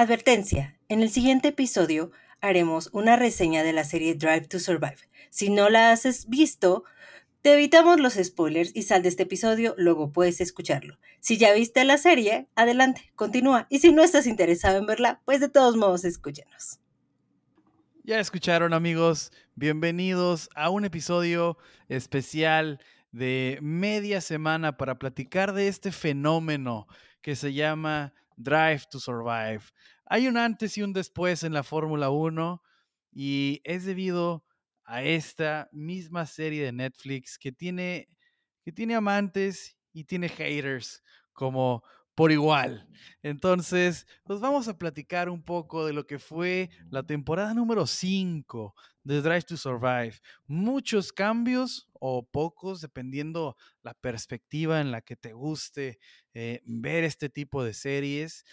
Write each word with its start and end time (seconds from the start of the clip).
Advertencia, 0.00 0.78
en 0.88 1.02
el 1.02 1.10
siguiente 1.10 1.48
episodio 1.48 2.12
haremos 2.40 2.88
una 2.92 3.16
reseña 3.16 3.64
de 3.64 3.72
la 3.72 3.82
serie 3.82 4.14
Drive 4.14 4.46
to 4.46 4.60
Survive. 4.60 4.98
Si 5.28 5.50
no 5.50 5.70
la 5.70 5.90
has 5.90 6.28
visto, 6.28 6.84
te 7.42 7.54
evitamos 7.54 7.98
los 7.98 8.14
spoilers 8.14 8.70
y 8.76 8.84
sal 8.84 9.02
de 9.02 9.08
este 9.08 9.24
episodio, 9.24 9.74
luego 9.76 10.12
puedes 10.12 10.40
escucharlo. 10.40 11.00
Si 11.18 11.36
ya 11.36 11.52
viste 11.52 11.84
la 11.84 11.98
serie, 11.98 12.46
adelante, 12.54 13.10
continúa. 13.16 13.66
Y 13.70 13.80
si 13.80 13.92
no 13.92 14.04
estás 14.04 14.28
interesado 14.28 14.78
en 14.78 14.86
verla, 14.86 15.20
pues 15.24 15.40
de 15.40 15.48
todos 15.48 15.76
modos 15.76 16.04
escúchenos. 16.04 16.78
Ya 18.04 18.20
escucharon 18.20 18.74
amigos, 18.74 19.32
bienvenidos 19.56 20.48
a 20.54 20.70
un 20.70 20.84
episodio 20.84 21.58
especial 21.88 22.78
de 23.10 23.58
media 23.62 24.20
semana 24.20 24.76
para 24.76 25.00
platicar 25.00 25.54
de 25.54 25.66
este 25.66 25.90
fenómeno 25.90 26.86
que 27.20 27.34
se 27.34 27.52
llama 27.52 28.14
Drive 28.38 28.86
to 28.90 29.00
Survive. 29.00 29.62
Hay 30.06 30.28
un 30.28 30.36
antes 30.36 30.78
y 30.78 30.82
un 30.82 30.92
después 30.92 31.42
en 31.42 31.52
la 31.52 31.62
Fórmula 31.62 32.10
1 32.10 32.62
y 33.12 33.60
es 33.64 33.84
debido 33.84 34.44
a 34.84 35.02
esta 35.02 35.68
misma 35.72 36.24
serie 36.24 36.64
de 36.64 36.72
Netflix 36.72 37.36
que 37.36 37.52
tiene, 37.52 38.08
que 38.62 38.72
tiene 38.72 38.94
amantes 38.94 39.76
y 39.92 40.04
tiene 40.04 40.28
haters 40.28 41.02
como 41.32 41.82
por 42.14 42.32
igual. 42.32 42.88
Entonces, 43.22 44.06
pues 44.24 44.40
vamos 44.40 44.66
a 44.66 44.76
platicar 44.76 45.28
un 45.28 45.42
poco 45.42 45.86
de 45.86 45.92
lo 45.92 46.06
que 46.06 46.18
fue 46.18 46.70
la 46.90 47.04
temporada 47.04 47.54
número 47.54 47.86
5 47.86 48.74
de 49.04 49.22
Drive 49.22 49.42
to 49.42 49.56
Survive. 49.56 50.14
Muchos 50.46 51.12
cambios 51.12 51.87
o 52.00 52.26
pocos, 52.26 52.80
dependiendo 52.80 53.56
la 53.82 53.94
perspectiva 53.94 54.80
en 54.80 54.90
la 54.90 55.00
que 55.00 55.16
te 55.16 55.32
guste 55.32 55.98
eh, 56.34 56.60
ver 56.64 57.04
este 57.04 57.28
tipo 57.28 57.64
de 57.64 57.74
series. 57.74 58.44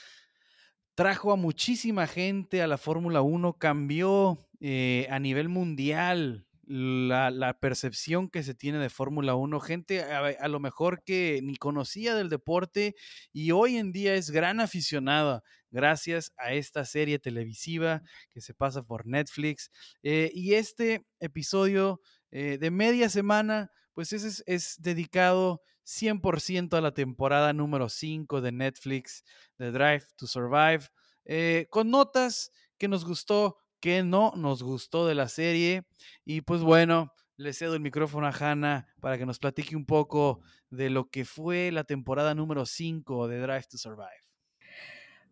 Trajo 0.96 1.32
a 1.32 1.36
muchísima 1.36 2.08
gente 2.08 2.62
a 2.62 2.68
la 2.68 2.78
Fórmula 2.78 3.22
1, 3.22 3.58
cambió 3.58 4.38
eh, 4.62 5.08
a 5.10 5.20
nivel 5.20 5.50
mundial 5.50 6.48
la, 6.68 7.58
percepción 7.60 8.30
que 8.30 8.44
se 8.44 8.56
tiene 8.56 8.80
de 8.80 8.90
Fórmula 8.90 9.36
1, 9.36 9.60
gente 9.60 10.04
a, 10.04 10.48
lo 10.48 10.60
mejor 10.60 11.04
que 11.04 11.40
ni 11.44 11.56
conocía 11.56 12.16
del 12.16 12.30
deporte 12.30 12.96
y 13.32 13.52
hoy 13.52 13.78
en 13.78 13.92
día 13.92 14.16
es 14.16 14.32
gran 14.32 14.60
aficionada 14.60 15.44
gracias 15.72 16.32
a 16.38 16.54
esta 16.54 16.86
serie 16.86 17.20
televisiva 17.20 18.02
que 18.30 18.42
se 18.42 18.54
pasa 18.54 18.84
por 18.84 19.06
Netflix. 19.06 19.72
Eh, 20.04 20.32
y 20.34 20.54
este 20.54 21.06
episodio 21.20 22.02
eh, 22.38 22.58
de 22.58 22.70
media 22.70 23.08
semana, 23.08 23.72
pues 23.94 24.12
es, 24.12 24.44
es 24.46 24.76
dedicado 24.82 25.62
100% 25.86 26.78
a 26.78 26.82
la 26.82 26.94
temporada 26.94 27.54
número 27.54 27.88
5 27.88 28.42
de 28.42 28.52
Netflix, 28.52 29.24
de 29.58 29.72
Drive 29.72 30.04
to 30.18 30.28
Survive, 30.28 30.90
eh, 31.24 31.68
con 31.70 31.90
notas 31.90 32.52
que 32.78 32.90
nos 32.90 33.06
gustó, 33.06 33.56
que 33.80 34.04
no 34.04 34.34
nos 34.36 34.64
gustó 34.64 35.08
de 35.08 35.16
la 35.16 35.30
serie. 35.30 35.88
Y 36.26 36.42
pues 36.42 36.60
bueno, 36.60 37.14
le 37.38 37.54
cedo 37.54 37.74
el 37.74 37.80
micrófono 37.80 38.28
a 38.28 38.32
Hannah 38.32 38.86
para 39.00 39.18
que 39.18 39.26
nos 39.26 39.40
platique 39.40 39.78
un 39.78 39.86
poco 39.86 40.42
de 40.70 40.90
lo 40.90 41.10
que 41.10 41.24
fue 41.24 41.72
la 41.72 41.86
temporada 41.86 42.36
número 42.36 42.66
5 42.66 43.30
de 43.30 43.40
Drive 43.40 43.68
to 43.70 43.78
Survive. 43.78 44.25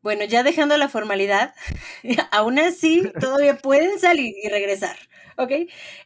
Bueno, 0.03 0.25
ya 0.25 0.43
dejando 0.43 0.77
la 0.77 0.89
formalidad, 0.89 1.55
aún 2.31 2.59
así 2.59 3.09
todavía 3.19 3.57
pueden 3.57 3.99
salir 3.99 4.35
y 4.43 4.49
regresar, 4.49 4.97
¿ok? 5.37 5.51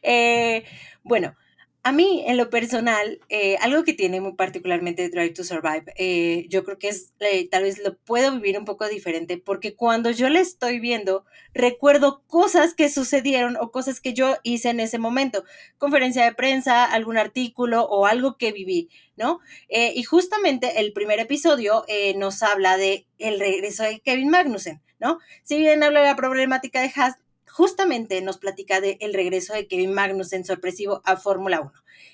Eh, 0.02 0.64
bueno, 1.02 1.36
a 1.84 1.92
mí, 1.92 2.24
en 2.26 2.36
lo 2.36 2.50
personal, 2.50 3.20
eh, 3.28 3.56
algo 3.60 3.84
que 3.84 3.94
tiene 3.94 4.20
muy 4.20 4.34
particularmente 4.34 5.08
Drive 5.08 5.30
to 5.30 5.44
Survive, 5.44 5.84
eh, 5.96 6.46
yo 6.48 6.64
creo 6.64 6.78
que 6.78 6.88
es, 6.88 7.14
eh, 7.20 7.48
tal 7.48 7.62
vez 7.62 7.78
lo 7.78 7.96
puedo 7.96 8.32
vivir 8.32 8.58
un 8.58 8.64
poco 8.64 8.86
diferente, 8.88 9.38
porque 9.38 9.74
cuando 9.74 10.10
yo 10.10 10.28
le 10.28 10.40
estoy 10.40 10.80
viendo, 10.80 11.24
recuerdo 11.54 12.22
cosas 12.26 12.74
que 12.74 12.90
sucedieron 12.90 13.56
o 13.56 13.70
cosas 13.70 14.00
que 14.00 14.12
yo 14.12 14.36
hice 14.42 14.70
en 14.70 14.80
ese 14.80 14.98
momento, 14.98 15.44
conferencia 15.78 16.24
de 16.24 16.34
prensa, 16.34 16.84
algún 16.84 17.16
artículo 17.16 17.84
o 17.84 18.06
algo 18.06 18.36
que 18.36 18.52
viví, 18.52 18.90
¿no? 19.16 19.40
y 19.68 20.02
justamente 20.04 20.80
el 20.80 20.92
primer 20.92 21.18
episodio 21.18 21.84
nos 22.16 22.42
habla 22.42 22.76
de 22.76 23.06
el 23.18 23.40
regreso 23.40 23.82
de 23.82 24.00
Kevin 24.00 24.30
Magnussen, 24.30 24.80
¿no? 25.00 25.18
Si 25.42 25.58
bien 25.58 25.82
habla 25.82 26.00
de 26.00 26.06
la 26.06 26.16
problemática 26.16 26.80
de 26.80 26.92
Haas, 26.94 27.16
justamente 27.58 28.22
nos 28.22 28.38
platica 28.38 28.80
de 28.80 28.98
el 29.00 29.12
regreso 29.12 29.52
de 29.52 29.66
Kevin 29.66 29.92
Magnussen 29.92 30.44
sorpresivo 30.44 31.02
a 31.04 31.16
Fórmula 31.16 31.60
1. 31.60 31.72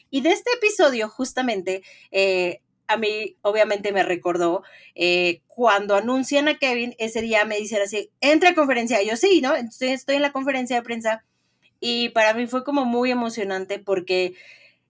Y 0.08 0.22
de 0.22 0.30
este 0.30 0.50
episodio, 0.56 1.10
justamente, 1.10 1.82
eh, 2.12 2.62
a 2.86 2.96
mí 2.96 3.36
obviamente 3.42 3.92
me 3.92 4.02
recordó 4.02 4.62
eh, 4.94 5.42
cuando 5.46 5.96
anuncian 5.96 6.48
a 6.48 6.56
Kevin, 6.58 6.94
ese 6.96 7.20
día 7.20 7.44
me 7.44 7.58
dicen 7.58 7.82
así, 7.82 8.10
entra 8.22 8.50
a 8.50 8.54
conferencia. 8.54 9.02
Yo 9.02 9.18
sí, 9.18 9.42
¿no? 9.42 9.54
Entonces 9.54 9.90
estoy 9.90 10.16
en 10.16 10.22
la 10.22 10.32
conferencia 10.32 10.76
de 10.76 10.82
prensa 10.82 11.26
y 11.78 12.08
para 12.08 12.32
mí 12.32 12.46
fue 12.46 12.64
como 12.64 12.86
muy 12.86 13.10
emocionante 13.10 13.78
porque 13.78 14.32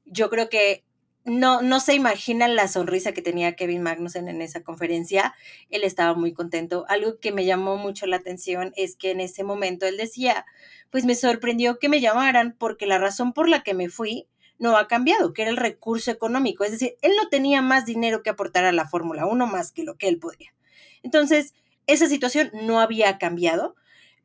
yo 0.04 0.30
creo 0.30 0.48
que 0.48 0.84
no, 1.24 1.62
no 1.62 1.80
se 1.80 1.94
imaginan 1.94 2.54
la 2.54 2.68
sonrisa 2.68 3.12
que 3.12 3.22
tenía 3.22 3.56
Kevin 3.56 3.82
Magnussen 3.82 4.28
en 4.28 4.42
esa 4.42 4.62
conferencia. 4.62 5.34
Él 5.70 5.82
estaba 5.82 6.14
muy 6.14 6.34
contento. 6.34 6.84
Algo 6.88 7.18
que 7.18 7.32
me 7.32 7.46
llamó 7.46 7.76
mucho 7.76 8.06
la 8.06 8.16
atención 8.16 8.72
es 8.76 8.96
que 8.96 9.10
en 9.10 9.20
ese 9.20 9.42
momento 9.42 9.86
él 9.86 9.96
decía, 9.96 10.44
pues 10.90 11.04
me 11.04 11.14
sorprendió 11.14 11.78
que 11.78 11.88
me 11.88 12.00
llamaran 12.00 12.54
porque 12.58 12.86
la 12.86 12.98
razón 12.98 13.32
por 13.32 13.48
la 13.48 13.62
que 13.62 13.74
me 13.74 13.88
fui 13.88 14.28
no 14.58 14.76
ha 14.76 14.86
cambiado, 14.86 15.32
que 15.32 15.42
era 15.42 15.50
el 15.50 15.56
recurso 15.56 16.10
económico. 16.10 16.62
Es 16.62 16.72
decir, 16.72 16.96
él 17.00 17.12
no 17.20 17.28
tenía 17.28 17.62
más 17.62 17.86
dinero 17.86 18.22
que 18.22 18.30
aportar 18.30 18.64
a 18.64 18.72
la 18.72 18.86
Fórmula 18.86 19.26
1 19.26 19.46
más 19.46 19.72
que 19.72 19.82
lo 19.82 19.96
que 19.96 20.08
él 20.08 20.18
podía. 20.18 20.54
Entonces, 21.02 21.54
esa 21.86 22.06
situación 22.06 22.50
no 22.52 22.80
había 22.80 23.18
cambiado 23.18 23.76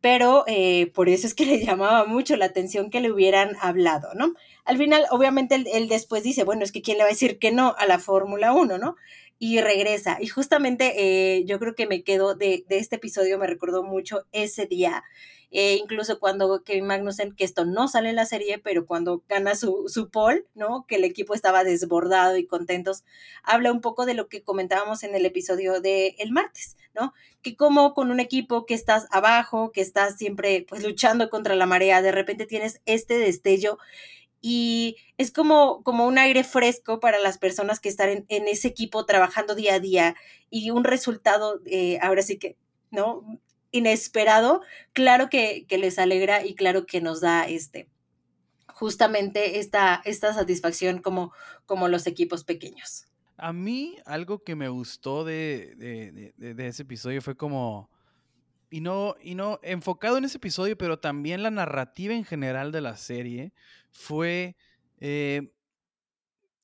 pero 0.01 0.43
eh, 0.47 0.91
por 0.93 1.09
eso 1.09 1.27
es 1.27 1.33
que 1.33 1.45
le 1.45 1.65
llamaba 1.65 2.05
mucho 2.05 2.35
la 2.35 2.45
atención 2.45 2.89
que 2.89 3.01
le 3.01 3.11
hubieran 3.11 3.55
hablado, 3.61 4.13
¿no? 4.15 4.33
Al 4.65 4.77
final, 4.77 5.05
obviamente, 5.11 5.55
él, 5.55 5.87
después 5.89 6.23
dice, 6.23 6.43
bueno, 6.43 6.63
es 6.63 6.71
que 6.71 6.81
quién 6.81 6.97
le 6.97 7.03
va 7.03 7.09
a 7.09 7.13
decir 7.13 7.39
que 7.39 7.51
no 7.51 7.75
a 7.77 7.85
la 7.85 7.99
Fórmula 7.99 8.53
1, 8.53 8.77
¿no? 8.77 8.95
Y 9.39 9.61
regresa. 9.61 10.17
Y 10.19 10.27
justamente 10.27 10.93
eh, 10.97 11.45
yo 11.45 11.59
creo 11.59 11.75
que 11.75 11.87
me 11.87 12.03
quedo 12.03 12.35
de, 12.35 12.65
de 12.67 12.77
este 12.77 12.97
episodio, 12.97 13.39
me 13.39 13.47
recordó 13.47 13.83
mucho 13.83 14.25
ese 14.31 14.65
día 14.65 15.03
eh, 15.51 15.77
incluso 15.81 16.19
cuando 16.19 16.63
Kevin 16.63 16.85
Magnussen, 16.85 17.35
que 17.35 17.43
esto 17.43 17.65
no 17.65 17.87
sale 17.87 18.09
en 18.09 18.15
la 18.15 18.25
serie, 18.25 18.59
pero 18.59 18.85
cuando 18.85 19.23
gana 19.27 19.55
su, 19.55 19.85
su 19.87 20.09
pole, 20.09 20.45
¿no? 20.53 20.85
Que 20.87 20.95
el 20.97 21.03
equipo 21.03 21.33
estaba 21.33 21.63
desbordado 21.63 22.37
y 22.37 22.45
contentos, 22.45 23.03
habla 23.43 23.71
un 23.71 23.81
poco 23.81 24.05
de 24.05 24.13
lo 24.13 24.27
que 24.29 24.43
comentábamos 24.43 25.03
en 25.03 25.15
el 25.15 25.25
episodio 25.25 25.81
del 25.81 26.13
el 26.19 26.31
martes, 26.31 26.77
Que 27.41 27.55
como 27.55 27.93
con 27.93 28.11
un 28.11 28.19
equipo 28.19 28.65
que 28.65 28.73
estás 28.73 29.07
abajo, 29.11 29.71
que 29.71 29.81
estás 29.81 30.17
siempre 30.17 30.65
pues 30.67 30.83
luchando 30.83 31.29
contra 31.29 31.55
la 31.55 31.65
marea, 31.65 32.01
de 32.01 32.11
repente 32.11 32.45
tienes 32.45 32.81
este 32.85 33.17
destello 33.17 33.77
y 34.41 34.97
es 35.17 35.31
como, 35.31 35.83
como 35.83 36.07
un 36.07 36.17
aire 36.17 36.43
fresco 36.43 36.99
para 36.99 37.19
las 37.19 37.37
personas 37.37 37.79
que 37.79 37.89
están 37.89 38.25
en, 38.27 38.47
ese 38.47 38.69
equipo 38.69 39.05
trabajando 39.05 39.55
día 39.55 39.75
a 39.75 39.79
día 39.79 40.15
y 40.49 40.71
un 40.71 40.83
resultado, 40.83 41.59
eh, 41.65 41.99
ahora 42.01 42.21
sí 42.21 42.37
que, 42.37 42.55
¿no? 42.89 43.39
inesperado, 43.71 44.61
claro 44.93 45.29
que, 45.29 45.65
les 45.69 45.99
alegra 45.99 46.45
y 46.45 46.55
claro 46.55 46.85
que 46.85 47.01
nos 47.01 47.21
da 47.21 47.47
este 47.47 47.87
justamente 48.67 49.59
esta, 49.59 50.01
esta 50.05 50.33
satisfacción 50.33 51.01
como, 51.01 51.33
como 51.65 51.89
los 51.89 52.07
equipos 52.07 52.45
pequeños. 52.45 53.08
A 53.39 53.53
mí 53.53 53.97
algo 54.05 54.43
que 54.43 54.55
me 54.55 54.69
gustó 54.69 55.23
de, 55.23 56.33
ese 56.37 56.83
episodio 56.83 57.21
fue 57.21 57.35
como, 57.35 57.89
y 58.69 58.81
no, 58.81 59.15
y 59.21 59.35
no 59.35 59.59
enfocado 59.63 60.17
en 60.17 60.25
ese 60.25 60.37
episodio, 60.37 60.77
pero 60.77 60.99
también 60.99 61.43
la 61.43 61.51
narrativa 61.51 62.13
en 62.13 62.25
general 62.25 62.71
de 62.71 62.81
la 62.81 62.97
serie 62.97 63.53
fue 63.91 64.55
eh, 64.99 65.53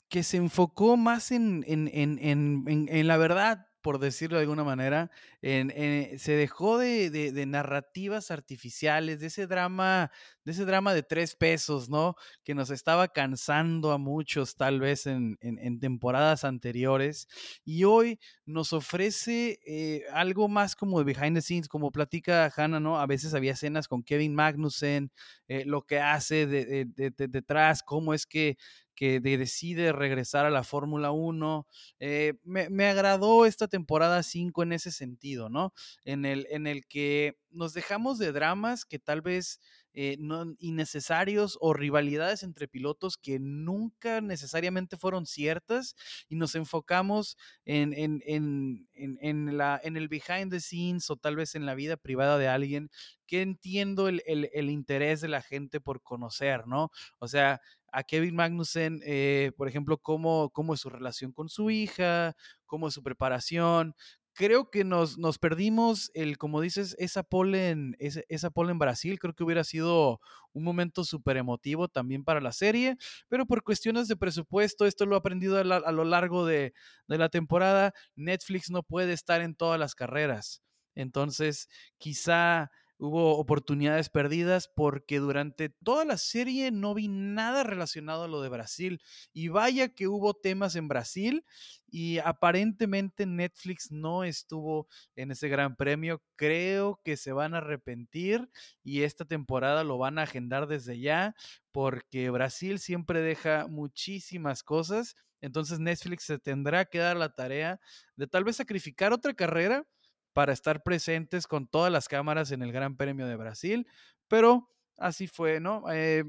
que 0.10 0.24
se 0.24 0.38
enfocó 0.38 0.98
más 0.98 1.32
en, 1.32 1.64
en, 1.68 1.90
en, 1.94 2.88
en 2.90 3.08
la 3.08 3.18
verdad 3.18 3.68
por 3.86 4.00
decirlo 4.00 4.38
de 4.38 4.42
alguna 4.42 4.64
manera, 4.64 5.12
se 5.44 6.32
dejó 6.32 6.80
de, 6.80 7.46
narrativas 7.46 8.32
artificiales, 8.32 9.20
de 9.20 9.28
ese 9.28 9.46
drama, 9.46 10.10
de 10.46 10.52
ese 10.52 10.66
drama 10.66 10.94
de 10.94 11.04
tres 11.04 11.36
pesos, 11.36 11.90
¿no? 11.90 12.16
Que 12.44 12.54
nos 12.54 12.70
estaba 12.70 13.08
cansando 13.08 13.92
a 13.92 13.98
muchos 13.98 14.56
tal 14.56 14.80
vez 14.80 15.08
en, 15.08 15.38
temporadas 15.80 16.44
anteriores. 16.44 17.28
Y 17.66 17.84
hoy 17.84 18.20
nos 18.46 18.72
ofrece 18.72 19.60
eh, 19.66 20.04
algo 20.14 20.48
más 20.48 20.76
como 20.76 21.00
de 21.00 21.06
behind 21.06 21.36
the 21.36 21.42
scenes, 21.42 21.68
como 21.68 21.92
platica 21.92 22.52
Hannah, 22.56 22.80
¿no? 22.80 23.00
A 23.00 23.08
veces 23.08 23.34
había 23.34 23.54
escenas 23.54 23.88
con 23.88 24.04
Kevin 24.04 24.36
Magnussen, 24.36 25.12
eh, 25.48 25.66
lo 25.66 25.82
que 25.82 26.00
hace 26.00 26.46
detrás, 26.48 27.82
cómo 27.84 28.14
es 28.14 28.28
que 28.28 28.58
decide 28.96 29.92
regresar 29.92 30.46
a 30.46 30.50
la 30.50 30.64
Fórmula 30.64 31.12
1. 31.12 31.68
Eh, 32.00 32.34
me, 32.44 32.86
agradó 32.86 33.46
esta 33.46 33.68
temporada 33.68 34.24
5 34.24 34.64
en 34.64 34.74
ese 34.74 34.92
sentido, 34.92 35.50
¿no? 35.50 35.74
En 36.06 36.26
el 36.26 36.86
que 36.88 37.38
nos 37.50 37.74
dejamos 37.74 38.20
de 38.20 38.32
dramas 38.32 38.86
que 38.86 39.00
tal 39.00 39.22
vez 39.22 39.60
eh, 39.96 40.18
no, 40.20 40.56
innecesarios 40.60 41.58
o 41.62 41.74
rivalidades 41.74 42.44
entre 42.44 42.68
pilotos 42.68 43.18
que 43.18 43.40
nunca 43.40 44.22
necesariamente 44.22 44.98
fueron 44.98 45.26
ciertas 45.26 45.96
y 46.30 46.36
nos 46.36 46.54
enfocamos 46.56 47.38
en, 47.66 47.94
en, 47.94 48.22
en, 48.26 48.88
en, 48.94 49.18
en 49.22 49.98
el 49.98 50.08
behind 50.08 50.52
the 50.52 50.60
scenes 50.60 51.10
o 51.10 51.16
tal 51.16 51.36
vez 51.38 51.56
en 51.56 51.66
la 51.66 51.76
vida 51.76 51.98
privada 51.98 52.38
de 52.38 52.48
alguien 52.50 52.90
que 53.26 53.42
entiendo 53.42 54.08
el, 54.08 54.22
el, 54.26 54.50
el 54.54 54.70
interés 54.70 55.22
de 55.22 55.28
la 55.30 55.42
gente 55.42 55.82
por 55.82 56.02
conocer, 56.02 56.68
¿no? 56.68 56.92
O 57.20 57.28
sea, 57.28 57.62
a 57.92 58.04
Kevin 58.04 58.36
Magnussen, 58.36 59.02
eh, 59.06 59.52
por 59.58 59.68
ejemplo, 59.70 59.98
cómo, 59.98 60.50
cómo 60.50 60.74
es 60.74 60.82
su 60.82 60.90
relación 60.90 61.32
con 61.32 61.48
su 61.50 61.72
hija, 61.72 62.36
cómo 62.66 62.90
es 62.90 62.94
su 62.94 63.02
preparación, 63.02 63.96
creo 64.36 64.70
que 64.70 64.84
nos, 64.84 65.18
nos 65.18 65.40
perdimos 65.40 66.12
el, 66.14 66.38
como 66.38 66.62
dices, 66.62 66.96
esa 67.00 67.24
pole, 67.24 67.70
en, 67.70 67.96
esa, 68.00 68.22
esa 68.30 68.52
pole 68.52 68.74
Brasil. 68.74 69.18
Creo 69.18 69.34
que 69.34 69.44
hubiera 69.44 69.64
sido 69.64 70.20
un 70.54 70.64
momento 70.64 71.04
súper 71.04 71.38
emotivo 71.38 71.88
también 71.88 72.24
para 72.24 72.42
la 72.42 72.52
serie, 72.52 72.98
pero 73.30 73.46
por 73.46 73.64
cuestiones 73.64 74.08
de 74.08 74.18
presupuesto, 74.18 74.86
esto 74.86 75.06
lo 75.06 75.16
he 75.16 75.20
aprendido 75.20 75.58
a, 75.58 75.62
a 75.62 75.92
lo 75.92 76.04
largo 76.04 76.46
de, 76.46 76.74
de 77.08 77.18
la 77.18 77.30
temporada, 77.30 77.94
Netflix 78.16 78.70
no 78.70 78.84
puede 78.84 79.14
estar 79.14 79.42
en 79.42 79.56
todas 79.56 79.80
las 79.80 79.96
carreras. 79.96 80.62
Entonces, 80.96 81.68
quizá 81.98 82.70
hubo 82.98 83.38
oportunidades 83.38 84.10
perdidas 84.10 84.70
porque 84.74 85.20
durante 85.20 85.70
toda 85.70 86.06
la 86.06 86.18
serie 86.18 86.72
no 86.72 86.94
vi 86.94 87.08
nada 87.08 87.64
relacionado 87.64 88.24
a 88.24 88.28
lo 88.28 88.42
de 88.42 88.50
Brasil. 88.50 89.02
Y 89.34 89.50
vaya 89.50 89.90
que 89.90 90.08
hubo 90.08 90.34
temas 90.34 90.76
en 90.76 90.88
Brasil 90.88 91.46
y 91.90 92.20
aparentemente 92.20 93.26
Netflix 93.26 93.92
no 93.92 94.24
estuvo 94.24 94.88
en 95.16 95.32
ese 95.32 95.50
gran 95.50 95.76
premio. 95.76 96.22
Creo 96.36 97.00
que 97.04 97.18
se 97.18 97.32
van 97.32 97.54
a 97.54 97.58
arrepentir 97.58 98.50
y 98.84 99.04
esta 99.04 99.26
temporada 99.26 99.84
lo 99.84 99.98
van 99.98 100.20
a 100.20 100.24
agendar 100.24 100.68
desde 100.68 101.00
ya 101.00 101.36
porque 101.72 102.30
Brasil 102.30 102.80
siempre 102.80 103.22
deja 103.22 103.68
muchísimas 103.68 104.64
cosas. 104.64 105.16
Entonces 105.42 105.80
Netflix 105.80 106.24
se 106.24 106.40
tendrá 106.40 106.86
que 106.86 107.00
dar 107.00 107.18
la 107.18 107.36
tarea 107.36 107.80
de 108.16 108.28
tal 108.28 108.44
vez 108.46 108.56
sacrificar 108.56 109.14
otra 109.14 109.34
carrera 109.34 109.86
para 110.36 110.52
estar 110.52 110.84
presentes 110.84 111.48
con 111.48 111.66
todas 111.66 111.90
las 111.90 112.10
cámaras 112.10 112.52
en 112.52 112.62
el 112.62 112.74
Gran 112.74 112.98
Premio 112.98 113.26
de 113.26 113.38
Brasil, 113.38 113.88
pero 114.28 114.70
así 114.98 115.28
fue, 115.28 115.62
¿no? 115.62 115.86
Eh, 115.90 116.26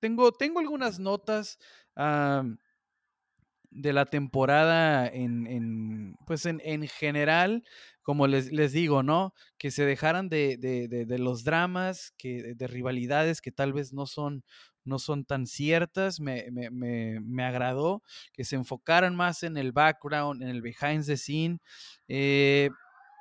tengo, 0.00 0.32
tengo 0.32 0.58
algunas 0.58 0.98
notas 0.98 1.56
de 3.70 3.92
la 3.92 4.06
temporada 4.06 5.06
en, 5.06 5.46
en 5.46 6.16
pues 6.26 6.44
en, 6.44 6.60
en, 6.64 6.88
general, 6.88 7.62
como 8.02 8.26
les, 8.26 8.50
les, 8.50 8.72
digo, 8.72 9.04
¿no? 9.04 9.32
Que 9.58 9.70
se 9.70 9.84
dejaran 9.84 10.28
de, 10.28 10.56
de, 10.56 10.88
de, 10.88 11.06
de 11.06 11.18
los 11.20 11.44
dramas, 11.44 12.12
que, 12.18 12.54
de 12.56 12.66
rivalidades 12.66 13.40
que 13.40 13.52
tal 13.52 13.72
vez 13.72 13.92
no 13.92 14.06
son, 14.06 14.42
no 14.82 14.98
son 14.98 15.24
tan 15.24 15.46
ciertas, 15.46 16.18
me, 16.18 16.50
me, 16.50 16.70
me, 16.70 17.20
me, 17.20 17.44
agradó, 17.44 18.02
que 18.32 18.42
se 18.42 18.56
enfocaran 18.56 19.14
más 19.14 19.44
en 19.44 19.56
el 19.56 19.70
background, 19.70 20.42
en 20.42 20.48
el 20.48 20.62
behind 20.62 21.06
the 21.06 21.16
scene. 21.16 21.60
Eh, 22.08 22.70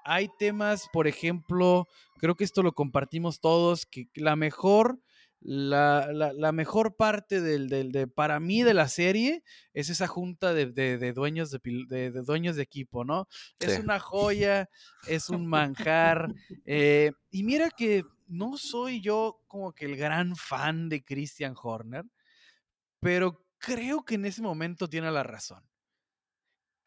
hay 0.09 0.27
temas, 0.39 0.89
por 0.91 1.07
ejemplo, 1.07 1.87
creo 2.17 2.35
que 2.35 2.43
esto 2.43 2.63
lo 2.63 2.73
compartimos 2.73 3.39
todos, 3.39 3.85
que 3.85 4.09
la 4.15 4.35
mejor, 4.35 4.99
la, 5.39 6.11
la, 6.11 6.33
la 6.33 6.51
mejor 6.51 6.95
parte 6.95 7.41
del, 7.41 7.69
del, 7.69 7.91
de, 7.91 8.07
para 8.07 8.39
mí 8.39 8.63
de 8.63 8.73
la 8.73 8.87
serie 8.87 9.43
es 9.73 9.89
esa 9.89 10.07
junta 10.07 10.53
de, 10.55 10.65
de, 10.65 10.97
de 10.97 11.13
dueños, 11.13 11.51
de, 11.51 12.11
dueños 12.25 12.55
de 12.55 12.63
equipo, 12.63 13.05
¿no? 13.05 13.27
Sí. 13.59 13.67
Es 13.67 13.79
una 13.79 13.99
joya, 13.99 14.67
es 15.07 15.29
un 15.29 15.45
manjar. 15.45 16.33
Eh, 16.65 17.11
y 17.29 17.43
mira 17.43 17.69
que 17.69 18.03
no 18.25 18.57
soy 18.57 19.01
yo 19.01 19.43
como 19.47 19.73
que 19.73 19.85
el 19.85 19.95
gran 19.95 20.35
fan 20.35 20.89
de 20.89 21.03
Christian 21.03 21.53
Horner, 21.61 22.05
pero 22.99 23.45
creo 23.59 24.03
que 24.03 24.15
en 24.15 24.25
ese 24.25 24.41
momento 24.41 24.89
tiene 24.89 25.11
la 25.11 25.21
razón 25.21 25.63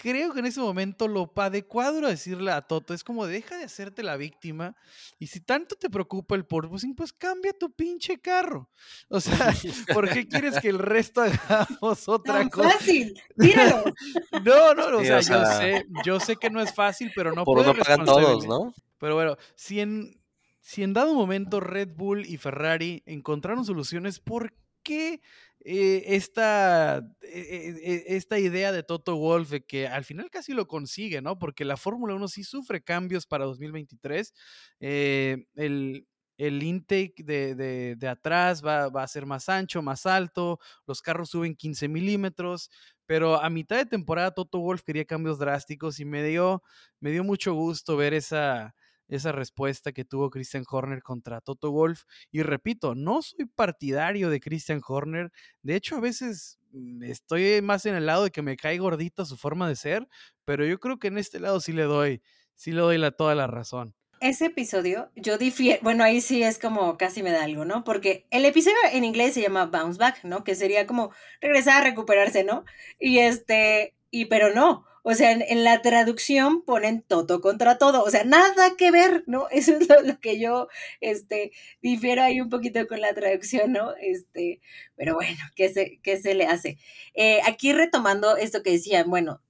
creo 0.02 0.32
que 0.32 0.40
en 0.40 0.46
ese 0.46 0.60
momento 0.60 1.06
lo 1.06 1.32
adecuado 1.36 1.98
era 1.98 2.08
decirle 2.08 2.50
a 2.50 2.62
Toto 2.62 2.92
es 2.92 3.04
como 3.04 3.24
deja 3.24 3.56
de 3.56 3.64
hacerte 3.64 4.02
la 4.02 4.16
víctima 4.16 4.74
y 5.20 5.28
si 5.28 5.38
tanto 5.40 5.76
te 5.76 5.88
preocupa 5.88 6.34
el 6.34 6.44
porpoising, 6.44 6.96
pues 6.96 7.12
cambia 7.12 7.52
tu 7.52 7.70
pinche 7.72 8.18
carro. 8.20 8.68
O 9.08 9.20
sea, 9.20 9.54
¿por 9.94 10.10
qué 10.10 10.26
quieres 10.26 10.58
que 10.58 10.70
el 10.70 10.80
resto 10.80 11.22
hagamos 11.22 12.08
otra 12.08 12.38
Tan 12.38 12.48
cosa? 12.48 12.70
fácil, 12.70 13.14
tíralo. 13.38 13.84
No, 14.44 14.74
no, 14.74 14.90
no 14.90 15.00
Sí, 15.02 15.04
o, 15.04 15.04
sea, 15.04 15.18
o 15.18 15.22
sea, 15.22 15.38
yo 15.38 15.56
sé, 15.56 15.86
yo 16.04 16.20
sé 16.20 16.36
que 16.36 16.50
no 16.50 16.60
es 16.60 16.74
fácil, 16.74 17.12
pero 17.14 17.32
no 17.32 17.44
por 17.44 17.58
puedo 17.58 17.70
uno 17.70 17.80
pagan 17.80 18.04
todos, 18.04 18.44
¿no? 18.46 18.74
Pero 18.98 19.14
bueno, 19.14 19.36
si 19.54 19.78
en, 19.78 20.20
si 20.60 20.82
en 20.82 20.94
dado 20.94 21.14
momento 21.14 21.60
Red 21.60 21.94
Bull 21.94 22.26
y 22.26 22.38
Ferrari 22.38 23.04
encontraron 23.06 23.64
soluciones, 23.64 24.18
¿por 24.18 24.52
qué 24.82 25.20
eh, 25.64 26.04
esta, 26.16 26.98
eh, 27.22 27.74
eh, 27.82 28.04
esta 28.08 28.38
idea 28.38 28.72
de 28.72 28.82
Toto 28.82 29.16
Wolf 29.16 29.52
que 29.66 29.86
al 29.86 30.04
final 30.04 30.30
casi 30.30 30.52
lo 30.52 30.66
consigue, 30.66 31.22
¿no? 31.22 31.38
Porque 31.38 31.64
la 31.64 31.76
Fórmula 31.76 32.14
1 32.14 32.28
sí 32.28 32.44
sufre 32.44 32.82
cambios 32.82 33.26
para 33.26 33.44
2023. 33.44 34.34
Eh, 34.80 35.46
el, 35.54 36.06
el 36.38 36.62
intake 36.62 37.22
de, 37.22 37.54
de, 37.54 37.96
de 37.96 38.08
atrás 38.08 38.64
va, 38.64 38.88
va, 38.88 39.02
a 39.04 39.08
ser 39.08 39.26
más 39.26 39.48
ancho, 39.48 39.82
más 39.82 40.06
alto, 40.06 40.58
los 40.86 41.00
carros 41.02 41.30
suben 41.30 41.54
15 41.54 41.88
milímetros, 41.88 42.70
pero 43.06 43.40
a 43.40 43.48
mitad 43.50 43.76
de 43.76 43.86
temporada 43.86 44.32
Toto 44.32 44.58
Wolf 44.58 44.82
quería 44.82 45.04
cambios 45.04 45.38
drásticos 45.38 46.00
y 46.00 46.04
me 46.04 46.24
dio, 46.24 46.62
me 47.00 47.10
dio 47.10 47.22
mucho 47.24 47.54
gusto 47.54 47.96
ver 47.96 48.14
esa, 48.14 48.74
esa 49.14 49.32
respuesta 49.32 49.92
que 49.92 50.04
tuvo 50.04 50.30
Christian 50.30 50.64
Horner 50.68 51.02
contra 51.02 51.40
Toto 51.40 51.70
Wolf. 51.70 52.04
Y 52.30 52.42
repito, 52.42 52.94
no 52.94 53.22
soy 53.22 53.44
partidario 53.44 54.30
de 54.30 54.40
Christian 54.40 54.80
Horner. 54.86 55.30
De 55.62 55.76
hecho, 55.76 55.96
a 55.96 56.00
veces 56.00 56.58
mm, 56.72 57.02
estoy 57.04 57.60
más 57.62 57.84
en 57.86 57.94
el 57.94 58.06
lado 58.06 58.24
de 58.24 58.30
que 58.30 58.42
me 58.42 58.56
cae 58.56 58.78
gordita 58.78 59.24
su 59.24 59.36
forma 59.36 59.68
de 59.68 59.76
ser, 59.76 60.08
pero 60.44 60.64
yo 60.64 60.80
creo 60.80 60.98
que 60.98 61.08
en 61.08 61.18
este 61.18 61.40
lado 61.40 61.60
sí 61.60 61.72
le 61.72 61.82
doy, 61.82 62.22
sí 62.54 62.72
le 62.72 62.80
doy 62.80 62.98
la, 62.98 63.10
toda 63.10 63.34
la 63.34 63.46
razón. 63.46 63.94
Ese 64.20 64.46
episodio, 64.46 65.10
yo 65.16 65.36
difiero, 65.36 65.80
bueno, 65.82 66.04
ahí 66.04 66.20
sí 66.20 66.44
es 66.44 66.58
como 66.58 66.96
casi 66.96 67.24
me 67.24 67.32
da 67.32 67.42
algo, 67.42 67.64
¿no? 67.64 67.82
Porque 67.82 68.26
el 68.30 68.44
episodio 68.44 68.76
en 68.92 69.04
inglés 69.04 69.34
se 69.34 69.42
llama 69.42 69.66
Bounce 69.66 69.98
Back, 69.98 70.22
¿no? 70.22 70.44
Que 70.44 70.54
sería 70.54 70.86
como 70.86 71.12
regresar 71.40 71.82
a 71.82 71.84
recuperarse, 71.84 72.44
¿no? 72.44 72.64
Y 73.00 73.18
este, 73.18 73.94
y 74.12 74.26
pero 74.26 74.54
no, 74.54 74.86
o 75.02 75.14
sea, 75.14 75.32
en, 75.32 75.64
la 75.64 75.82
traducción 75.82 76.62
ponen 76.62 77.02
Toto 77.02 77.40
contra 77.40 77.78
todo. 77.78 78.02
O 78.04 78.10
sea, 78.10 78.24
nada 78.24 78.76
que 78.76 78.90
ver, 78.90 79.24
¿no? 79.26 79.48
Eso 79.50 79.76
es 79.76 79.88
lo, 79.88 80.20
que 80.20 80.38
yo, 80.38 80.68
este, 81.00 81.52
difiero 81.82 82.22
ahí 82.22 82.40
un 82.40 82.48
poquito 82.48 82.86
con 82.86 83.00
la 83.00 83.14
traducción, 83.14 83.72
¿no? 83.72 83.94
Este, 84.00 84.60
pero 84.96 85.14
bueno, 85.14 85.40
¿qué 85.56 85.72
se, 85.72 85.98
qué 86.02 86.18
se 86.20 86.34
le 86.34 86.46
hace? 86.46 86.78
Eh, 87.14 87.40
aquí 87.46 87.72
retomando 87.72 88.36
esto 88.36 88.62
que 88.62 88.72
decían, 88.72 89.10
bueno, 89.10 89.42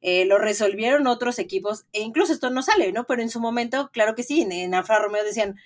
eh, 0.00 0.24
lo 0.26 0.38
resolvieron 0.38 1.06
otros 1.06 1.38
equipos, 1.38 1.86
e 1.92 2.00
incluso 2.00 2.32
esto 2.32 2.50
no 2.50 2.62
sale, 2.62 2.92
¿no? 2.92 3.06
Pero 3.06 3.22
en 3.22 3.30
su 3.30 3.40
momento, 3.40 3.90
claro 3.92 4.14
que 4.14 4.22
sí, 4.22 4.42
en, 4.42 4.52
en 4.52 4.72
Romeo 4.84 5.24
decían, 5.24 5.56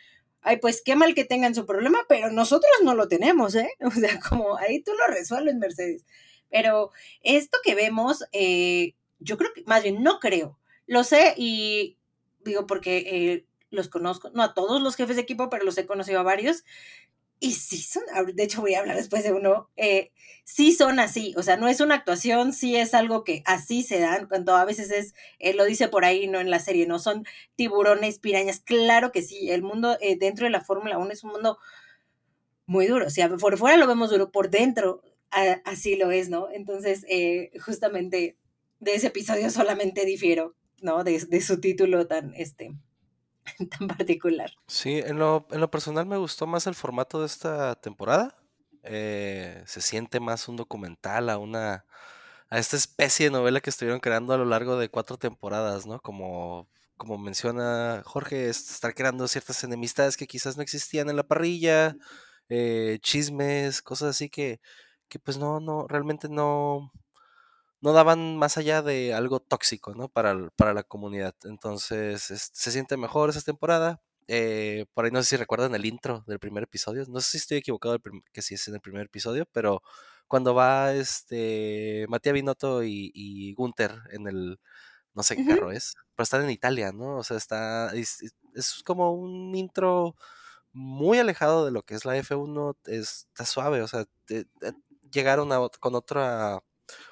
ay, 0.42 0.58
pues 0.58 0.82
qué 0.82 0.96
mal 0.96 1.14
que 1.14 1.24
tengan 1.24 1.54
su 1.54 1.66
problema, 1.66 1.98
pero 2.08 2.30
nosotros 2.30 2.70
no 2.82 2.94
lo 2.94 3.08
tenemos, 3.08 3.54
¿eh? 3.54 3.70
O 3.80 3.90
sea, 3.90 4.18
como 4.20 4.56
ahí 4.56 4.82
tú 4.82 4.92
lo 4.92 5.14
resuelves, 5.14 5.56
Mercedes. 5.56 6.04
Pero 6.50 6.90
esto 7.22 7.58
que 7.64 7.74
vemos, 7.74 8.24
eh, 8.32 8.94
yo 9.22 9.36
creo 9.38 9.52
que, 9.54 9.62
más 9.66 9.82
bien, 9.82 10.02
no 10.02 10.20
creo. 10.20 10.58
Lo 10.86 11.04
sé 11.04 11.34
y 11.36 11.98
digo 12.44 12.66
porque 12.66 12.98
eh, 12.98 13.46
los 13.70 13.88
conozco, 13.88 14.30
no 14.30 14.42
a 14.42 14.54
todos 14.54 14.80
los 14.82 14.96
jefes 14.96 15.16
de 15.16 15.22
equipo, 15.22 15.50
pero 15.50 15.64
los 15.64 15.78
he 15.78 15.86
conocido 15.86 16.20
a 16.20 16.24
varios. 16.24 16.64
Y 17.40 17.54
sí 17.54 17.78
son, 17.82 18.04
de 18.34 18.42
hecho 18.44 18.60
voy 18.60 18.74
a 18.74 18.78
hablar 18.78 18.96
después 18.96 19.24
de 19.24 19.32
uno, 19.32 19.68
eh, 19.76 20.12
sí 20.44 20.72
son 20.72 21.00
así, 21.00 21.34
o 21.36 21.42
sea, 21.42 21.56
no 21.56 21.66
es 21.66 21.80
una 21.80 21.96
actuación, 21.96 22.52
sí 22.52 22.76
es 22.76 22.94
algo 22.94 23.24
que 23.24 23.42
así 23.46 23.82
se 23.82 23.98
dan, 23.98 24.28
cuando 24.28 24.54
a 24.54 24.64
veces 24.64 24.92
es, 24.92 25.14
eh, 25.40 25.52
lo 25.52 25.64
dice 25.64 25.88
por 25.88 26.04
ahí, 26.04 26.28
no 26.28 26.38
en 26.38 26.50
la 26.50 26.60
serie, 26.60 26.86
no 26.86 27.00
son 27.00 27.26
tiburones, 27.56 28.20
pirañas, 28.20 28.60
claro 28.60 29.10
que 29.10 29.22
sí, 29.22 29.50
el 29.50 29.62
mundo 29.62 29.98
eh, 30.00 30.16
dentro 30.16 30.44
de 30.44 30.50
la 30.50 30.60
Fórmula 30.60 30.98
1 30.98 31.10
es 31.10 31.24
un 31.24 31.32
mundo 31.32 31.58
muy 32.66 32.86
duro, 32.86 33.08
o 33.08 33.10
sea, 33.10 33.28
por 33.28 33.58
fuera 33.58 33.76
lo 33.76 33.88
vemos 33.88 34.10
duro, 34.10 34.30
por 34.30 34.48
dentro 34.48 35.02
así 35.64 35.96
lo 35.96 36.12
es, 36.12 36.28
¿no? 36.28 36.48
Entonces, 36.48 37.04
justamente 37.64 38.36
de 38.82 38.96
ese 38.96 39.06
episodio 39.06 39.48
solamente 39.48 40.04
difiero, 40.04 40.56
¿no? 40.80 41.04
De, 41.04 41.24
de 41.24 41.40
su 41.40 41.60
título 41.60 42.06
tan, 42.08 42.34
este, 42.34 42.72
tan 43.78 43.86
particular. 43.86 44.50
Sí, 44.66 44.98
en 44.98 45.18
lo, 45.18 45.46
en 45.52 45.60
lo 45.60 45.70
personal 45.70 46.04
me 46.04 46.16
gustó 46.16 46.46
más 46.46 46.66
el 46.66 46.74
formato 46.74 47.20
de 47.20 47.26
esta 47.26 47.76
temporada. 47.76 48.36
Eh, 48.82 49.62
se 49.66 49.80
siente 49.80 50.18
más 50.18 50.48
un 50.48 50.56
documental 50.56 51.30
a 51.30 51.38
una 51.38 51.84
a 52.50 52.58
esta 52.58 52.76
especie 52.76 53.26
de 53.26 53.30
novela 53.30 53.60
que 53.60 53.70
estuvieron 53.70 54.00
creando 54.00 54.34
a 54.34 54.36
lo 54.36 54.44
largo 54.44 54.76
de 54.76 54.90
cuatro 54.90 55.16
temporadas, 55.16 55.86
¿no? 55.86 56.00
Como, 56.00 56.68
como 56.98 57.16
menciona 57.16 58.02
Jorge, 58.04 58.50
estar 58.50 58.94
creando 58.94 59.26
ciertas 59.26 59.64
enemistades 59.64 60.18
que 60.18 60.26
quizás 60.26 60.56
no 60.56 60.62
existían 60.62 61.08
en 61.08 61.16
la 61.16 61.22
parrilla, 61.22 61.96
eh, 62.50 62.98
chismes, 63.00 63.80
cosas 63.80 64.10
así 64.10 64.28
que, 64.28 64.60
que 65.08 65.18
pues 65.18 65.38
no, 65.38 65.60
no, 65.60 65.86
realmente 65.88 66.28
no, 66.28 66.92
no 67.82 67.92
daban 67.92 68.38
más 68.38 68.56
allá 68.56 68.80
de 68.82 69.12
algo 69.12 69.40
tóxico, 69.40 69.94
¿no? 69.94 70.08
Para, 70.08 70.50
para 70.56 70.72
la 70.72 70.84
comunidad. 70.84 71.34
Entonces, 71.44 72.30
es, 72.30 72.50
se 72.52 72.70
siente 72.70 72.96
mejor 72.96 73.30
esa 73.30 73.42
temporada. 73.42 74.00
Eh, 74.28 74.86
por 74.94 75.04
ahí 75.04 75.10
no 75.10 75.20
sé 75.22 75.30
si 75.30 75.36
recuerdan 75.36 75.74
el 75.74 75.84
intro 75.84 76.24
del 76.26 76.38
primer 76.38 76.62
episodio. 76.64 77.04
No 77.08 77.20
sé 77.20 77.32
si 77.32 77.38
estoy 77.38 77.58
equivocado 77.58 77.98
que 78.32 78.42
si 78.42 78.54
es 78.54 78.68
en 78.68 78.74
el 78.74 78.80
primer 78.80 79.06
episodio, 79.06 79.46
pero 79.52 79.82
cuando 80.28 80.54
va 80.54 80.94
este 80.94 82.06
Matías 82.08 82.34
Binotto 82.34 82.84
y, 82.84 83.10
y 83.14 83.52
Gunther 83.54 83.92
en 84.12 84.28
el, 84.28 84.58
no 85.14 85.22
sé 85.22 85.36
qué 85.36 85.44
carro 85.46 85.72
es, 85.72 85.94
pero 86.14 86.24
están 86.24 86.42
en 86.44 86.50
Italia, 86.50 86.92
¿no? 86.92 87.18
O 87.18 87.24
sea, 87.24 87.36
está, 87.36 87.92
es, 87.94 88.32
como 88.84 89.12
un 89.12 89.54
intro 89.54 90.16
muy 90.72 91.18
alejado 91.18 91.64
de 91.64 91.72
lo 91.72 91.82
que 91.82 91.94
es 91.94 92.04
la 92.04 92.16
F1, 92.16 92.76
está 92.86 93.44
suave, 93.44 93.82
o 93.82 93.88
sea, 93.88 94.06
llegaron 95.10 95.50
con 95.80 95.94
otra, 95.94 96.62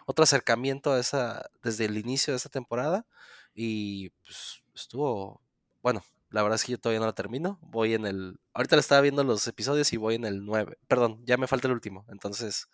otro 0.06 0.22
acercamiento 0.22 0.92
a 0.92 1.00
esa, 1.00 1.50
desde 1.62 1.86
el 1.86 1.98
inicio 1.98 2.32
de 2.32 2.36
esta 2.36 2.48
temporada 2.48 3.06
y 3.54 4.10
pues 4.24 4.62
estuvo, 4.74 5.40
bueno, 5.82 6.02
la 6.30 6.42
verdad 6.42 6.56
es 6.56 6.64
que 6.64 6.72
yo 6.72 6.78
todavía 6.78 7.00
no 7.00 7.06
la 7.06 7.14
termino, 7.14 7.58
voy 7.62 7.94
en 7.94 8.06
el, 8.06 8.38
ahorita 8.54 8.76
le 8.76 8.80
estaba 8.80 9.00
viendo 9.00 9.24
los 9.24 9.46
episodios 9.46 9.92
y 9.92 9.96
voy 9.96 10.14
en 10.14 10.24
el 10.24 10.44
9, 10.44 10.78
perdón, 10.86 11.20
ya 11.24 11.36
me 11.36 11.46
falta 11.46 11.68
el 11.68 11.74
último, 11.74 12.04
entonces 12.08 12.68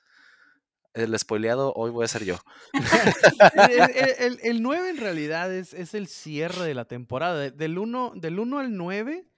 el 0.96 1.18
spoileado 1.18 1.72
hoy 1.76 1.90
voy 1.90 2.04
a 2.04 2.08
ser 2.08 2.24
yo. 2.24 2.38
el, 4.42 4.62
9 4.62 4.90
en 4.90 4.96
realidad 4.96 5.52
es, 5.52 5.74
es, 5.74 5.92
el 5.92 6.08
cierre 6.08 6.64
de 6.64 6.74
la 6.74 6.86
temporada. 6.86 7.50
Del 7.50 7.78
1, 7.78 8.14
del 8.16 8.38
1 8.38 8.58
al 8.58 8.76
9 8.76 9.28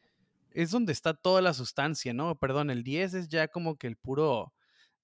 es 0.53 0.71
donde 0.71 0.93
está 0.93 1.15
toda 1.15 1.43
la 1.43 1.55
sustancia, 1.55 2.15
¿no? 2.15 2.39
Perdón, 2.39 2.71
el 2.71 2.85
10 2.85 3.15
es 3.15 3.29
ya 3.29 3.49
como 3.49 3.77
que 3.77 3.89
el 3.89 3.97
puro, 3.97 4.55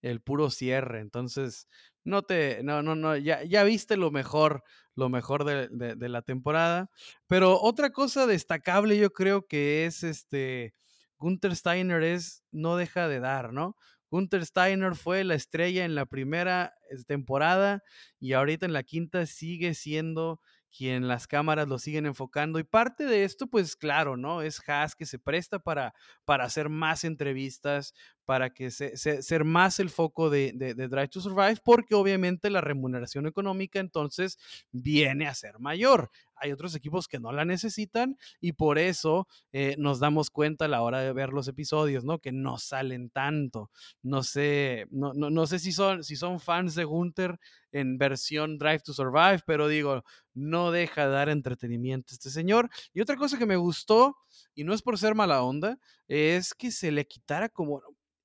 el 0.01 0.21
puro 0.21 0.51
cierre. 0.51 1.01
Entonces, 1.01 1.69
no 2.05 2.23
te, 2.23 2.63
no, 2.63 2.83
no, 2.83 2.95
no, 2.95 3.17
ya, 3.17 3.43
ya 3.45 3.65
viste 3.65 3.97
lo 3.97 4.11
mejor, 4.11 4.63
lo 4.95 5.09
mejor 5.09 5.45
de, 5.45 5.69
de, 5.69 6.09
la 6.09 6.23
temporada. 6.23 6.91
Pero 7.27 7.61
otra 7.61 7.91
cosa 7.91 8.27
destacable 8.27 8.99
yo 8.99 9.13
creo 9.13 9.47
que 9.47 9.87
es 9.87 10.03
este, 10.03 10.75
Gunther 11.19 11.57
Steiner 11.57 12.03
es, 12.03 12.45
no 12.53 12.77
deja 12.77 13.09
de 13.09 13.21
dar, 13.21 13.53
¿no? 13.53 13.77
Gunther 14.11 14.47
Steiner 14.47 14.95
fue 14.95 15.25
la 15.25 15.35
estrella 15.35 15.85
en 15.85 15.95
la 15.95 16.07
primera 16.07 16.75
eh, 16.91 17.03
temporada 17.07 17.83
y 18.21 18.35
ahorita 18.35 18.67
en 18.67 18.73
la 18.73 18.85
quinta 18.85 19.27
sigue 19.27 19.75
siendo 19.75 20.41
quien 20.77 21.07
las 21.09 21.27
cámaras 21.27 21.69
lo 21.69 21.79
siguen 21.79 22.07
enfocando. 22.07 22.59
Y 22.59 22.65
parte 22.65 23.07
de 23.07 23.25
esto, 23.25 23.47
pues 23.47 23.77
claro, 23.77 24.17
¿no? 24.17 24.43
Es 24.43 24.61
Haas 24.69 24.95
que 24.97 25.07
se 25.07 25.19
presta 25.19 25.59
para, 25.61 25.95
para 26.25 26.45
hacer 26.45 26.69
más 26.69 27.05
entrevistas, 27.05 27.95
para 28.25 28.51
que 28.51 28.71
se, 28.71 28.97
ser 28.97 29.45
más 29.45 29.81
el 29.81 29.91
foco 29.91 30.31
de, 30.31 30.53
de, 30.55 30.75
Drive 30.75 31.09
to 31.09 31.21
Survive, 31.21 31.59
porque 31.65 31.95
obviamente 31.95 32.51
la 32.51 32.61
remuneración 32.61 33.27
económica 33.27 33.81
entonces 33.81 34.39
viene 34.73 35.27
a 35.27 35.35
ser 35.35 35.59
mayor. 35.59 36.11
Hay 36.37 36.53
otros 36.53 36.75
equipos 36.75 37.07
que 37.07 37.21
no 37.21 37.33
la 37.33 37.45
necesitan 37.45 38.17
y 38.41 38.53
por 38.53 38.79
eso 38.79 39.29
eh, 39.53 39.77
nos 39.79 40.01
damos 40.01 40.31
cuenta 40.31 40.65
a 40.65 40.69
la 40.69 40.83
hora 40.83 41.01
de 41.01 41.13
ver 41.13 41.31
los 41.31 41.49
episodios, 41.49 42.05
¿no? 42.05 42.19
Que 42.19 42.33
no 42.33 42.59
salen 42.59 43.11
tanto. 43.11 43.71
No 44.03 44.23
sé, 44.23 44.87
no, 44.91 45.13
no, 45.15 45.31
no 45.31 45.47
sé 45.47 45.59
si 45.59 45.73
son, 45.73 46.03
si 46.03 46.17
son 46.17 46.41
fans 46.41 46.75
de 46.75 46.85
Gunther 46.85 47.39
en 47.73 47.99
versión 47.99 48.59
Drive 48.59 48.81
to 48.81 48.93
Survive, 48.93 49.43
pero 49.47 49.69
digo, 49.69 50.05
no 50.33 50.71
deja 50.71 51.07
de 51.07 51.13
dar 51.13 51.29
entretenimiento 51.29 52.15
este 52.15 52.31
señor. 52.31 52.71
Y 52.93 53.01
otra 53.01 53.17
cosa 53.17 53.39
que 53.39 53.47
me 53.47 53.57
gustó, 53.57 54.17
y 54.55 54.65
no 54.65 54.75
es 54.75 54.83
por 54.83 54.99
ser 54.99 55.15
mala 55.15 55.43
onda, 55.43 55.79
es 56.07 56.55
que 56.55 56.71
se 56.71 56.93
le 56.93 57.07
quitara 57.07 57.49
como, 57.49 57.83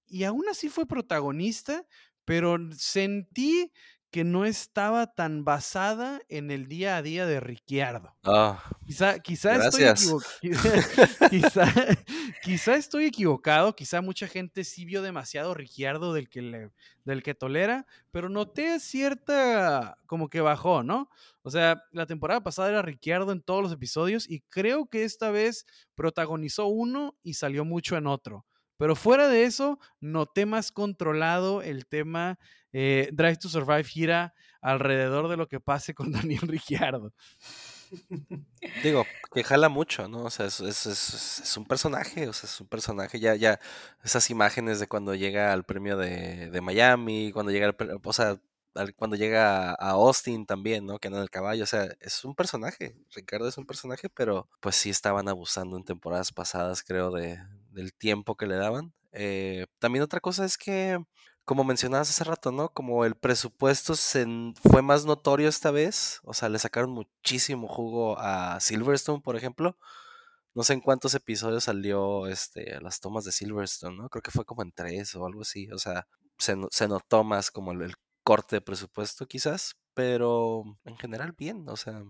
y 0.10 0.24
aún 0.24 0.48
así 0.50 0.70
fue 0.70 0.86
protagonista, 0.86 1.86
pero 2.26 2.58
sentí 2.76 3.72
que 4.12 4.24
no 4.24 4.46
estaba 4.46 5.14
tan 5.14 5.46
basada 5.46 6.20
en 6.30 6.50
el 6.50 6.68
día 6.68 6.98
a 6.98 7.02
día 7.04 7.28
de 7.28 7.40
Ricciardo. 7.40 8.16
Ah, 8.24 8.64
quizá, 8.86 9.20
quizá 9.20 9.68
estoy 9.68 9.84
quizá, 11.30 11.74
quizá, 12.42 12.76
estoy 12.76 13.06
equivocado, 13.06 13.76
quizá 13.76 14.02
mucha 14.02 14.28
gente 14.28 14.64
sí 14.64 14.86
vio 14.86 15.04
demasiado 15.04 15.54
Ricciardo 15.54 16.14
del 16.14 16.28
que, 16.28 16.42
le, 16.42 16.72
del 17.06 17.22
que 17.22 17.36
tolera, 17.36 17.86
pero 18.10 18.30
noté 18.30 18.80
cierta, 18.80 19.98
como 20.08 20.30
que 20.30 20.42
bajó, 20.42 20.82
¿no? 20.82 21.10
O 21.44 21.52
sea, 21.52 21.84
la 21.92 22.08
temporada 22.08 22.42
pasada 22.42 22.70
era 22.70 22.82
Ricciardo 22.82 23.32
en 23.32 23.42
todos 23.42 23.62
los 23.62 23.72
episodios 23.72 24.28
y 24.28 24.42
creo 24.50 24.88
que 24.88 25.04
esta 25.04 25.30
vez 25.30 25.68
protagonizó 25.94 26.66
uno 26.66 27.16
y 27.22 27.36
salió 27.36 27.64
mucho 27.64 27.96
en 27.96 28.08
otro. 28.08 28.46
Pero 28.80 28.96
fuera 28.96 29.28
de 29.28 29.44
eso, 29.44 29.78
noté 30.00 30.46
más 30.46 30.72
controlado 30.72 31.62
el 31.62 31.86
tema 31.86 32.40
eh, 32.72 33.10
Drive 33.12 33.36
to 33.36 33.50
Survive 33.50 33.84
gira 33.84 34.34
alrededor 34.62 35.28
de 35.28 35.36
lo 35.36 35.50
que 35.50 35.60
pase 35.60 35.94
con 35.94 36.12
Daniel 36.14 36.48
Ricciardo. 36.48 37.14
Digo, 38.82 39.06
que 39.34 39.44
jala 39.44 39.68
mucho, 39.68 40.08
¿no? 40.08 40.24
O 40.24 40.30
sea, 40.30 40.46
es, 40.46 41.58
un 41.58 41.66
personaje, 41.66 42.30
o 42.30 42.32
sea, 42.32 42.48
es 42.50 42.62
un 42.62 42.68
personaje. 42.68 43.20
Ya, 43.20 43.36
ya, 43.36 43.60
esas 44.02 44.30
imágenes 44.30 44.80
de 44.80 44.88
cuando 44.88 45.14
llega 45.14 45.52
al 45.52 45.66
premio 45.66 45.98
de, 45.98 46.62
Miami, 46.62 47.34
cuando 47.34 47.52
llega, 47.52 47.76
o 48.02 48.14
sea, 48.14 48.40
cuando 48.96 49.18
llega 49.18 49.72
a 49.72 49.90
Austin 49.90 50.46
también, 50.46 50.86
¿no? 50.86 51.00
Que 51.00 51.10
anda 51.10 51.20
en 51.20 51.24
el 51.24 51.30
caballo, 51.30 51.66
o 51.66 51.68
sea, 51.68 51.90
es 52.00 52.24
un 52.24 52.34
personaje. 52.34 52.96
Ricardo 53.14 53.50
es 53.50 53.58
un 53.58 53.66
personaje, 53.66 54.08
pero 54.08 54.48
pues 54.62 54.78
sí 54.78 54.90
estaban 54.90 55.28
abusando 55.28 55.76
en 55.76 55.84
temporadas 55.84 56.32
pasadas, 56.32 56.82
creo, 56.82 57.12
de, 57.12 57.40
del 57.72 57.94
tiempo 57.94 58.36
que 58.36 58.48
le 58.48 58.56
daban. 58.56 58.94
Eh, 59.12 59.68
también 59.80 60.04
otra 60.04 60.20
cosa 60.20 60.46
es 60.46 60.58
que, 60.58 61.00
como 61.46 61.64
mencionabas 61.64 62.10
hace 62.10 62.24
rato, 62.24 62.52
¿no? 62.52 62.70
Como 62.70 63.06
el 63.06 63.16
presupuesto 63.16 63.96
se 63.96 64.26
fue 64.70 64.82
más 64.82 65.06
notorio 65.06 65.50
esta 65.50 65.72
vez, 65.72 66.20
o 66.24 66.34
sea, 66.34 66.50
le 66.50 66.60
sacaron 66.60 66.92
muchísimo 66.92 67.68
jugo 67.68 68.18
a 68.20 68.60
Silverstone, 68.60 69.22
por 69.22 69.36
ejemplo. 69.36 69.78
No 70.56 70.64
sé 70.64 70.74
en 70.74 70.82
cuántos 70.82 71.14
episodios 71.16 71.66
salió 71.66 72.28
este, 72.28 72.82
las 72.82 73.00
tomas 73.00 73.24
de 73.26 73.32
Silverstone, 73.32 73.98
¿no? 73.98 74.10
Creo 74.10 74.22
que 74.24 74.32
fue 74.32 74.46
como 74.46 74.64
en 74.64 74.72
tres 74.72 75.16
o 75.16 75.26
algo 75.26 75.42
así. 75.42 75.70
O 75.72 75.78
sea, 75.80 76.08
se, 76.38 76.56
se 76.72 76.88
notó 76.88 77.24
más 77.24 77.52
como 77.52 77.72
el, 77.72 77.94
corte 78.30 78.58
de 78.58 78.62
presupuesto 78.62 79.28
quizás, 79.28 79.76
pero 79.96 80.64
en 80.86 80.98
general 80.98 81.34
bien, 81.36 81.68
o 81.68 81.76
sea, 81.76 82.04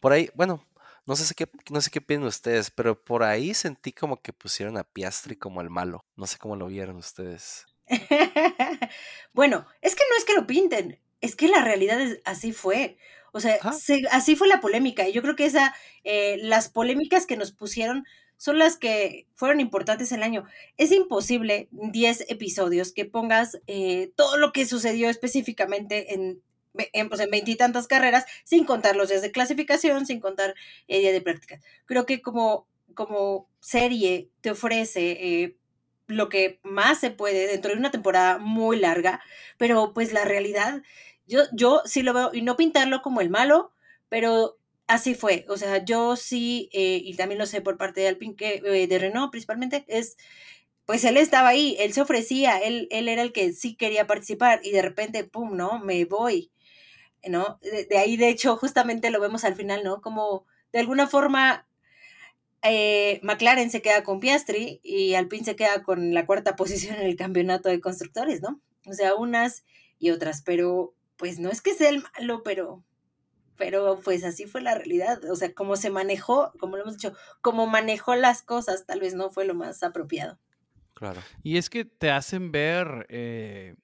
por 0.00 0.12
ahí, 0.12 0.30
bueno, 0.34 0.66
no 1.06 1.16
sé 1.16 1.34
qué, 1.34 1.48
no 1.70 1.80
sé 1.80 1.90
qué 1.90 2.00
piensan 2.00 2.28
ustedes, 2.28 2.70
pero 2.70 3.02
por 3.02 3.22
ahí 3.22 3.54
sentí 3.54 3.92
como 3.92 4.20
que 4.22 4.32
pusieron 4.32 4.76
a 4.76 4.84
Piastri 4.84 5.36
como 5.36 5.60
el 5.60 5.70
malo. 5.70 6.04
No 6.16 6.26
sé 6.26 6.38
cómo 6.38 6.56
lo 6.56 6.66
vieron 6.66 6.96
ustedes. 6.96 7.66
bueno, 9.32 9.66
es 9.80 9.94
que 9.94 10.04
no 10.10 10.16
es 10.16 10.24
que 10.24 10.34
lo 10.34 10.46
pinten, 10.46 11.00
es 11.20 11.36
que 11.36 11.48
la 11.48 11.62
realidad 11.62 12.00
es, 12.00 12.20
así 12.24 12.52
fue. 12.52 12.98
O 13.32 13.40
sea, 13.40 13.58
así 14.10 14.36
fue 14.36 14.46
la 14.46 14.60
polémica. 14.60 15.08
Y 15.08 15.12
yo 15.12 15.22
creo 15.22 15.36
que 15.36 15.46
esa, 15.46 15.74
eh, 16.04 16.36
las 16.42 16.68
polémicas 16.68 17.26
que 17.26 17.36
nos 17.36 17.50
pusieron 17.50 18.04
son 18.36 18.58
las 18.58 18.76
que 18.76 19.26
fueron 19.34 19.60
importantes 19.60 20.12
el 20.12 20.22
año. 20.22 20.44
Es 20.76 20.92
imposible 20.92 21.68
10 21.70 22.26
episodios 22.28 22.92
que 22.92 23.04
pongas 23.04 23.60
eh, 23.66 24.12
todo 24.16 24.36
lo 24.36 24.52
que 24.52 24.66
sucedió 24.66 25.08
específicamente 25.08 26.14
en 26.14 26.42
en, 26.74 27.08
pues, 27.08 27.20
en 27.20 27.30
veintitantas 27.30 27.86
carreras, 27.86 28.24
sin 28.44 28.64
contar 28.64 28.96
los 28.96 29.08
días 29.08 29.22
de 29.22 29.32
clasificación, 29.32 30.06
sin 30.06 30.20
contar 30.20 30.54
el 30.88 31.00
día 31.00 31.12
de 31.12 31.20
práctica. 31.20 31.60
Creo 31.84 32.06
que 32.06 32.22
como, 32.22 32.66
como 32.94 33.48
serie 33.60 34.30
te 34.40 34.50
ofrece 34.50 35.10
eh, 35.12 35.56
lo 36.06 36.28
que 36.28 36.60
más 36.62 37.00
se 37.00 37.10
puede 37.10 37.46
dentro 37.46 37.72
de 37.72 37.78
una 37.78 37.90
temporada 37.90 38.38
muy 38.38 38.78
larga, 38.78 39.20
pero 39.58 39.92
pues 39.94 40.12
la 40.12 40.24
realidad, 40.24 40.82
yo, 41.26 41.42
yo 41.52 41.82
sí 41.84 42.02
lo 42.02 42.12
veo, 42.12 42.30
y 42.32 42.42
no 42.42 42.56
pintarlo 42.56 43.02
como 43.02 43.20
el 43.20 43.30
malo, 43.30 43.72
pero 44.08 44.58
así 44.86 45.14
fue. 45.14 45.46
O 45.48 45.56
sea, 45.56 45.84
yo 45.84 46.16
sí, 46.16 46.68
eh, 46.72 47.00
y 47.02 47.16
también 47.16 47.38
lo 47.38 47.46
sé 47.46 47.60
por 47.60 47.78
parte 47.78 48.00
de 48.00 48.08
Alpine, 48.08 48.36
que, 48.36 48.62
eh, 48.64 48.86
de 48.86 48.98
Renault 48.98 49.30
principalmente, 49.30 49.84
es 49.88 50.16
pues 50.84 51.04
él 51.04 51.16
estaba 51.16 51.50
ahí, 51.50 51.76
él 51.78 51.92
se 51.92 52.02
ofrecía, 52.02 52.58
él, 52.58 52.88
él 52.90 53.08
era 53.08 53.22
el 53.22 53.32
que 53.32 53.52
sí 53.52 53.76
quería 53.76 54.06
participar 54.06 54.60
y 54.64 54.72
de 54.72 54.82
repente, 54.82 55.24
pum, 55.24 55.56
no, 55.56 55.78
me 55.78 56.04
voy. 56.04 56.50
¿No? 57.28 57.58
De, 57.62 57.98
ahí, 57.98 58.16
de 58.16 58.28
hecho, 58.28 58.56
justamente 58.56 59.10
lo 59.10 59.20
vemos 59.20 59.44
al 59.44 59.54
final, 59.54 59.82
¿no? 59.84 60.00
Como 60.00 60.46
de 60.72 60.80
alguna 60.80 61.06
forma 61.06 61.66
eh, 62.62 63.20
McLaren 63.22 63.70
se 63.70 63.82
queda 63.82 64.02
con 64.02 64.20
Piastri 64.20 64.80
y 64.82 65.14
Alpine 65.14 65.44
se 65.44 65.56
queda 65.56 65.82
con 65.82 66.14
la 66.14 66.26
cuarta 66.26 66.56
posición 66.56 66.96
en 66.96 67.06
el 67.06 67.16
campeonato 67.16 67.68
de 67.68 67.80
constructores, 67.80 68.42
¿no? 68.42 68.60
O 68.86 68.92
sea, 68.92 69.14
unas 69.14 69.64
y 69.98 70.10
otras, 70.10 70.42
pero 70.42 70.94
pues 71.16 71.38
no 71.38 71.50
es 71.50 71.60
que 71.60 71.74
sea 71.74 71.90
el 71.90 72.02
malo, 72.18 72.42
pero 72.42 72.84
pero 73.56 74.00
pues 74.02 74.24
así 74.24 74.46
fue 74.46 74.60
la 74.60 74.74
realidad, 74.74 75.24
o 75.30 75.36
sea, 75.36 75.54
como 75.54 75.76
se 75.76 75.90
manejó, 75.90 76.52
como 76.58 76.76
lo 76.76 76.82
hemos 76.82 76.96
dicho, 76.96 77.14
como 77.40 77.68
manejó 77.68 78.16
las 78.16 78.42
cosas, 78.42 78.86
tal 78.86 78.98
vez 78.98 79.14
no 79.14 79.30
fue 79.30 79.44
lo 79.44 79.54
más 79.54 79.84
apropiado. 79.84 80.38
Claro. 80.94 81.20
Y 81.44 81.58
es 81.58 81.70
que 81.70 81.84
te 81.84 82.10
hacen 82.10 82.50
ver 82.50 83.06
eh, 83.08 83.76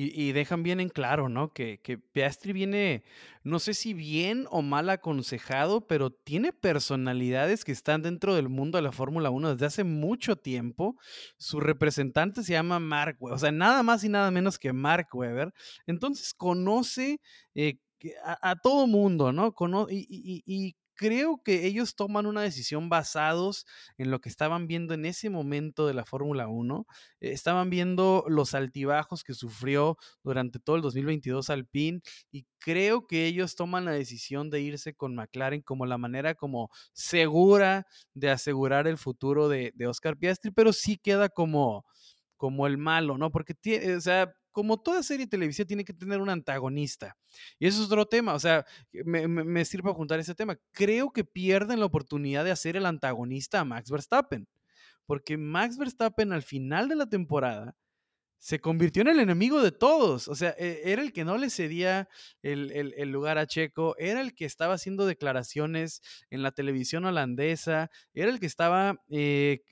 y, 0.00 0.32
dejan 0.32 0.62
bien 0.62 0.78
en 0.78 0.88
claro, 0.88 1.28
¿no? 1.28 1.52
Que, 1.52 1.80
que 1.82 1.98
Piastri 1.98 2.52
viene, 2.52 3.02
no 3.42 3.58
sé 3.58 3.74
si 3.74 3.94
bien 3.94 4.46
o 4.50 4.62
mal 4.62 4.88
aconsejado, 4.90 5.86
pero 5.86 6.10
tiene 6.10 6.52
personalidades 6.52 7.64
que 7.64 7.72
están 7.72 8.02
dentro 8.02 8.34
del 8.36 8.48
mundo 8.48 8.78
de 8.78 8.82
la 8.82 8.92
Fórmula 8.92 9.30
1 9.30 9.54
desde 9.54 9.66
hace 9.66 9.84
mucho 9.84 10.36
tiempo. 10.36 10.96
Su 11.36 11.58
representante 11.58 12.44
se 12.44 12.52
llama 12.52 12.78
Mark 12.78 13.16
Webber, 13.18 13.36
o 13.36 13.38
sea, 13.40 13.50
nada 13.50 13.82
más 13.82 14.04
y 14.04 14.08
nada 14.08 14.30
menos 14.30 14.58
que 14.58 14.72
Mark 14.72 15.08
Webber. 15.12 15.52
Entonces 15.86 16.32
conoce 16.32 17.20
eh, 17.54 17.78
a, 18.24 18.54
todo 18.56 18.86
mundo, 18.86 19.32
¿no? 19.32 19.52
y, 19.90 20.76
creo 20.98 21.40
que 21.44 21.64
ellos 21.64 21.94
toman 21.94 22.26
una 22.26 22.42
decisión 22.42 22.88
basados 22.88 23.64
en 23.96 24.10
lo 24.10 24.20
que 24.20 24.28
estaban 24.28 24.66
viendo 24.66 24.94
en 24.94 25.06
ese 25.06 25.30
momento 25.30 25.86
de 25.86 25.94
la 25.94 26.04
Fórmula 26.04 26.48
1. 26.48 26.86
Eh, 27.20 27.30
estaban 27.32 27.70
viendo 27.70 28.24
los 28.28 28.54
altibajos 28.54 29.22
que 29.24 29.32
sufrió 29.34 29.96
durante 30.24 30.58
todo 30.58 30.76
el 30.76 30.82
2022 30.82 31.50
Alpine 31.50 32.00
y 32.32 32.46
creo 32.58 33.06
que 33.06 33.26
ellos 33.26 33.54
toman 33.54 33.84
la 33.84 33.92
decisión 33.92 34.50
de 34.50 34.60
irse 34.60 34.94
con 34.94 35.14
McLaren 35.14 35.62
como 35.62 35.86
la 35.86 35.98
manera 35.98 36.34
como 36.34 36.70
segura 36.92 37.86
de 38.14 38.30
asegurar 38.30 38.88
el 38.88 38.98
futuro 38.98 39.48
de, 39.48 39.72
de 39.76 39.86
Oscar 39.86 40.16
Piastri, 40.18 40.50
pero 40.50 40.72
sí 40.72 40.98
queda 40.98 41.28
como 41.28 41.84
como 42.36 42.66
el 42.66 42.78
malo, 42.78 43.18
¿no? 43.18 43.30
Porque, 43.30 43.52
tiene, 43.52 43.96
o 43.96 44.00
sea, 44.00 44.32
como 44.58 44.76
toda 44.76 45.04
serie 45.04 45.28
televisiva 45.28 45.68
tiene 45.68 45.84
que 45.84 45.92
tener 45.92 46.20
un 46.20 46.30
antagonista. 46.30 47.16
Y 47.60 47.68
eso 47.68 47.80
es 47.80 47.86
otro 47.86 48.06
tema, 48.06 48.34
o 48.34 48.40
sea, 48.40 48.66
me, 49.04 49.28
me, 49.28 49.64
sirve 49.64 49.88
a 49.88 49.94
juntar 49.94 50.18
ese 50.18 50.34
tema. 50.34 50.58
Creo 50.72 51.12
que 51.12 51.22
pierden 51.22 51.78
la 51.78 51.86
oportunidad 51.86 52.44
de 52.44 52.50
hacer 52.50 52.76
el 52.76 52.84
antagonista 52.84 53.60
a 53.60 53.64
Max 53.64 53.88
Verstappen, 53.88 54.48
porque 55.06 55.36
Max 55.36 55.78
Verstappen 55.78 56.32
al 56.32 56.42
final 56.42 56.88
de 56.88 56.96
la 56.96 57.06
temporada 57.06 57.76
se 58.38 58.60
convirtió 58.60 59.02
en 59.02 59.08
el 59.08 59.20
enemigo 59.20 59.62
de 59.62 59.72
todos. 59.72 60.28
O 60.28 60.34
sea, 60.34 60.54
e, 60.58 60.82
era 60.84 61.02
el 61.02 61.12
que 61.12 61.24
no 61.24 61.36
le 61.38 61.50
cedía 61.50 62.08
el, 62.42 63.10
lugar 63.10 63.38
a 63.38 63.46
Checo, 63.46 63.96
era 63.98 64.20
el 64.20 64.34
que 64.34 64.44
estaba 64.44 64.74
haciendo 64.74 65.06
declaraciones 65.06 66.02
en 66.30 66.42
la 66.42 66.52
televisión 66.52 67.04
holandesa, 67.04 67.90
era 68.14 68.30
el 68.30 68.40
que 68.40 68.46
estaba, 68.46 69.02
eh, 69.08 69.62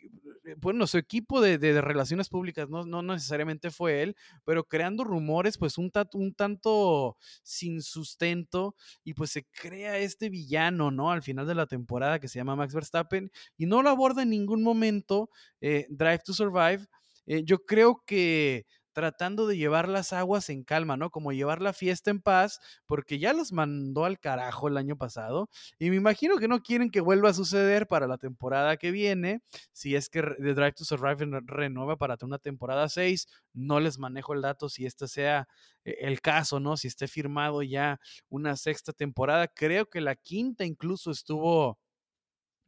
bueno, 0.58 0.86
su 0.86 0.98
equipo 0.98 1.40
de, 1.40 1.58
relaciones 1.80 2.28
públicas 2.28 2.68
no, 2.68 2.84
no, 2.84 3.02
necesariamente 3.02 3.70
fue 3.70 4.02
él, 4.02 4.16
pero 4.44 4.64
creando 4.64 5.04
rumores, 5.04 5.58
pues 5.58 5.78
un, 5.78 5.90
un 6.14 6.34
tanto 6.34 7.16
sin 7.42 7.82
sustento, 7.82 8.74
y 9.04 9.14
pues 9.14 9.30
se 9.30 9.44
crea 9.44 9.98
este 9.98 10.28
villano, 10.28 10.90
¿no? 10.90 11.10
Al 11.10 11.22
final 11.22 11.46
de 11.46 11.54
la 11.54 11.66
temporada 11.66 12.18
que 12.18 12.28
se 12.28 12.38
llama 12.38 12.56
Max 12.56 12.74
Verstappen, 12.74 13.30
y 13.56 13.66
no 13.66 13.82
lo 13.82 13.90
aborda 13.90 14.22
en 14.22 14.30
ningún 14.30 14.62
momento 14.62 15.30
eh, 15.60 15.86
Drive 15.88 16.20
to 16.24 16.32
Survive 16.32 16.86
eh, 17.26 17.42
yo 17.44 17.64
creo 17.64 18.02
que 18.06 18.66
tratando 18.96 19.46
de 19.46 19.58
llevar 19.58 19.90
las 19.90 20.14
aguas 20.14 20.48
en 20.48 20.64
calma, 20.64 20.96
¿no? 20.96 21.10
Como 21.10 21.30
llevar 21.30 21.60
la 21.60 21.74
fiesta 21.74 22.10
en 22.10 22.22
paz, 22.22 22.60
porque 22.86 23.18
ya 23.18 23.34
los 23.34 23.52
mandó 23.52 24.06
al 24.06 24.18
carajo 24.18 24.68
el 24.68 24.78
año 24.78 24.96
pasado 24.96 25.50
y 25.78 25.90
me 25.90 25.96
imagino 25.96 26.38
que 26.38 26.48
no 26.48 26.62
quieren 26.62 26.90
que 26.90 27.02
vuelva 27.02 27.28
a 27.28 27.34
suceder 27.34 27.88
para 27.88 28.06
la 28.06 28.16
temporada 28.16 28.78
que 28.78 28.90
viene, 28.92 29.42
si 29.72 29.94
es 29.96 30.08
que 30.08 30.22
The 30.22 30.54
Drive 30.54 30.72
to 30.72 30.86
Survive 30.86 31.42
renueva 31.44 31.98
para 31.98 32.16
una 32.22 32.38
temporada 32.38 32.88
6, 32.88 33.26
no 33.52 33.80
les 33.80 33.98
manejo 33.98 34.32
el 34.32 34.40
dato 34.40 34.70
si 34.70 34.86
este 34.86 35.08
sea 35.08 35.46
eh, 35.84 35.96
el 36.00 36.22
caso, 36.22 36.58
¿no? 36.58 36.78
Si 36.78 36.88
esté 36.88 37.06
firmado 37.06 37.62
ya 37.62 38.00
una 38.30 38.56
sexta 38.56 38.94
temporada, 38.94 39.46
creo 39.46 39.90
que 39.90 40.00
la 40.00 40.16
quinta 40.16 40.64
incluso 40.64 41.10
estuvo 41.10 41.78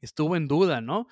estuvo 0.01 0.37
en 0.37 0.49
duda, 0.49 0.81
¿no? 0.81 1.07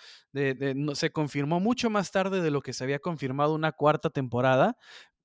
Se 0.95 1.11
confirmó 1.11 1.61
mucho 1.61 1.91
más 1.91 2.11
tarde 2.11 2.41
de 2.41 2.51
lo 2.51 2.63
que 2.63 2.73
se 2.73 2.85
había 2.85 2.99
confirmado 2.99 3.55
una 3.55 3.73
cuarta 3.73 4.11
temporada, 4.11 4.77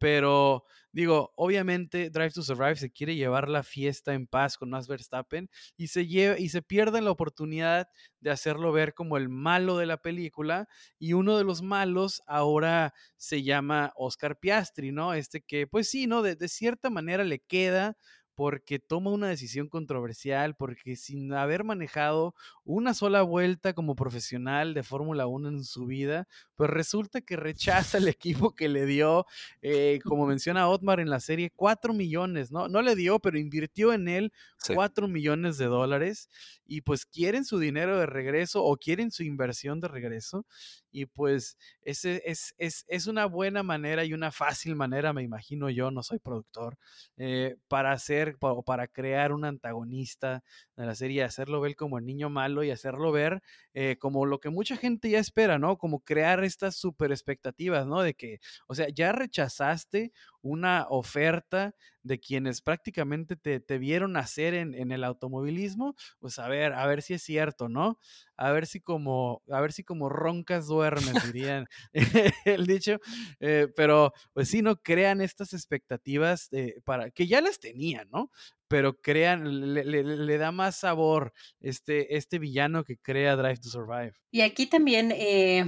pero 0.01 0.63
digo, 0.91 1.31
obviamente 1.35 2.09
Drive 2.09 2.31
to 2.31 2.41
Survive 2.41 2.75
se 2.75 2.89
quiere 2.91 3.15
llevar 3.15 3.47
la 3.47 3.61
fiesta 3.61 4.15
en 4.15 4.25
paz 4.25 4.57
con 4.57 4.71
Max 4.71 4.87
Verstappen 4.87 5.47
y 5.77 5.89
se, 5.89 6.07
lleva, 6.07 6.39
y 6.39 6.49
se 6.49 6.63
pierde 6.63 7.01
la 7.01 7.11
oportunidad 7.11 7.87
de 8.19 8.31
hacerlo 8.31 8.71
ver 8.71 8.95
como 8.95 9.15
el 9.17 9.29
malo 9.29 9.77
de 9.77 9.85
la 9.85 9.97
película 9.97 10.67
y 10.97 11.13
uno 11.13 11.37
de 11.37 11.43
los 11.43 11.61
malos 11.61 12.23
ahora 12.25 12.95
se 13.15 13.43
llama 13.43 13.93
Oscar 13.95 14.39
Piastri, 14.39 14.91
¿no? 14.91 15.13
Este 15.13 15.41
que 15.41 15.67
pues 15.67 15.87
sí, 15.87 16.07
¿no? 16.07 16.23
de 16.23 16.47
cierta 16.47 16.89
manera 16.89 17.23
le 17.23 17.37
queda 17.37 17.95
porque 18.41 18.79
toma 18.79 19.11
una 19.11 19.27
decisión 19.27 19.67
controversial, 19.67 20.55
porque 20.55 20.95
sin 20.95 21.31
haber 21.33 21.63
manejado 21.63 22.33
una 22.63 22.95
sola 22.95 23.21
vuelta 23.21 23.73
como 23.73 23.95
profesional 23.95 24.73
de 24.73 24.81
Fórmula 24.81 25.27
1 25.27 25.49
en 25.49 25.63
su 25.63 25.85
vida, 25.85 26.27
pues 26.61 26.69
resulta 26.69 27.21
que 27.21 27.37
rechaza 27.37 27.97
el 27.97 28.07
equipo 28.07 28.53
que 28.53 28.69
le 28.69 28.85
dio, 28.85 29.25
eh, 29.63 29.99
como 30.03 30.27
menciona 30.27 30.69
Otmar 30.69 30.99
en 30.99 31.09
la 31.09 31.19
serie, 31.19 31.51
4 31.55 31.91
millones, 31.91 32.51
¿no? 32.51 32.67
No 32.67 32.83
le 32.83 32.95
dio, 32.95 33.17
pero 33.17 33.39
invirtió 33.39 33.93
en 33.93 34.07
él 34.07 34.31
4 34.75 35.07
millones 35.07 35.57
de 35.57 35.65
dólares 35.65 36.29
y 36.67 36.81
pues 36.81 37.07
quieren 37.07 37.45
su 37.45 37.57
dinero 37.57 37.97
de 37.97 38.05
regreso 38.05 38.63
o 38.63 38.77
quieren 38.77 39.09
su 39.09 39.23
inversión 39.23 39.79
de 39.79 39.87
regreso 39.87 40.45
y 40.91 41.07
pues 41.07 41.57
ese 41.81 42.21
es, 42.25 42.53
es, 42.57 42.85
es, 42.87 43.07
una 43.07 43.25
buena 43.25 43.63
manera 43.63 44.05
y 44.05 44.13
una 44.13 44.31
fácil 44.31 44.75
manera, 44.75 45.13
me 45.13 45.23
imagino 45.23 45.69
yo, 45.69 45.89
no 45.89 46.03
soy 46.03 46.19
productor, 46.19 46.77
eh, 47.17 47.55
para 47.67 47.91
hacer 47.91 48.37
o 48.39 48.61
para 48.61 48.87
crear 48.87 49.31
un 49.31 49.45
antagonista 49.45 50.43
de 50.75 50.85
la 50.85 50.95
serie, 50.95 51.23
hacerlo 51.23 51.59
ver 51.59 51.75
como 51.75 51.97
el 51.97 52.05
niño 52.05 52.29
malo 52.29 52.63
y 52.63 52.71
hacerlo 52.71 53.11
ver 53.11 53.41
eh, 53.73 53.97
como 53.99 54.25
lo 54.25 54.39
que 54.39 54.49
mucha 54.49 54.75
gente 54.75 55.09
ya 55.09 55.19
espera, 55.19 55.57
¿no? 55.57 55.77
Como 55.77 56.01
crear 56.01 56.43
estas 56.43 56.75
super 56.75 57.11
expectativas, 57.11 57.87
¿no? 57.87 58.01
De 58.01 58.13
que, 58.13 58.39
o 58.67 58.75
sea, 58.75 58.87
ya 58.89 59.11
rechazaste 59.11 60.11
una 60.41 60.87
oferta 60.89 61.73
de 62.03 62.19
quienes 62.19 62.61
prácticamente 62.61 63.35
te, 63.35 63.59
te 63.59 63.77
vieron 63.77 64.17
hacer 64.17 64.55
en, 64.55 64.73
en, 64.73 64.91
el 64.91 65.03
automovilismo, 65.03 65.95
pues 66.19 66.39
a 66.39 66.47
ver, 66.47 66.73
a 66.73 66.85
ver 66.87 67.01
si 67.01 67.13
es 67.13 67.21
cierto, 67.21 67.69
¿no? 67.69 67.99
A 68.37 68.51
ver 68.51 68.65
si 68.65 68.81
como, 68.81 69.43
a 69.49 69.61
ver 69.61 69.71
si 69.71 69.83
como 69.83 70.09
roncas 70.09 70.67
duermes, 70.67 71.31
dirían 71.31 71.67
el 72.45 72.65
dicho, 72.65 72.99
eh, 73.39 73.67
pero 73.75 74.13
pues 74.33 74.49
sí, 74.49 74.61
no 74.61 74.77
crean 74.77 75.21
estas 75.21 75.53
expectativas 75.53 76.49
para 76.83 77.11
que 77.11 77.27
ya 77.27 77.39
las 77.41 77.59
tenían, 77.59 78.09
¿no? 78.11 78.31
Pero 78.71 78.99
crean, 78.99 79.73
le, 79.73 80.37
da 80.37 80.51
más 80.51 80.77
sabor 80.77 81.33
este, 81.59 82.15
este 82.17 82.39
villano 82.39 82.83
que 82.83 82.97
crea 82.97 83.35
Drive 83.35 83.57
to 83.57 83.69
Survive. 83.69 84.13
Y 84.31 84.41
aquí 84.41 84.65
también, 84.65 85.11
eh, 85.11 85.67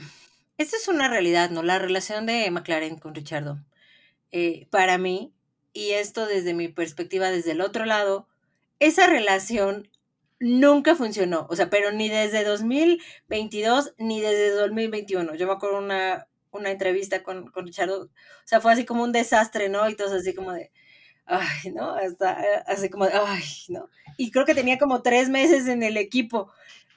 es 0.57 0.87
una 0.87 1.09
realidad, 1.09 1.49
¿no? 1.51 1.61
La 1.61 1.77
relación 1.77 2.25
de 2.25 2.49
McLaren 2.49 2.97
con 2.97 3.13
Richardo. 3.13 3.59
Eh, 4.31 4.67
para 4.71 4.97
mí, 4.97 5.33
y 5.73 5.91
esto 5.91 6.25
desde 6.25 6.53
mi 6.53 6.69
perspectiva, 6.69 7.29
desde 7.29 7.51
el 7.51 7.61
otro 7.61 7.85
lado, 7.85 8.27
esa 8.79 9.05
relación 9.05 9.89
nunca 10.39 10.95
funcionó, 10.95 11.47
o 11.49 11.55
sea, 11.55 11.69
pero 11.69 11.91
ni 11.91 12.09
desde 12.09 12.43
2022 12.43 13.93
ni 13.97 14.21
desde 14.21 14.51
2021. 14.51 15.35
Yo 15.35 15.47
me 15.47 15.53
acuerdo 15.53 15.77
una, 15.77 16.27
una 16.51 16.71
entrevista 16.71 17.23
con, 17.23 17.51
con 17.51 17.65
Richardo, 17.65 18.03
o 18.03 18.09
sea, 18.45 18.61
fue 18.61 18.73
así 18.73 18.85
como 18.85 19.03
un 19.03 19.11
desastre, 19.11 19.69
¿no? 19.69 19.89
Y 19.89 19.95
todo 19.95 20.15
así 20.15 20.33
como 20.33 20.51
de, 20.53 20.71
ay, 21.25 21.71
¿no? 21.71 21.93
Hasta, 21.95 22.63
así 22.67 22.89
como 22.89 23.05
ay, 23.05 23.43
¿no? 23.69 23.89
Y 24.17 24.31
creo 24.31 24.45
que 24.45 24.55
tenía 24.55 24.77
como 24.77 25.01
tres 25.01 25.29
meses 25.29 25.67
en 25.67 25.83
el 25.83 25.97
equipo 25.97 26.51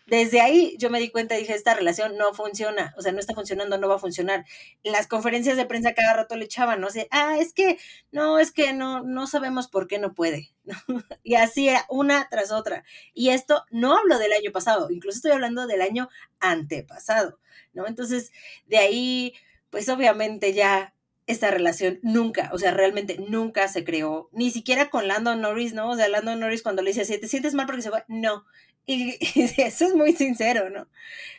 desde 0.06 0.40
ahí 0.40 0.76
yo 0.78 0.88
me 0.88 1.00
di 1.00 1.10
cuenta 1.10 1.36
y 1.36 1.40
dije, 1.40 1.54
esta 1.54 1.74
relación 1.74 2.16
no 2.16 2.32
funciona, 2.32 2.94
o 2.96 3.02
sea, 3.02 3.10
no 3.12 3.18
está 3.18 3.34
funcionando, 3.34 3.76
no 3.76 3.88
va 3.88 3.96
a 3.96 3.98
funcionar. 3.98 4.44
Las 4.84 5.08
conferencias 5.08 5.56
de 5.56 5.66
prensa 5.66 5.94
cada 5.94 6.14
rato 6.14 6.36
le 6.36 6.44
echaban, 6.44 6.80
no 6.80 6.90
sé, 6.90 7.08
ah, 7.10 7.36
es 7.38 7.52
que, 7.52 7.78
no, 8.12 8.38
es 8.38 8.52
que 8.52 8.72
no, 8.72 9.02
no 9.02 9.26
sabemos 9.26 9.66
por 9.68 9.88
qué 9.88 9.98
no 9.98 10.14
puede. 10.14 10.50
y 11.24 11.34
así 11.34 11.68
era 11.68 11.84
una 11.88 12.28
tras 12.30 12.52
otra. 12.52 12.84
Y 13.14 13.30
esto 13.30 13.64
no 13.70 13.98
hablo 13.98 14.18
del 14.18 14.32
año 14.32 14.52
pasado, 14.52 14.90
incluso 14.90 15.16
estoy 15.16 15.32
hablando 15.32 15.66
del 15.66 15.82
año 15.82 16.08
antepasado, 16.38 17.40
¿no? 17.72 17.86
Entonces, 17.88 18.30
de 18.66 18.78
ahí, 18.78 19.34
pues 19.70 19.88
obviamente 19.88 20.52
ya 20.52 20.94
esta 21.26 21.50
relación 21.50 21.98
nunca, 22.02 22.50
o 22.52 22.58
sea, 22.58 22.70
realmente 22.72 23.18
nunca 23.28 23.66
se 23.68 23.84
creó, 23.84 24.30
ni 24.32 24.50
siquiera 24.50 24.90
con 24.90 25.08
Landon 25.08 25.40
Norris, 25.40 25.74
¿no? 25.74 25.90
O 25.90 25.96
sea, 25.96 26.08
Landon 26.08 26.38
Norris 26.38 26.62
cuando 26.62 26.82
le 26.82 26.92
dice, 26.92 27.18
¿te 27.18 27.28
sientes 27.28 27.54
mal 27.54 27.66
porque 27.66 27.82
se 27.82 27.90
fue? 27.90 28.04
No, 28.08 28.44
y, 28.86 29.16
eso 29.56 29.86
es 29.86 29.94
muy 29.94 30.12
sincero, 30.12 30.70
¿no? 30.70 30.88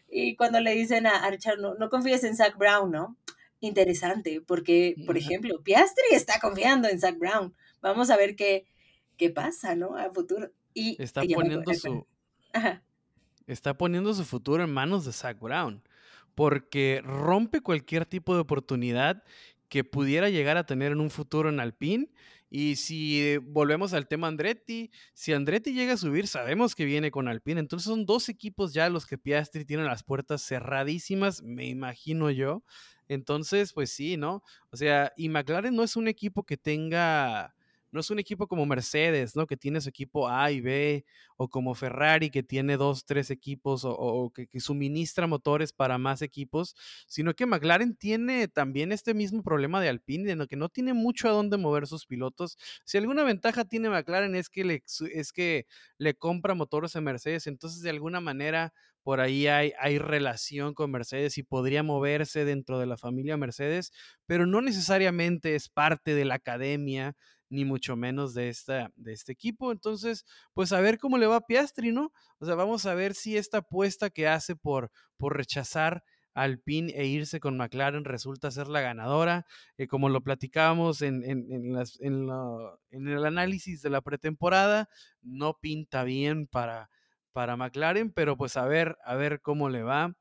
Y 0.09 0.35
cuando 0.35 0.59
le 0.59 0.71
dicen 0.71 1.07
a, 1.07 1.29
Richard, 1.29 1.59
no, 1.59 1.75
no 1.75 1.89
confíes 1.89 2.23
en 2.23 2.35
Zach 2.35 2.57
Brown, 2.57 2.91
¿no? 2.91 3.17
Interesante, 3.59 4.41
porque, 4.41 4.95
por 5.05 5.17
ejemplo, 5.17 5.61
Piastri 5.63 6.03
está 6.11 6.39
confiando 6.39 6.87
en 6.87 6.99
Zach 6.99 7.17
Brown. 7.17 7.55
Vamos 7.81 8.09
a 8.09 8.17
ver 8.17 8.35
qué, 8.35 8.67
qué 9.17 9.29
pasa, 9.29 9.75
¿no? 9.75 9.97
A 9.97 10.11
futuro. 10.11 10.51
Y, 10.73 11.01
está 11.01 11.21
poniendo 11.23 11.73
su... 11.73 12.05
Está 13.47 13.77
poniendo 13.77 14.13
su 14.13 14.25
futuro 14.25 14.63
en 14.63 14.73
manos 14.73 15.05
de 15.05 15.13
Zach 15.13 15.39
Brown, 15.39 15.81
porque 16.35 17.01
rompe 17.03 17.61
cualquier 17.61 18.05
tipo 18.05 18.35
de 18.35 18.41
oportunidad 18.41 19.23
que 19.69 19.83
pudiera 19.83 20.29
llegar 20.29 20.57
a 20.57 20.65
tener 20.65 20.91
en 20.91 21.01
un 21.01 21.09
futuro 21.09 21.49
en 21.49 21.59
Alpine 21.59 22.09
y 22.49 22.77
si 22.77 23.37
volvemos 23.37 23.93
al 23.93 24.07
tema 24.07 24.27
Andretti, 24.27 24.89
si 25.13 25.33
Andretti 25.33 25.73
llega 25.73 25.93
a 25.93 25.97
subir, 25.97 26.27
sabemos 26.27 26.75
que 26.75 26.85
viene 26.85 27.11
con 27.11 27.27
Alpine. 27.27 27.59
Entonces 27.59 27.87
son 27.87 28.05
dos 28.05 28.29
equipos 28.29 28.73
ya 28.73 28.89
los 28.89 29.05
que 29.05 29.17
Piastri 29.17 29.65
tienen 29.65 29.85
las 29.85 30.03
puertas 30.03 30.41
cerradísimas, 30.41 31.41
me 31.43 31.67
imagino 31.67 32.31
yo. 32.31 32.63
Entonces, 33.09 33.73
pues 33.73 33.91
sí, 33.91 34.17
¿no? 34.17 34.43
O 34.69 34.77
sea, 34.77 35.11
y 35.17 35.29
McLaren 35.29 35.75
no 35.75 35.83
es 35.83 35.95
un 35.95 36.07
equipo 36.07 36.43
que 36.43 36.57
tenga 36.57 37.55
no 37.97 38.01
es 38.01 38.11
un 38.11 38.19
equipo 38.19 38.47
como 38.47 38.67
Mercedes, 38.67 39.35
¿no? 39.35 39.47
Que 39.47 39.57
tiene 39.57 39.81
su 39.81 39.89
equipo 39.89 40.29
A 40.29 40.51
y 40.51 40.61
B, 40.61 41.03
o 41.35 41.49
como 41.49 41.73
Ferrari, 41.73 42.29
que 42.29 42.43
tiene 42.43 42.77
dos, 42.77 43.05
tres 43.05 43.31
equipos, 43.31 43.81
o, 43.85 44.31
que, 44.33 44.47
suministra 44.59 45.25
motores 45.25 45.73
para 45.73 45.97
más 45.97 46.21
equipos, 46.21 46.75
sino 47.07 47.33
que 47.33 47.47
McLaren 47.47 47.95
tiene 47.95 48.47
también 48.47 48.91
este 48.91 49.15
mismo 49.15 49.41
problema 49.41 49.81
de 49.81 49.89
Alpine, 49.89 50.31
en 50.31 50.45
que 50.45 50.55
no 50.55 50.69
tiene 50.69 50.93
mucho 50.93 51.27
a 51.27 51.31
dónde 51.31 51.57
mover 51.57 51.87
sus 51.87 52.05
pilotos. 52.05 52.57
Si 52.85 52.99
alguna 52.99 53.23
ventaja 53.23 53.65
tiene 53.65 53.89
McLaren 53.89 54.35
es 54.35 54.49
que 54.49 54.63
le, 54.63 54.83
es 55.11 55.31
que 55.33 55.65
le 55.97 56.13
compra 56.13 56.53
motores 56.53 56.95
a 56.95 57.01
Mercedes, 57.01 57.47
entonces 57.47 57.81
de 57.81 57.89
alguna 57.89 58.21
manera 58.21 58.73
por 59.01 59.21
ahí 59.21 59.47
hay 59.47 59.99
relación 59.99 60.73
con 60.73 60.91
Mercedes 60.91 61.37
y 61.37 61.43
podría 61.43 61.81
moverse 61.81 62.43
dentro 62.43 62.77
de 62.77 62.87
la 62.87 62.97
familia 62.97 63.37
Mercedes, 63.37 63.93
pero 64.25 64.45
no 64.45 64.61
necesariamente 64.61 65.55
es 65.55 65.69
parte 65.69 66.13
de 66.13 66.25
la 66.25 66.35
academia 66.35 67.15
ni 67.49 67.65
mucho 67.65 67.95
menos 67.95 68.33
de, 68.33 68.49
esta, 68.49 68.91
de 68.95 69.13
este 69.13 69.31
equipo. 69.31 69.71
Entonces, 69.71 70.25
pues 70.53 70.71
a 70.73 70.81
ver 70.81 70.97
cómo 70.97 71.17
le 71.17 71.27
va 71.27 71.37
a 71.37 71.45
Piastri, 71.45 71.91
¿no? 71.91 72.11
O 72.39 72.45
sea, 72.45 72.55
vamos 72.55 72.85
a 72.85 72.93
ver 72.93 73.13
si 73.13 73.37
esta 73.37 73.59
apuesta 73.59 74.09
que 74.09 74.27
hace 74.27 74.55
por, 74.55 74.91
por 75.17 75.35
rechazar 75.37 76.03
al 76.37 76.59
PIN 76.59 76.91
e 76.93 77.07
irse 77.07 77.39
con 77.39 77.57
McLaren 77.57 78.05
resulta 78.05 78.51
ser 78.51 78.67
la 78.67 78.81
ganadora. 78.81 79.47
Eh, 79.77 79.87
como 79.87 80.07
lo 80.07 80.21
platicábamos 80.21 81.01
en, 81.01 81.23
en, 81.23 81.47
en, 81.49 83.07
el 83.07 83.25
análisis 83.25 83.81
de 83.81 83.89
la 83.89 84.01
pretemporada, 84.01 84.87
no 85.23 85.57
pinta 85.59 86.03
bien 86.03 86.45
para, 86.45 86.91
para 87.31 87.57
McLaren, 87.57 88.11
pero 88.11 88.37
pues 88.37 88.55
a 88.55 88.65
ver, 88.65 88.99
a 89.03 89.15
ver 89.15 89.41
cómo 89.41 89.69
le 89.69 89.81
va. 89.81 90.15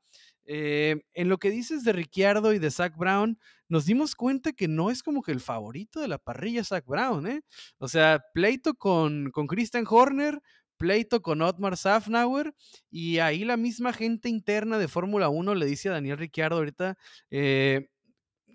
Eh, 0.45 1.03
en 1.13 1.29
lo 1.29 1.37
que 1.37 1.51
dices 1.51 1.83
de 1.83 1.93
Ricciardo 1.93 2.51
y 2.53 2.57
de 2.57 2.71
Zach 2.71 2.97
Brown, 2.97 3.37
nos 3.69 3.85
dimos 3.85 4.15
cuenta 4.15 4.53
que 4.53 4.67
no 4.67 4.91
es 4.91 5.03
como 5.03 5.21
que 5.21 5.31
el 5.31 5.39
favorito 5.39 5.99
de 5.99 6.07
la 6.07 6.17
parrilla 6.17 6.63
Zach 6.63 6.85
Brown, 6.85 7.27
¿eh? 7.27 7.41
O 7.77 7.87
sea, 7.87 8.23
pleito 8.33 8.73
con, 8.75 9.31
con 9.31 9.47
Christian 9.47 9.85
Horner, 9.89 10.41
pleito 10.77 11.21
con 11.21 11.41
Otmar 11.41 11.75
Safnauer 11.75 12.53
y 12.89 13.19
ahí 13.19 13.43
la 13.43 13.57
misma 13.57 13.93
gente 13.93 14.29
interna 14.29 14.77
de 14.77 14.87
Fórmula 14.87 15.29
1 15.29 15.55
le 15.55 15.65
dice 15.65 15.89
a 15.89 15.93
Daniel 15.93 16.17
Ricciardo 16.17 16.57
ahorita, 16.57 16.97
eh, 17.31 17.89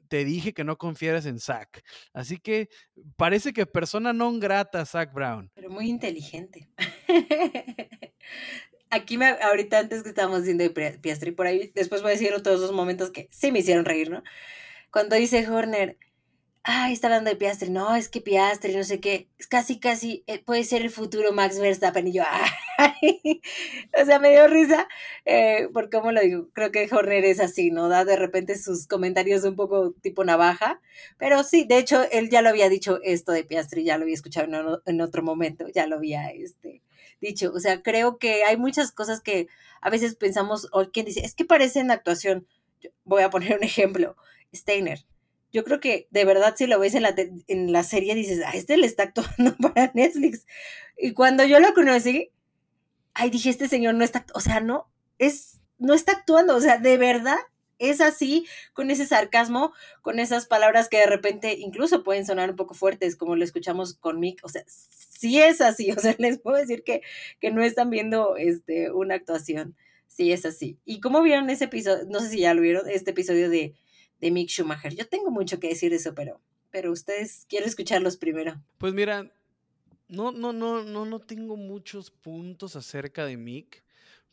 te 0.08 0.24
dije 0.26 0.52
que 0.52 0.62
no 0.62 0.76
confieras 0.76 1.24
en 1.24 1.38
Zach. 1.38 1.82
Así 2.12 2.36
que 2.36 2.68
parece 3.16 3.54
que 3.54 3.64
persona 3.64 4.12
non 4.12 4.40
grata 4.40 4.84
Zach 4.84 5.08
Brown. 5.12 5.50
Pero 5.54 5.70
muy 5.70 5.88
inteligente. 5.88 6.68
Aquí 8.90 9.16
me, 9.16 9.28
ahorita 9.28 9.78
antes 9.78 10.02
que 10.02 10.10
estábamos 10.10 10.40
diciendo 10.40 10.64
de 10.64 10.98
Piastri, 11.00 11.30
por 11.30 11.46
ahí 11.46 11.72
después 11.74 12.02
voy 12.02 12.10
a 12.10 12.12
decir 12.12 12.28
todos 12.42 12.60
esos 12.60 12.76
momentos 12.76 13.10
que 13.10 13.30
sí 13.32 13.50
me 13.52 13.60
hicieron 13.60 13.86
reír, 13.86 14.10
¿no? 14.10 14.22
Cuando 14.92 15.16
dice 15.16 15.48
Horner, 15.48 15.96
ay, 16.64 16.92
está 16.92 17.06
hablando 17.06 17.30
de 17.30 17.36
Piastri, 17.36 17.70
no, 17.70 17.96
es 17.96 18.10
que 18.10 18.20
Piastri, 18.20 18.76
no 18.76 18.84
sé 18.84 19.00
qué, 19.00 19.30
es 19.38 19.46
casi, 19.46 19.80
casi, 19.80 20.22
eh, 20.26 20.38
puede 20.44 20.64
ser 20.64 20.82
el 20.82 20.90
futuro 20.90 21.32
Max 21.32 21.58
Verstappen, 21.58 22.08
y 22.08 22.12
yo, 22.12 22.24
ay, 22.78 23.40
o 23.98 24.04
sea, 24.04 24.18
me 24.18 24.32
dio 24.32 24.46
risa, 24.48 24.86
eh, 25.24 25.68
por 25.72 25.88
cómo 25.88 26.12
lo 26.12 26.20
digo, 26.20 26.50
creo 26.52 26.70
que 26.72 26.86
Horner 26.92 27.24
es 27.24 27.40
así, 27.40 27.70
¿no? 27.70 27.88
Da 27.88 28.04
de 28.04 28.16
repente 28.16 28.58
sus 28.58 28.86
comentarios 28.86 29.44
un 29.44 29.56
poco 29.56 29.92
tipo 30.02 30.24
navaja, 30.24 30.82
pero 31.16 31.42
sí, 31.42 31.64
de 31.64 31.78
hecho, 31.78 32.02
él 32.12 32.28
ya 32.28 32.42
lo 32.42 32.50
había 32.50 32.68
dicho 32.68 33.00
esto 33.02 33.32
de 33.32 33.44
Piastri, 33.44 33.84
ya 33.84 33.96
lo 33.96 34.02
había 34.02 34.14
escuchado 34.14 34.82
en, 34.84 35.00
otro 35.00 35.22
momento, 35.22 35.68
ya 35.68 35.86
lo 35.86 35.96
había, 35.96 36.28
este, 36.32 36.82
dicho, 37.18 37.50
o 37.54 37.60
sea, 37.60 37.82
creo 37.82 38.18
que 38.18 38.44
hay 38.44 38.58
muchas 38.58 38.92
cosas 38.92 39.22
que 39.22 39.48
a 39.80 39.88
veces 39.88 40.16
pensamos, 40.16 40.68
o 40.70 40.90
quien 40.90 41.06
dice, 41.06 41.20
es 41.24 41.34
que 41.34 41.46
parece 41.46 41.80
en 41.80 41.90
actuación, 41.90 42.46
voy 43.04 43.22
a 43.22 43.30
poner 43.30 43.56
un 43.56 43.64
ejemplo, 43.64 44.16
Steiner, 44.54 45.04
yo 45.52 45.64
creo 45.64 45.80
que 45.80 46.08
de 46.10 46.24
verdad 46.24 46.54
si 46.56 46.66
lo 46.66 46.78
ves 46.78 46.94
en 46.94 47.02
la, 47.02 47.14
en 47.16 47.72
la 47.72 47.82
serie 47.82 48.14
dices, 48.14 48.44
a 48.44 48.52
este 48.52 48.76
le 48.76 48.86
está 48.86 49.02
actuando 49.04 49.56
para 49.56 49.92
Netflix. 49.94 50.46
Y 50.96 51.12
cuando 51.12 51.44
yo 51.44 51.60
lo 51.60 51.74
conocí, 51.74 52.30
ay, 53.14 53.30
dije, 53.30 53.50
este 53.50 53.68
señor 53.68 53.94
no 53.94 54.04
está, 54.04 54.24
o 54.34 54.40
sea, 54.40 54.60
no, 54.60 54.88
es, 55.18 55.60
no 55.78 55.94
está 55.94 56.12
actuando, 56.12 56.56
o 56.56 56.60
sea, 56.60 56.78
de 56.78 56.96
verdad 56.96 57.38
es 57.78 58.00
así, 58.00 58.46
con 58.74 58.90
ese 58.90 59.06
sarcasmo, 59.06 59.72
con 60.02 60.20
esas 60.20 60.46
palabras 60.46 60.88
que 60.88 60.98
de 60.98 61.06
repente 61.06 61.54
incluso 61.58 62.04
pueden 62.04 62.24
sonar 62.24 62.50
un 62.50 62.56
poco 62.56 62.74
fuertes, 62.74 63.16
como 63.16 63.34
lo 63.34 63.44
escuchamos 63.44 63.94
con 63.94 64.20
Mick, 64.20 64.40
o 64.44 64.48
sea, 64.48 64.62
sí 64.68 65.40
es 65.40 65.60
así, 65.60 65.90
o 65.90 65.98
sea, 65.98 66.14
les 66.18 66.38
puedo 66.38 66.56
decir 66.56 66.84
que, 66.84 67.02
que 67.40 67.50
no 67.50 67.62
están 67.62 67.90
viendo 67.90 68.36
este, 68.36 68.92
una 68.92 69.16
actuación, 69.16 69.76
sí 70.06 70.32
es 70.32 70.46
así. 70.46 70.78
¿Y 70.84 71.00
cómo 71.00 71.22
vieron 71.22 71.50
ese 71.50 71.64
episodio? 71.64 72.04
No 72.08 72.20
sé 72.20 72.28
si 72.28 72.40
ya 72.40 72.54
lo 72.54 72.62
vieron, 72.62 72.88
este 72.88 73.10
episodio 73.10 73.50
de 73.50 73.74
de 74.22 74.30
Mick 74.30 74.48
Schumacher. 74.48 74.94
Yo 74.94 75.06
tengo 75.06 75.30
mucho 75.30 75.60
que 75.60 75.68
decir 75.68 75.90
de 75.90 75.96
eso, 75.96 76.14
pero, 76.14 76.40
pero 76.70 76.92
ustedes 76.92 77.44
quiero 77.48 77.66
escucharlos 77.66 78.16
primero. 78.16 78.62
Pues 78.78 78.94
mira, 78.94 79.30
no, 80.08 80.30
no, 80.30 80.52
no, 80.52 80.84
no, 80.84 81.04
no 81.04 81.20
tengo 81.20 81.56
muchos 81.56 82.10
puntos 82.10 82.76
acerca 82.76 83.26
de 83.26 83.36
Mick, 83.36 83.84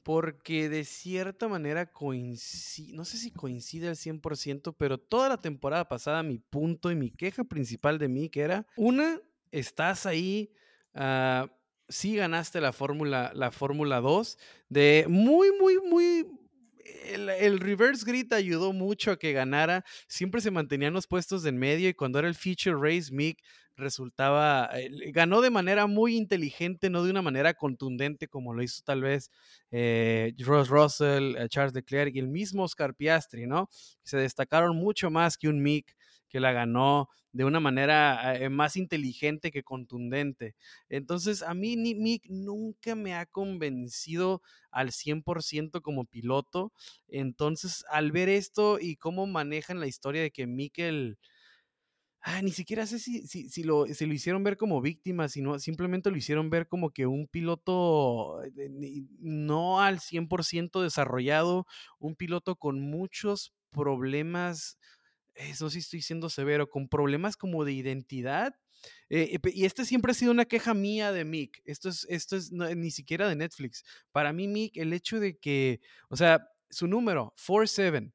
porque 0.03 0.69
de 0.69 0.85
cierta 0.85 1.47
manera 1.47 1.91
coincide, 1.91 2.93
no 2.93 3.03
sé 3.03 3.17
si 3.17 3.31
coincide 3.31 3.89
al 3.89 3.95
100%, 3.95 4.75
pero 4.77 4.99
toda 4.99 5.27
la 5.27 5.41
temporada 5.41 5.89
pasada 5.89 6.21
mi 6.21 6.37
punto 6.37 6.91
y 6.91 6.95
mi 6.95 7.09
queja 7.09 7.43
principal 7.43 7.97
de 7.97 8.07
Mick 8.07 8.37
era, 8.37 8.65
una, 8.77 9.19
estás 9.51 10.05
ahí... 10.05 10.53
Uh, 10.93 11.47
sí 11.89 12.15
ganaste 12.15 12.61
la 12.61 12.71
Fórmula 12.71 13.31
la 13.33 13.51
Fórmula 13.51 13.99
2 13.99 14.37
de 14.69 15.05
muy 15.09 15.51
muy 15.59 15.79
muy 15.79 16.27
el, 17.13 17.59
reverse 17.59 18.05
grid 18.05 18.31
ayudó 18.33 18.73
mucho 18.73 19.11
a 19.11 19.19
que 19.19 19.33
ganara. 19.33 19.83
Siempre 20.07 20.41
se 20.41 20.51
mantenían 20.51 20.93
los 20.93 21.07
puestos 21.07 21.45
en 21.45 21.57
medio 21.57 21.89
y 21.89 21.93
cuando 21.93 22.19
era 22.19 22.27
el 22.27 22.35
feature 22.35 22.77
race, 22.79 23.11
Mick 23.11 23.39
resultaba, 23.75 24.69
eh, 24.73 25.11
ganó 25.11 25.41
de 25.41 25.49
manera 25.49 25.87
muy 25.87 26.15
inteligente, 26.15 26.89
no 26.89 27.03
de 27.03 27.11
una 27.11 27.21
manera 27.21 27.53
contundente 27.53 28.27
como 28.27 28.53
lo 28.53 28.61
hizo 28.61 28.83
tal 28.83 29.01
vez 29.01 29.31
eh, 29.71 30.33
Ross 30.39 30.67
Russell, 30.69 31.35
eh, 31.37 31.47
Charles 31.49 31.73
Leclerc 31.73 32.13
y 32.15 32.19
el 32.19 32.27
mismo 32.27 32.63
Oscar 32.63 32.93
Piastri, 32.93 33.47
¿no? 33.47 33.69
Se 34.03 34.17
destacaron 34.17 34.75
mucho 34.75 35.09
más 35.09 35.37
que 35.37 35.47
un 35.47 35.61
Mick 35.61 35.95
que 36.29 36.39
la 36.39 36.51
ganó 36.51 37.09
de 37.31 37.45
una 37.45 37.59
manera 37.59 38.35
eh, 38.35 38.49
más 38.49 38.75
inteligente 38.75 39.51
que 39.51 39.63
contundente. 39.63 40.55
Entonces, 40.89 41.43
a 41.43 41.53
mí 41.53 41.77
Mick 41.77 42.25
nunca 42.29 42.95
me 42.95 43.15
ha 43.15 43.25
convencido 43.25 44.41
al 44.71 44.91
100% 44.91 45.81
como 45.81 46.05
piloto. 46.05 46.73
Entonces, 47.07 47.85
al 47.91 48.11
ver 48.11 48.29
esto 48.29 48.79
y 48.79 48.95
cómo 48.95 49.27
manejan 49.27 49.79
la 49.79 49.87
historia 49.87 50.21
de 50.21 50.31
que 50.31 50.47
Mikkel... 50.47 51.17
Ni 52.43 52.51
siquiera 52.51 52.85
sé 52.85 52.99
si, 52.99 53.25
si, 53.27 53.63
lo, 53.63 53.85
lo 53.85 54.13
hicieron 54.13 54.43
ver 54.43 54.57
como 54.57 54.81
víctima, 54.81 55.29
sino 55.29 55.57
simplemente 55.57 56.11
lo 56.11 56.17
hicieron 56.17 56.49
ver 56.49 56.67
como 56.67 56.89
que 56.91 57.07
un 57.07 57.27
piloto 57.27 58.43
eh, 58.43 59.07
no 59.19 59.79
al 59.79 59.99
100% 59.99 60.81
desarrollado, 60.81 61.65
un 61.97 62.15
piloto 62.15 62.57
con 62.57 62.81
muchos 62.81 63.53
problemas 63.71 64.77
eso 65.39 65.69
sí 65.69 65.79
estoy 65.79 66.01
siendo 66.01 66.29
severo, 66.29 66.69
con 66.69 66.87
problemas 66.87 67.37
como 67.37 67.63
de 67.65 67.73
identidad. 67.73 68.55
Eh, 69.09 69.39
y 69.53 69.65
este 69.65 69.85
siempre 69.85 70.11
ha 70.11 70.15
sido 70.15 70.31
una 70.31 70.45
queja 70.45 70.73
mía 70.73 71.11
de 71.11 71.25
Mick. 71.25 71.61
Esto 71.65 71.89
es, 71.89 72.05
esto 72.09 72.35
es 72.35 72.51
ni 72.51 72.91
siquiera 72.91 73.27
de 73.27 73.35
Netflix. 73.35 73.83
Para 74.11 74.33
mí, 74.33 74.47
Mick, 74.47 74.77
el 74.77 74.93
hecho 74.93 75.19
de 75.19 75.37
que, 75.37 75.81
o 76.09 76.15
sea, 76.15 76.47
su 76.69 76.87
número, 76.87 77.33
4-7, 77.37 78.11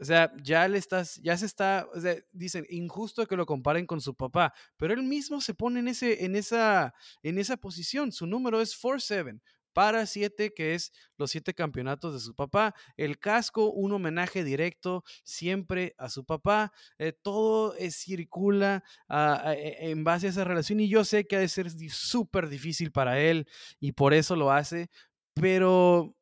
o 0.00 0.04
sea, 0.04 0.32
ya 0.42 0.66
le 0.66 0.78
estás, 0.78 1.20
ya 1.22 1.36
se 1.36 1.46
está, 1.46 1.86
o 1.94 2.00
sea, 2.00 2.16
dicen, 2.32 2.66
injusto 2.70 3.26
que 3.26 3.36
lo 3.36 3.46
comparen 3.46 3.86
con 3.86 4.00
su 4.00 4.16
papá, 4.16 4.52
pero 4.76 4.94
él 4.94 5.02
mismo 5.04 5.40
se 5.40 5.54
pone 5.54 5.78
en, 5.78 5.88
ese, 5.88 6.24
en, 6.24 6.34
esa, 6.34 6.92
en 7.22 7.38
esa 7.38 7.56
posición. 7.56 8.10
Su 8.10 8.26
número 8.26 8.60
es 8.60 8.74
4-7 8.80 9.40
para 9.72 10.06
siete, 10.06 10.52
que 10.54 10.74
es 10.74 10.92
los 11.16 11.30
siete 11.30 11.54
campeonatos 11.54 12.14
de 12.14 12.20
su 12.20 12.34
papá. 12.34 12.74
El 12.96 13.18
casco, 13.18 13.70
un 13.70 13.92
homenaje 13.92 14.44
directo 14.44 15.04
siempre 15.24 15.94
a 15.98 16.08
su 16.08 16.24
papá. 16.24 16.72
Eh, 16.98 17.12
todo 17.12 17.74
es, 17.76 17.96
circula 17.96 18.84
e, 19.08 19.90
en 19.90 20.04
base 20.04 20.26
a 20.26 20.30
esa 20.30 20.44
relación 20.44 20.80
y 20.80 20.88
yo 20.88 21.04
sé 21.04 21.26
que 21.26 21.36
ha 21.36 21.40
de 21.40 21.48
ser 21.48 21.70
súper 21.90 22.48
difícil 22.48 22.92
para 22.92 23.20
él 23.20 23.46
y 23.80 23.92
por 23.92 24.14
eso 24.14 24.36
lo 24.36 24.50
hace, 24.50 24.90
pero 25.34 26.14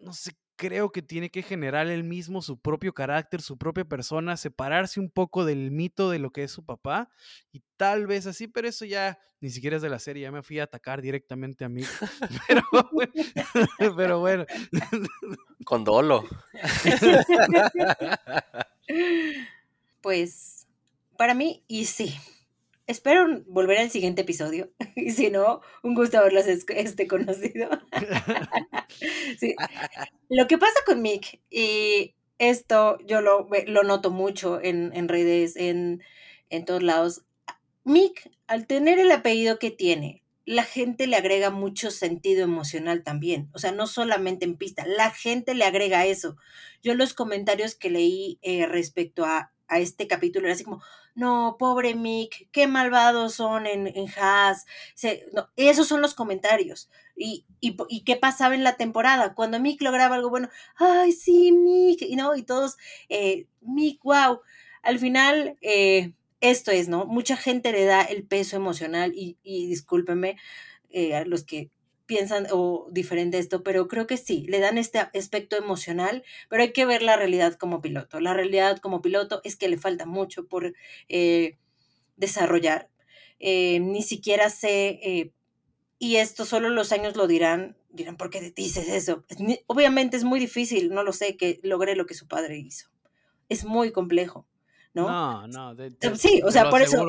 no 0.00 0.12
sé 0.12 0.32
creo 0.56 0.92
que 0.92 1.02
tiene 1.02 1.30
que 1.30 1.42
generar 1.42 1.88
él 1.88 2.04
mismo 2.04 2.42
su 2.42 2.58
propio 2.58 2.92
carácter, 2.92 3.42
su 3.42 3.58
propia 3.58 3.84
persona, 3.84 4.36
separarse 4.36 5.00
un 5.00 5.10
poco 5.10 5.44
del 5.44 5.70
mito 5.70 6.10
de 6.10 6.18
lo 6.18 6.30
que 6.30 6.44
es 6.44 6.50
su 6.50 6.64
papá 6.64 7.08
y 7.52 7.62
tal 7.76 8.06
vez 8.06 8.26
así, 8.26 8.48
pero 8.48 8.68
eso 8.68 8.84
ya 8.84 9.18
ni 9.40 9.50
siquiera 9.50 9.76
es 9.76 9.82
de 9.82 9.90
la 9.90 9.98
serie, 9.98 10.22
ya 10.22 10.32
me 10.32 10.42
fui 10.42 10.58
a 10.58 10.64
atacar 10.64 11.02
directamente 11.02 11.66
a 11.66 11.68
mí. 11.68 11.82
Pero, 12.48 12.62
pero 13.96 14.20
bueno. 14.20 14.46
Con 15.64 15.84
dolo. 15.84 16.24
Pues 20.00 20.66
para 21.16 21.32
mí, 21.32 21.64
y 21.66 21.86
sí, 21.86 22.14
espero 22.86 23.42
volver 23.46 23.78
al 23.78 23.90
siguiente 23.90 24.22
episodio. 24.22 24.72
Y 24.96 25.10
si 25.10 25.30
no, 25.30 25.60
un 25.82 25.94
gusto 25.94 26.18
haberlos 26.18 26.46
este, 26.46 27.06
conocido. 27.06 27.68
Lo 30.28 30.46
que 30.46 30.58
pasa 30.58 30.78
con 30.86 31.02
Mick, 31.02 31.40
y 31.50 32.14
esto 32.38 32.98
yo 33.06 33.20
lo, 33.20 33.48
lo 33.66 33.82
noto 33.82 34.10
mucho 34.10 34.60
en, 34.62 35.08
redes, 35.08 35.56
en, 35.56 36.02
en 36.48 36.64
todos 36.64 36.82
lados, 36.82 37.24
Mick, 37.84 38.30
al 38.46 38.66
tener 38.66 38.98
el 38.98 39.10
apellido 39.10 39.58
que 39.58 39.70
tiene, 39.70 40.22
la 40.46 40.64
gente 40.64 41.06
le 41.06 41.16
agrega 41.16 41.50
mucho 41.50 41.90
sentido 41.90 42.44
emocional 42.44 43.02
también. 43.02 43.50
O 43.52 43.58
sea, 43.58 43.72
no 43.72 43.86
solamente 43.86 44.44
en 44.44 44.56
pista, 44.56 44.86
la 44.86 45.10
gente 45.10 45.54
le 45.54 45.64
agrega 45.64 46.06
eso. 46.06 46.36
Yo 46.82 46.94
los 46.94 47.14
comentarios 47.14 47.74
que 47.74 47.90
leí 47.90 48.38
eh, 48.42 48.66
respecto 48.66 49.24
a, 49.24 49.52
a, 49.68 49.80
este 49.80 50.06
capítulo 50.06 50.46
era 50.46 50.54
así 50.54 50.64
como, 50.64 50.82
no, 51.14 51.56
pobre 51.58 51.94
Mick, 51.94 52.48
qué 52.50 52.66
malvados 52.66 53.34
son 53.34 53.66
en, 53.66 53.86
en 53.86 54.06
Haas. 54.18 54.66
no, 55.32 55.48
esos 55.56 55.86
son 55.88 56.02
los 56.02 56.14
comentarios. 56.14 56.90
Y, 57.16 57.46
y, 57.60 57.76
y, 57.88 58.02
qué 58.04 58.16
pasaba 58.16 58.54
en 58.54 58.64
la 58.64 58.76
temporada? 58.76 59.34
Cuando 59.34 59.60
Mick 59.60 59.80
lograba 59.82 60.16
algo 60.16 60.30
bueno, 60.30 60.48
ay, 60.76 61.12
sí, 61.12 61.52
Mick, 61.52 62.02
y, 62.02 62.16
¿no? 62.16 62.34
y 62.36 62.42
todos, 62.42 62.76
eh, 63.08 63.46
Mick, 63.60 64.02
wow. 64.02 64.40
Al 64.82 64.98
final, 64.98 65.56
eh, 65.62 66.12
esto 66.40 66.70
es, 66.72 66.88
¿no? 66.88 67.06
Mucha 67.06 67.36
gente 67.36 67.72
le 67.72 67.84
da 67.84 68.02
el 68.02 68.24
peso 68.26 68.56
emocional 68.56 69.12
y, 69.14 69.38
y 69.42 69.66
discúlpenme 69.66 70.36
eh, 70.90 71.14
a 71.16 71.24
los 71.24 71.44
que 71.44 71.70
piensan 72.06 72.46
o 72.50 72.88
diferente 72.90 73.38
esto, 73.38 73.62
pero 73.62 73.88
creo 73.88 74.06
que 74.06 74.16
sí, 74.16 74.46
le 74.48 74.60
dan 74.60 74.78
este 74.78 74.98
aspecto 74.98 75.56
emocional, 75.56 76.24
pero 76.48 76.62
hay 76.62 76.72
que 76.72 76.86
ver 76.86 77.02
la 77.02 77.16
realidad 77.16 77.54
como 77.54 77.80
piloto. 77.80 78.20
La 78.20 78.34
realidad 78.34 78.78
como 78.78 79.02
piloto 79.02 79.40
es 79.44 79.56
que 79.56 79.68
le 79.68 79.78
falta 79.78 80.06
mucho 80.06 80.46
por 80.46 80.74
eh, 81.08 81.58
desarrollar. 82.16 82.90
Eh, 83.40 83.80
ni 83.80 84.02
siquiera 84.02 84.48
sé, 84.50 85.00
eh, 85.02 85.32
y 85.98 86.16
esto 86.16 86.44
solo 86.44 86.70
los 86.70 86.92
años 86.92 87.16
lo 87.16 87.26
dirán, 87.26 87.76
dirán, 87.90 88.16
¿por 88.16 88.30
qué 88.30 88.52
dices 88.54 88.88
eso? 88.88 89.24
Obviamente 89.66 90.16
es 90.16 90.24
muy 90.24 90.40
difícil, 90.40 90.90
no 90.90 91.02
lo 91.02 91.12
sé, 91.12 91.36
que 91.36 91.60
logre 91.62 91.96
lo 91.96 92.06
que 92.06 92.14
su 92.14 92.28
padre 92.28 92.58
hizo. 92.58 92.88
Es 93.48 93.64
muy 93.64 93.92
complejo. 93.92 94.46
¿No? 94.94 95.46
No, 95.48 95.74
no. 95.74 96.16
sí, 96.16 96.40
o 96.44 96.50
sea, 96.50 96.70
por 96.70 96.80
eso 96.80 97.04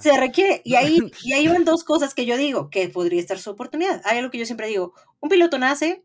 se 0.00 0.16
requiere. 0.16 0.62
Y 0.64 0.74
ahí, 0.74 0.98
y 1.22 1.34
ahí 1.34 1.46
van 1.46 1.64
dos 1.64 1.84
cosas 1.84 2.14
que 2.14 2.26
yo 2.26 2.36
digo, 2.36 2.70
que 2.70 2.88
podría 2.88 3.20
estar 3.20 3.38
su 3.38 3.50
oportunidad. 3.50 4.00
Hay 4.04 4.18
algo 4.18 4.30
que 4.30 4.38
yo 4.38 4.46
siempre 4.46 4.66
digo, 4.66 4.94
un 5.20 5.28
piloto 5.28 5.58
nace 5.58 6.02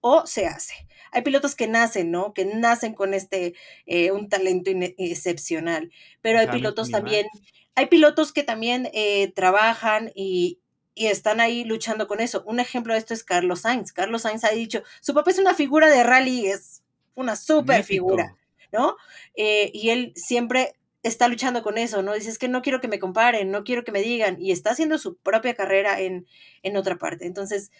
o 0.00 0.26
se 0.26 0.46
hace. 0.46 0.74
Hay 1.12 1.22
pilotos 1.22 1.54
que 1.54 1.68
nacen, 1.68 2.10
¿no? 2.10 2.34
Que 2.34 2.44
nacen 2.44 2.92
con 2.92 3.14
este, 3.14 3.54
eh, 3.86 4.10
un 4.10 4.28
talento 4.28 4.70
excepcional, 4.98 5.92
pero 6.20 6.40
hay 6.40 6.48
pilotos 6.48 6.90
también, 6.90 7.28
hay 7.76 7.86
pilotos 7.86 8.32
que 8.32 8.42
también 8.42 8.90
eh, 8.92 9.32
trabajan 9.32 10.10
y, 10.16 10.58
y 10.94 11.06
están 11.06 11.38
ahí 11.40 11.64
luchando 11.64 12.08
con 12.08 12.20
eso. 12.20 12.42
Un 12.46 12.58
ejemplo 12.58 12.94
de 12.94 12.98
esto 12.98 13.14
es 13.14 13.22
Carlos 13.22 13.60
Sainz. 13.60 13.92
Carlos 13.92 14.22
Sainz 14.22 14.42
ha 14.42 14.50
dicho, 14.50 14.82
su 15.00 15.14
papá 15.14 15.30
es 15.30 15.38
una 15.38 15.54
figura 15.54 15.88
de 15.88 16.02
rally, 16.02 16.46
es 16.46 16.82
una 17.14 17.36
super 17.36 17.84
figura. 17.84 18.36
¿No? 18.74 18.96
Eh, 19.34 19.70
y 19.72 19.90
él 19.90 20.12
siempre 20.16 20.74
está 21.02 21.28
luchando 21.28 21.62
con 21.62 21.78
eso, 21.78 22.02
¿no? 22.02 22.12
Dice, 22.14 22.30
es 22.30 22.38
que 22.38 22.48
no 22.48 22.60
quiero 22.60 22.80
que 22.80 22.88
me 22.88 22.98
comparen, 22.98 23.50
no 23.50 23.62
quiero 23.62 23.84
que 23.84 23.92
me 23.92 24.02
digan, 24.02 24.40
y 24.40 24.52
está 24.52 24.70
haciendo 24.70 24.98
su 24.98 25.16
propia 25.16 25.54
carrera 25.54 26.00
en, 26.00 26.26
en 26.62 26.76
otra 26.76 26.96
parte. 26.96 27.26
Entonces, 27.26 27.70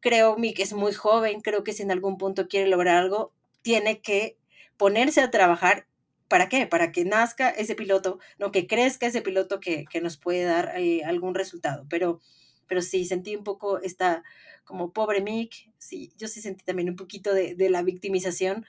creo 0.00 0.36
que 0.36 0.62
es 0.62 0.72
muy 0.72 0.92
joven, 0.92 1.40
creo 1.40 1.64
que 1.64 1.72
si 1.72 1.82
en 1.82 1.90
algún 1.90 2.18
punto 2.18 2.46
quiere 2.46 2.68
lograr 2.68 2.96
algo, 2.96 3.32
tiene 3.62 4.00
que 4.00 4.36
ponerse 4.76 5.20
a 5.20 5.30
trabajar. 5.30 5.86
¿Para 6.28 6.50
qué? 6.50 6.66
Para 6.66 6.92
que 6.92 7.06
nazca 7.06 7.48
ese 7.48 7.74
piloto, 7.74 8.18
¿no? 8.38 8.52
Que 8.52 8.66
crezca 8.66 9.06
ese 9.06 9.22
piloto 9.22 9.60
que, 9.60 9.86
que 9.90 10.02
nos 10.02 10.18
puede 10.18 10.44
dar 10.44 10.74
eh, 10.76 11.02
algún 11.04 11.34
resultado. 11.34 11.86
Pero, 11.88 12.20
pero 12.66 12.82
sí, 12.82 13.06
sentí 13.06 13.34
un 13.34 13.44
poco 13.44 13.80
esta, 13.80 14.22
como 14.64 14.92
pobre 14.92 15.22
Mick, 15.22 15.70
sí, 15.78 16.12
yo 16.18 16.28
sí 16.28 16.42
sentí 16.42 16.64
también 16.66 16.90
un 16.90 16.96
poquito 16.96 17.32
de, 17.32 17.54
de 17.54 17.70
la 17.70 17.82
victimización, 17.82 18.66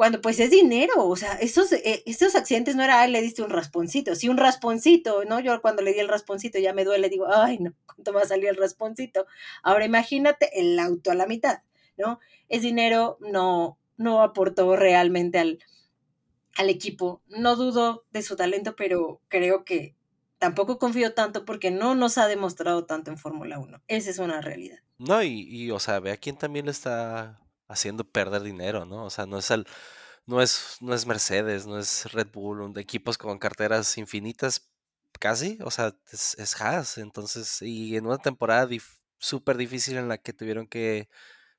cuando 0.00 0.22
pues 0.22 0.40
es 0.40 0.50
dinero, 0.50 0.94
o 0.96 1.14
sea, 1.14 1.34
esos, 1.34 1.72
eh, 1.72 2.02
accidentes 2.34 2.74
no 2.74 2.82
era, 2.82 3.06
le 3.06 3.20
diste 3.20 3.42
un 3.42 3.50
rasponcito, 3.50 4.14
sí 4.14 4.30
un 4.30 4.38
rasponcito, 4.38 5.26
¿no? 5.26 5.40
Yo 5.40 5.60
cuando 5.60 5.82
le 5.82 5.92
di 5.92 5.98
el 5.98 6.08
rasponcito 6.08 6.58
ya 6.58 6.72
me 6.72 6.86
duele, 6.86 7.10
digo, 7.10 7.26
ay, 7.30 7.58
no, 7.58 7.74
¿cuánto 7.84 8.14
va 8.14 8.22
a 8.22 8.26
salir 8.26 8.48
el 8.48 8.56
rasponcito? 8.56 9.26
Ahora 9.62 9.84
imagínate 9.84 10.58
el 10.58 10.78
auto 10.78 11.10
a 11.10 11.14
la 11.14 11.26
mitad, 11.26 11.64
¿no? 11.98 12.18
Es 12.48 12.62
dinero, 12.62 13.18
no, 13.20 13.78
no 13.98 14.22
aportó 14.22 14.74
realmente 14.74 15.38
al, 15.38 15.58
al 16.56 16.70
equipo, 16.70 17.20
no 17.28 17.56
dudo 17.56 18.06
de 18.10 18.22
su 18.22 18.36
talento, 18.36 18.76
pero 18.76 19.20
creo 19.28 19.66
que 19.66 19.96
tampoco 20.38 20.78
confío 20.78 21.12
tanto 21.12 21.44
porque 21.44 21.70
no 21.70 21.94
nos 21.94 22.16
ha 22.16 22.26
demostrado 22.26 22.86
tanto 22.86 23.10
en 23.10 23.18
Fórmula 23.18 23.58
1, 23.58 23.82
esa 23.86 24.08
es 24.08 24.18
una 24.18 24.40
realidad. 24.40 24.78
No, 24.96 25.22
y, 25.22 25.42
y 25.42 25.70
o 25.70 25.78
sea, 25.78 26.00
ve 26.00 26.12
a 26.12 26.16
quién 26.16 26.38
también 26.38 26.64
le 26.64 26.70
está 26.70 27.38
haciendo 27.70 28.04
perder 28.04 28.42
dinero, 28.42 28.84
¿no? 28.84 29.04
O 29.06 29.10
sea, 29.10 29.26
no 29.26 29.38
es 29.38 29.50
el, 29.50 29.66
no 30.26 30.42
es, 30.42 30.78
no 30.80 30.94
es 30.94 31.06
Mercedes, 31.06 31.66
no 31.66 31.78
es 31.78 32.12
Red 32.12 32.28
Bull, 32.32 32.76
equipos 32.78 33.18
con 33.18 33.38
carteras 33.38 33.98
infinitas 33.98 34.70
casi, 35.20 35.58
o 35.62 35.70
sea, 35.70 35.94
es, 36.12 36.38
es 36.38 36.60
Haas, 36.60 36.98
entonces, 36.98 37.62
y 37.62 37.96
en 37.96 38.06
una 38.06 38.18
temporada 38.18 38.68
súper 39.18 39.56
difícil 39.56 39.96
en 39.98 40.08
la 40.08 40.18
que 40.18 40.32
tuvieron 40.32 40.66
que 40.68 41.08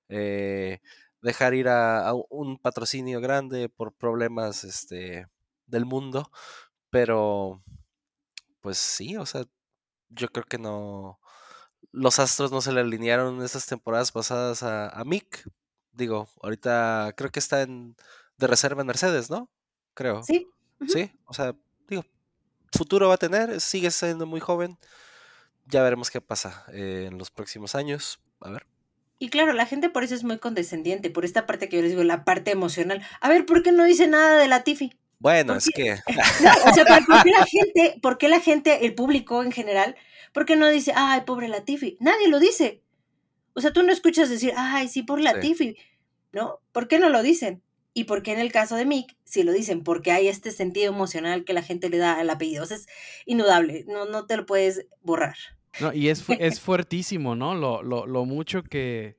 eh, 0.09 0.81
dejar 1.21 1.53
ir 1.53 1.69
a, 1.69 2.13
un 2.29 2.59
patrocinio 2.59 3.21
grande 3.21 3.69
por 3.69 3.93
problemas 3.93 4.63
este, 4.63 5.27
del 5.67 5.85
mundo, 5.85 6.31
pero 6.89 7.63
pues 8.61 8.77
sí, 8.77 9.17
o 9.17 9.25
sea, 9.25 9.45
yo 10.09 10.29
creo 10.29 10.45
que 10.45 10.57
no, 10.59 11.19
los 11.91 12.19
astros 12.19 12.51
no 12.51 12.61
se 12.61 12.73
le 12.73 12.81
alinearon 12.81 13.37
en 13.37 13.43
esas 13.43 13.65
temporadas 13.67 14.11
pasadas 14.11 14.63
a 14.63 15.03
Mick, 15.05 15.45
Digo, 15.93 16.27
ahorita 16.41 17.13
creo 17.15 17.31
que 17.31 17.39
está 17.39 17.61
en, 17.61 17.95
de 18.37 18.47
reserva 18.47 18.81
en 18.81 18.87
Mercedes, 18.87 19.29
¿no? 19.29 19.49
Creo. 19.93 20.23
Sí. 20.23 20.47
Sí, 20.87 21.11
o 21.25 21.33
sea, 21.33 21.53
digo, 21.87 22.03
futuro 22.71 23.07
va 23.07 23.15
a 23.15 23.17
tener, 23.17 23.61
sigue 23.61 23.91
siendo 23.91 24.25
muy 24.25 24.39
joven. 24.39 24.77
Ya 25.67 25.83
veremos 25.83 26.09
qué 26.09 26.21
pasa 26.21 26.65
eh, 26.73 27.07
en 27.11 27.17
los 27.17 27.29
próximos 27.29 27.75
años. 27.75 28.19
A 28.39 28.49
ver. 28.49 28.65
Y 29.19 29.29
claro, 29.29 29.53
la 29.53 29.67
gente 29.67 29.89
por 29.89 30.03
eso 30.03 30.15
es 30.15 30.23
muy 30.23 30.39
condescendiente, 30.39 31.11
por 31.11 31.23
esta 31.23 31.45
parte 31.45 31.69
que 31.69 31.75
yo 31.75 31.83
les 31.83 31.91
digo, 31.91 32.03
la 32.03 32.23
parte 32.23 32.49
emocional. 32.49 33.05
A 33.19 33.29
ver, 33.29 33.45
¿por 33.45 33.61
qué 33.61 33.71
no 33.71 33.83
dice 33.83 34.07
nada 34.07 34.39
de 34.39 34.47
la 34.47 34.63
Tiffy? 34.63 34.97
Bueno, 35.19 35.55
es 35.55 35.69
que. 35.75 35.91
o 36.67 36.73
sea, 36.73 36.85
¿por 37.05 37.23
qué 37.23 37.29
la 37.29 37.45
gente, 37.45 37.99
por 38.01 38.17
qué 38.17 38.27
la 38.27 38.39
gente, 38.39 38.85
el 38.87 38.95
público 38.95 39.43
en 39.43 39.51
general, 39.51 39.95
por 40.33 40.45
qué 40.45 40.55
no 40.55 40.67
dice, 40.67 40.93
ay, 40.95 41.21
pobre 41.21 41.47
Latifi? 41.47 41.97
Nadie 41.99 42.27
lo 42.27 42.39
dice. 42.39 42.80
O 43.53 43.61
sea, 43.61 43.73
tú 43.73 43.83
no 43.83 43.91
escuchas 43.91 44.29
decir, 44.29 44.53
ay, 44.55 44.87
sí, 44.87 45.03
por 45.03 45.19
la 45.19 45.39
Tiffy, 45.39 45.77
¿no? 46.31 46.59
¿Por 46.71 46.87
qué 46.87 46.99
no 46.99 47.09
lo 47.09 47.21
dicen? 47.21 47.61
Y 47.93 48.05
por 48.05 48.23
qué 48.23 48.31
en 48.31 48.39
el 48.39 48.51
caso 48.51 48.75
de 48.75 48.85
Mick, 48.85 49.15
si 49.25 49.43
lo 49.43 49.51
dicen, 49.51 49.83
porque 49.83 50.11
hay 50.11 50.29
este 50.29 50.51
sentido 50.51 50.93
emocional 50.93 51.43
que 51.43 51.53
la 51.53 51.61
gente 51.61 51.89
le 51.89 51.97
da 51.97 52.19
al 52.19 52.29
apellido. 52.29 52.63
O 52.63 52.65
sea, 52.65 52.77
es 52.77 52.87
indudable, 53.25 53.83
no, 53.87 54.05
no 54.05 54.25
te 54.25 54.37
lo 54.37 54.45
puedes 54.45 54.85
borrar. 55.01 55.35
No, 55.79 55.93
y 55.93 56.09
es, 56.09 56.23
es 56.39 56.59
fuertísimo, 56.61 57.35
¿no? 57.35 57.53
Lo, 57.55 57.83
lo, 57.83 58.05
lo 58.05 58.25
mucho 58.25 58.63
que, 58.63 59.17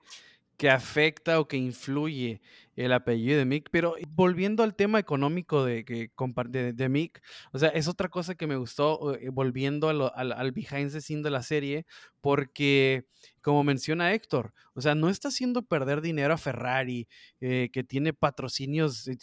que 0.57 0.71
afecta 0.71 1.39
o 1.41 1.49
que 1.49 1.57
influye 1.59 2.41
el 2.77 2.93
apellido 2.93 3.39
de 3.39 3.45
Mick. 3.45 3.69
Pero 3.71 3.95
volviendo 4.11 4.63
al 4.63 4.75
tema 4.75 4.99
económico 4.99 5.65
de, 5.65 5.85
de, 5.85 6.73
de 6.73 6.89
Mick, 6.89 7.23
o 7.53 7.59
sea, 7.59 7.69
es 7.71 7.89
otra 7.89 8.09
cosa 8.09 8.35
que 8.35 8.47
me 8.47 8.57
gustó, 8.57 9.15
eh, 9.15 9.29
volviendo 9.31 9.89
al, 9.89 10.33
al 10.33 10.53
behind 10.53 10.93
the 10.93 11.01
scene 11.01 11.23
de 11.23 11.31
la 11.31 11.43
serie, 11.43 11.87
porque, 12.21 13.07
como 13.43 13.65
menciona 13.65 14.13
Héctor, 14.13 14.55
o 14.75 14.81
sea, 14.81 14.95
no 14.95 15.09
está 15.09 15.29
haciendo 15.29 15.63
perder 15.63 16.01
dinero 16.01 16.35
a 16.35 16.39
Ferrari, 16.39 17.09
eh, 17.41 17.71
que 17.73 17.85
tiene 17.85 18.13
patrocinios 18.13 19.09
eh, 19.09 19.17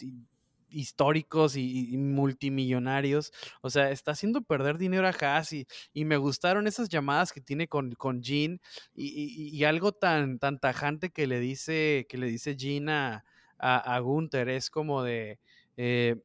históricos 0.70 1.56
y, 1.56 1.96
multimillonarios. 1.96 3.32
O 3.62 3.70
sea, 3.70 3.90
está 3.90 4.12
haciendo 4.12 4.42
perder 4.42 4.78
dinero 4.78 5.06
a 5.06 5.10
Haas 5.10 5.52
y, 5.52 5.66
me 5.94 6.16
gustaron 6.16 6.66
esas 6.66 6.88
llamadas 6.88 7.32
que 7.32 7.40
tiene 7.40 7.68
con, 7.68 7.92
con 7.92 8.22
Jean 8.22 8.60
y, 8.94 9.64
algo 9.64 9.92
tan, 9.92 10.38
tan 10.38 10.58
tajante 10.58 11.10
que 11.10 11.26
le 11.26 11.40
dice, 11.40 12.06
que 12.08 12.18
le 12.18 12.26
dice 12.28 12.56
Jean 12.56 12.88
a, 12.88 13.24
a, 13.60 13.98
Gunther. 14.00 14.48
Es 14.48 14.70
como 14.70 15.02
de. 15.02 15.38
Eh, 15.76 16.16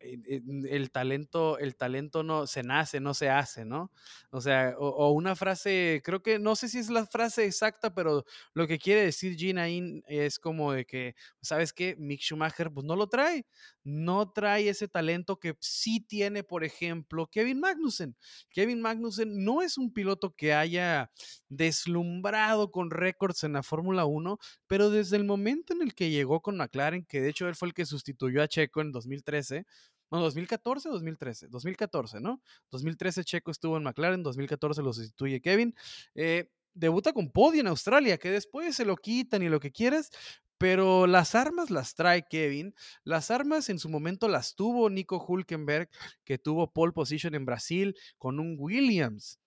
el 0.00 0.90
talento, 0.92 1.58
el 1.58 1.74
talento 1.76 2.22
no 2.22 2.46
se 2.46 2.62
nace, 2.62 3.00
no 3.00 3.14
se 3.14 3.30
hace, 3.30 3.64
¿no? 3.64 3.90
O 4.30 4.40
sea, 4.40 4.74
o, 4.78 5.10
una 5.10 5.34
frase, 5.34 6.00
creo 6.04 6.22
que 6.22 6.38
no 6.38 6.54
sé 6.54 6.68
si 6.68 6.78
es 6.78 6.88
la 6.88 7.04
frase 7.06 7.44
exacta, 7.44 7.92
pero 7.92 8.24
lo 8.54 8.66
que 8.66 8.78
quiere 8.78 9.02
decir 9.02 9.36
Gina 9.36 9.66
es 10.06 10.38
como 10.38 10.72
de 10.72 10.84
que, 10.84 11.14
¿sabes 11.40 11.72
qué? 11.72 11.96
Mick 11.98 12.20
Schumacher, 12.20 12.70
pues 12.70 12.86
no 12.86 12.94
lo 12.94 13.08
trae, 13.08 13.44
no 13.88 14.30
trae 14.32 14.68
ese 14.68 14.86
talento 14.86 15.40
que 15.40 15.56
sí 15.60 16.00
tiene, 16.00 16.44
por 16.44 16.62
ejemplo, 16.62 17.26
Kevin 17.26 17.58
Magnussen. 17.58 18.16
Kevin 18.50 18.82
Magnussen 18.82 19.44
no 19.44 19.62
es 19.62 19.78
un 19.78 19.92
piloto 19.92 20.34
que 20.34 20.52
haya 20.52 21.10
deslumbrado 21.48 22.70
con 22.70 22.90
récords 22.90 23.44
en 23.44 23.54
la 23.54 23.62
Fórmula 23.62 24.04
1, 24.04 24.38
pero 24.66 24.90
desde 24.90 25.16
el 25.16 25.24
momento 25.24 25.72
en 25.72 25.80
el 25.80 25.94
que 25.94 26.10
llegó 26.10 26.42
con 26.42 26.58
McLaren, 26.58 27.06
que 27.06 27.22
de 27.22 27.30
hecho 27.30 27.48
él 27.48 27.54
fue 27.54 27.68
el 27.68 27.74
que 27.74 27.86
sustituyó 27.86 28.42
a 28.42 28.48
Checo 28.48 28.82
en 28.82 28.92
2013, 28.92 29.64
no, 30.10 30.20
2014 30.20 30.88
o 30.90 30.92
2013, 30.92 31.48
2014, 31.48 32.20
¿no? 32.20 32.42
2013 32.70 33.24
Checo 33.24 33.50
estuvo 33.50 33.78
en 33.78 33.84
McLaren, 33.84 34.22
2014 34.22 34.82
lo 34.82 34.92
sustituye 34.92 35.40
Kevin. 35.40 35.74
Eh, 36.14 36.50
debuta 36.74 37.12
con 37.12 37.30
podio 37.30 37.60
en 37.60 37.66
Australia, 37.66 38.18
que 38.18 38.30
después 38.30 38.76
se 38.76 38.84
lo 38.84 38.96
quitan 38.96 39.42
y 39.42 39.48
lo 39.48 39.60
que 39.60 39.72
quieras, 39.72 40.10
pero 40.58 41.06
las 41.06 41.34
armas 41.34 41.70
las 41.70 41.94
trae 41.94 42.26
Kevin. 42.28 42.74
Las 43.04 43.30
armas 43.30 43.70
en 43.70 43.78
su 43.78 43.88
momento 43.88 44.28
las 44.28 44.54
tuvo 44.54 44.90
Nico 44.90 45.24
Hulkenberg, 45.24 45.88
que 46.24 46.38
tuvo 46.38 46.72
pole 46.72 46.92
position 46.92 47.34
en 47.34 47.46
Brasil 47.46 47.96
con 48.18 48.40
un 48.40 48.56
Williams. 48.58 49.38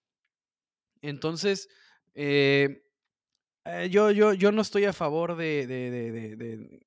Entonces, 1.02 1.68
eh, 2.14 2.84
eh, 3.66 3.90
yo, 3.92 4.12
yo, 4.12 4.34
yo 4.34 4.52
no 4.52 4.62
estoy 4.62 4.86
a 4.86 4.94
favor 4.94 5.36
de, 5.36 5.68
de, 5.68 6.80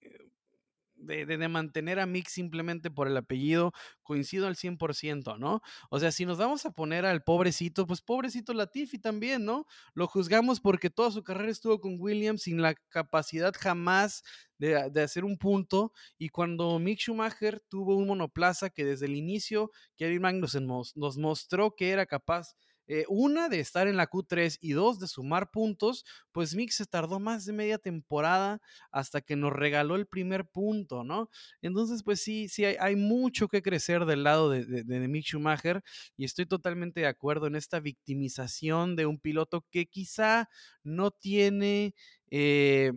mantener 1.48 2.00
a 2.00 2.06
Mick 2.06 2.28
simplemente 2.28 2.90
por 2.90 3.06
el 3.08 3.16
apellido, 3.16 3.72
coincido 4.02 4.46
al 4.46 4.56
100%, 4.56 5.38
¿no? 5.38 5.60
O 5.90 6.00
sea, 6.00 6.12
si 6.12 6.26
nos 6.26 6.38
vamos 6.38 6.66
a 6.66 6.70
poner 6.70 7.06
al 7.06 7.22
pobrecito, 7.22 7.86
pues 7.86 8.00
pobrecito 8.00 8.54
Latifi 8.54 8.98
también, 8.98 9.44
¿no? 9.44 9.66
Lo 9.94 10.06
juzgamos 10.06 10.60
porque 10.60 10.90
toda 10.90 11.10
su 11.10 11.22
carrera 11.22 11.50
estuvo 11.50 11.80
con 11.80 11.96
Williams 11.98 12.42
sin 12.42 12.60
la 12.62 12.74
capacidad 12.88 13.52
jamás 13.58 14.22
de, 14.58 15.02
hacer 15.02 15.24
un 15.24 15.36
punto 15.36 15.92
y 16.18 16.28
cuando 16.28 16.78
Mick 16.78 17.00
Schumacher 17.00 17.62
tuvo 17.68 17.96
un 17.96 18.06
monoplaza 18.06 18.70
que 18.70 18.84
desde 18.84 19.06
el 19.06 19.16
inicio 19.16 19.70
Kevin 19.96 20.22
Magnussen 20.22 20.66
nos 20.66 21.18
mostró 21.18 21.74
que 21.74 21.90
era 21.90 22.06
capaz 22.06 22.54
eh, 22.86 23.04
una 23.08 23.48
de 23.48 23.60
estar 23.60 23.88
en 23.88 23.96
la 23.96 24.10
Q3 24.10 24.58
y 24.60 24.72
dos 24.72 25.00
de 25.00 25.06
sumar 25.06 25.50
puntos, 25.50 26.04
pues 26.32 26.54
Mick 26.54 26.70
se 26.70 26.84
tardó 26.84 27.18
más 27.18 27.46
de 27.46 27.52
media 27.52 27.78
temporada 27.78 28.60
hasta 28.90 29.20
que 29.22 29.36
nos 29.36 29.52
regaló 29.52 29.96
el 29.96 30.06
primer 30.06 30.46
punto, 30.46 31.02
¿no? 31.02 31.30
Entonces, 31.62 32.02
pues 32.02 32.20
sí, 32.20 32.48
sí, 32.48 32.64
hay, 32.64 32.96
mucho 32.96 33.48
que 33.48 33.62
crecer 33.62 34.04
del 34.04 34.22
lado 34.22 34.50
de, 34.50 34.64
de, 34.64 35.08
Mick 35.08 35.24
Schumacher 35.24 35.82
y 36.16 36.24
estoy 36.24 36.46
totalmente 36.46 37.00
de 37.00 37.06
acuerdo 37.06 37.46
en 37.46 37.56
esta 37.56 37.80
victimización 37.80 38.96
de 38.96 39.06
un 39.06 39.18
piloto 39.18 39.64
que 39.70 39.86
quizá 39.86 40.48
no 40.82 41.10
tiene... 41.10 41.94
Eh, 42.30 42.92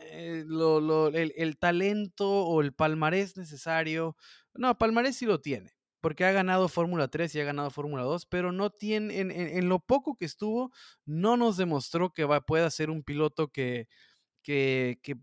eh, 0.00 0.44
el, 0.46 1.32
el, 1.36 1.58
talento 1.58 2.30
o 2.30 2.60
el 2.62 2.72
palmarés 2.72 3.36
necesario. 3.36 4.16
No, 4.54 4.78
palmarés 4.78 5.16
sí 5.16 5.26
lo 5.26 5.40
tiene 5.40 5.77
porque 6.00 6.24
ha 6.24 6.32
ganado 6.32 6.68
Fórmula 6.68 7.08
3 7.08 7.34
y 7.34 7.40
ha 7.40 7.44
ganado 7.44 7.70
Fórmula 7.70 8.02
2, 8.02 8.26
pero 8.26 8.52
no 8.52 8.70
tiene, 8.70 9.20
en, 9.20 9.68
lo 9.68 9.80
poco 9.80 10.16
que 10.16 10.24
estuvo, 10.24 10.72
no 11.04 11.36
nos 11.36 11.56
demostró 11.56 12.12
que 12.12 12.24
va, 12.24 12.40
pueda 12.40 12.70
ser 12.70 12.90
un 12.90 13.02
piloto 13.02 13.48
que, 13.48 13.88
que, 14.42 14.98
que 15.02 15.16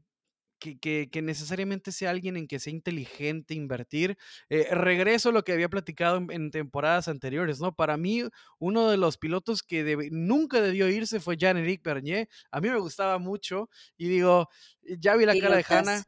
que, 0.60 1.22
necesariamente 1.22 1.92
sea 1.92 2.10
alguien 2.10 2.38
en 2.38 2.48
que 2.48 2.60
sea 2.60 2.72
inteligente 2.72 3.54
invertir. 3.54 4.18
Eh, 4.50 4.68
regreso 4.72 5.30
a 5.30 5.32
lo 5.32 5.44
que 5.44 5.54
había 5.54 5.70
platicado 5.70 6.26
en, 6.30 6.52
temporadas 6.52 7.08
anteriores, 7.08 7.60
¿no? 7.60 7.76
Para 7.76 7.98
mí, 7.98 8.24
uno 8.60 8.90
de 8.90 8.98
los 8.98 9.18
pilotos 9.18 9.64
que 9.64 10.10
nunca 10.12 10.62
debió 10.62 10.88
irse 10.90 11.20
fue 11.20 11.38
Jean-Éric 11.38 11.84
Bernier. 11.84 12.28
A 12.52 12.62
mí 12.62 12.70
me 12.70 12.80
gustaba 12.80 13.20
mucho 13.20 13.70
y 13.98 14.08
digo, 14.08 14.50
ya 14.82 15.16
vi 15.16 15.26
la 15.26 15.38
cara 15.38 15.58
de 15.58 15.66
Hanna 15.68 16.04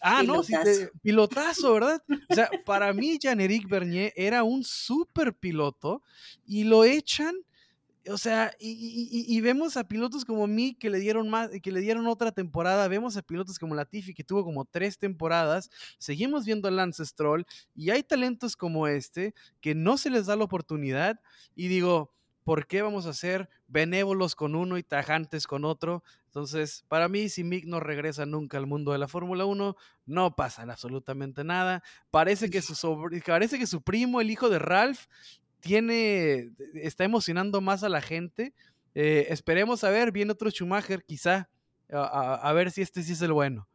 Ah, 0.00 0.22
no, 0.22 0.42
sí, 0.42 0.54
pilotazo, 1.02 1.74
¿verdad? 1.74 2.02
O 2.28 2.34
sea, 2.34 2.50
para 2.64 2.92
mí, 2.92 3.18
Jean-Éric 3.18 3.68
Bernier 3.68 4.12
era 4.16 4.42
un 4.42 4.64
super 4.64 5.34
piloto 5.34 6.02
y 6.46 6.64
lo 6.64 6.84
echan. 6.84 7.34
O 8.08 8.16
sea, 8.16 8.52
y, 8.58 9.38
vemos 9.42 9.76
a 9.76 9.86
pilotos 9.86 10.24
como 10.24 10.46
mí 10.46 10.74
que 10.74 10.88
le 10.88 10.98
dieron 10.98 11.28
más, 11.28 11.50
que 11.62 11.70
le 11.70 11.80
dieron 11.80 12.06
otra 12.06 12.32
temporada. 12.32 12.88
Vemos 12.88 13.16
a 13.18 13.22
pilotos 13.22 13.58
como 13.58 13.74
Latifi 13.74 14.14
que 14.14 14.24
tuvo 14.24 14.42
como 14.42 14.64
tres 14.64 14.98
temporadas. 14.98 15.70
Seguimos 15.98 16.46
viendo 16.46 16.66
a 16.66 16.70
Lance 16.70 17.04
Stroll 17.04 17.46
y 17.74 17.90
hay 17.90 18.02
talentos 18.02 18.56
como 18.56 18.88
este 18.88 19.34
que 19.60 19.74
no 19.74 19.98
se 19.98 20.08
les 20.08 20.26
da 20.26 20.36
la 20.36 20.44
oportunidad. 20.44 21.20
Y 21.54 21.68
digo, 21.68 22.10
¿por 22.42 22.66
qué 22.66 22.80
vamos 22.80 23.04
a 23.04 23.12
ser 23.12 23.50
benévolos 23.68 24.34
con 24.34 24.54
uno 24.54 24.78
y 24.78 24.82
tajantes 24.82 25.46
con 25.46 25.66
otro? 25.66 26.02
Entonces, 26.30 26.84
para 26.86 27.08
mí, 27.08 27.28
si 27.28 27.42
Mick 27.42 27.64
no 27.64 27.80
regresa 27.80 28.24
nunca 28.24 28.56
al 28.56 28.68
mundo 28.68 28.92
de 28.92 28.98
la 28.98 29.08
Fórmula 29.08 29.46
1, 29.46 29.76
no 30.06 30.36
pasa 30.36 30.62
absolutamente 30.62 31.42
nada. 31.42 31.82
Parece 32.12 32.50
que, 32.50 32.62
su 32.62 33.10
parece 33.26 33.58
que 33.58 33.66
su 33.66 33.82
primo, 33.82 34.20
el 34.20 34.30
hijo 34.30 34.48
de 34.48 34.60
Ralph, 34.60 35.06
tiene, 35.58 36.50
está 36.74 37.02
emocionando 37.02 37.60
más 37.60 37.82
a 37.82 37.88
la 37.88 38.00
gente. 38.00 38.54
Eh, 38.94 39.26
esperemos 39.30 39.82
a 39.82 39.90
ver, 39.90 40.12
viene 40.12 40.30
otro 40.30 40.50
Schumacher, 40.50 41.02
quizá, 41.02 41.50
a, 41.92 42.52
ver 42.52 42.70
si 42.70 42.82
este 42.82 43.02
sí 43.02 43.14
es 43.14 43.22
el 43.22 43.32
bueno. 43.32 43.66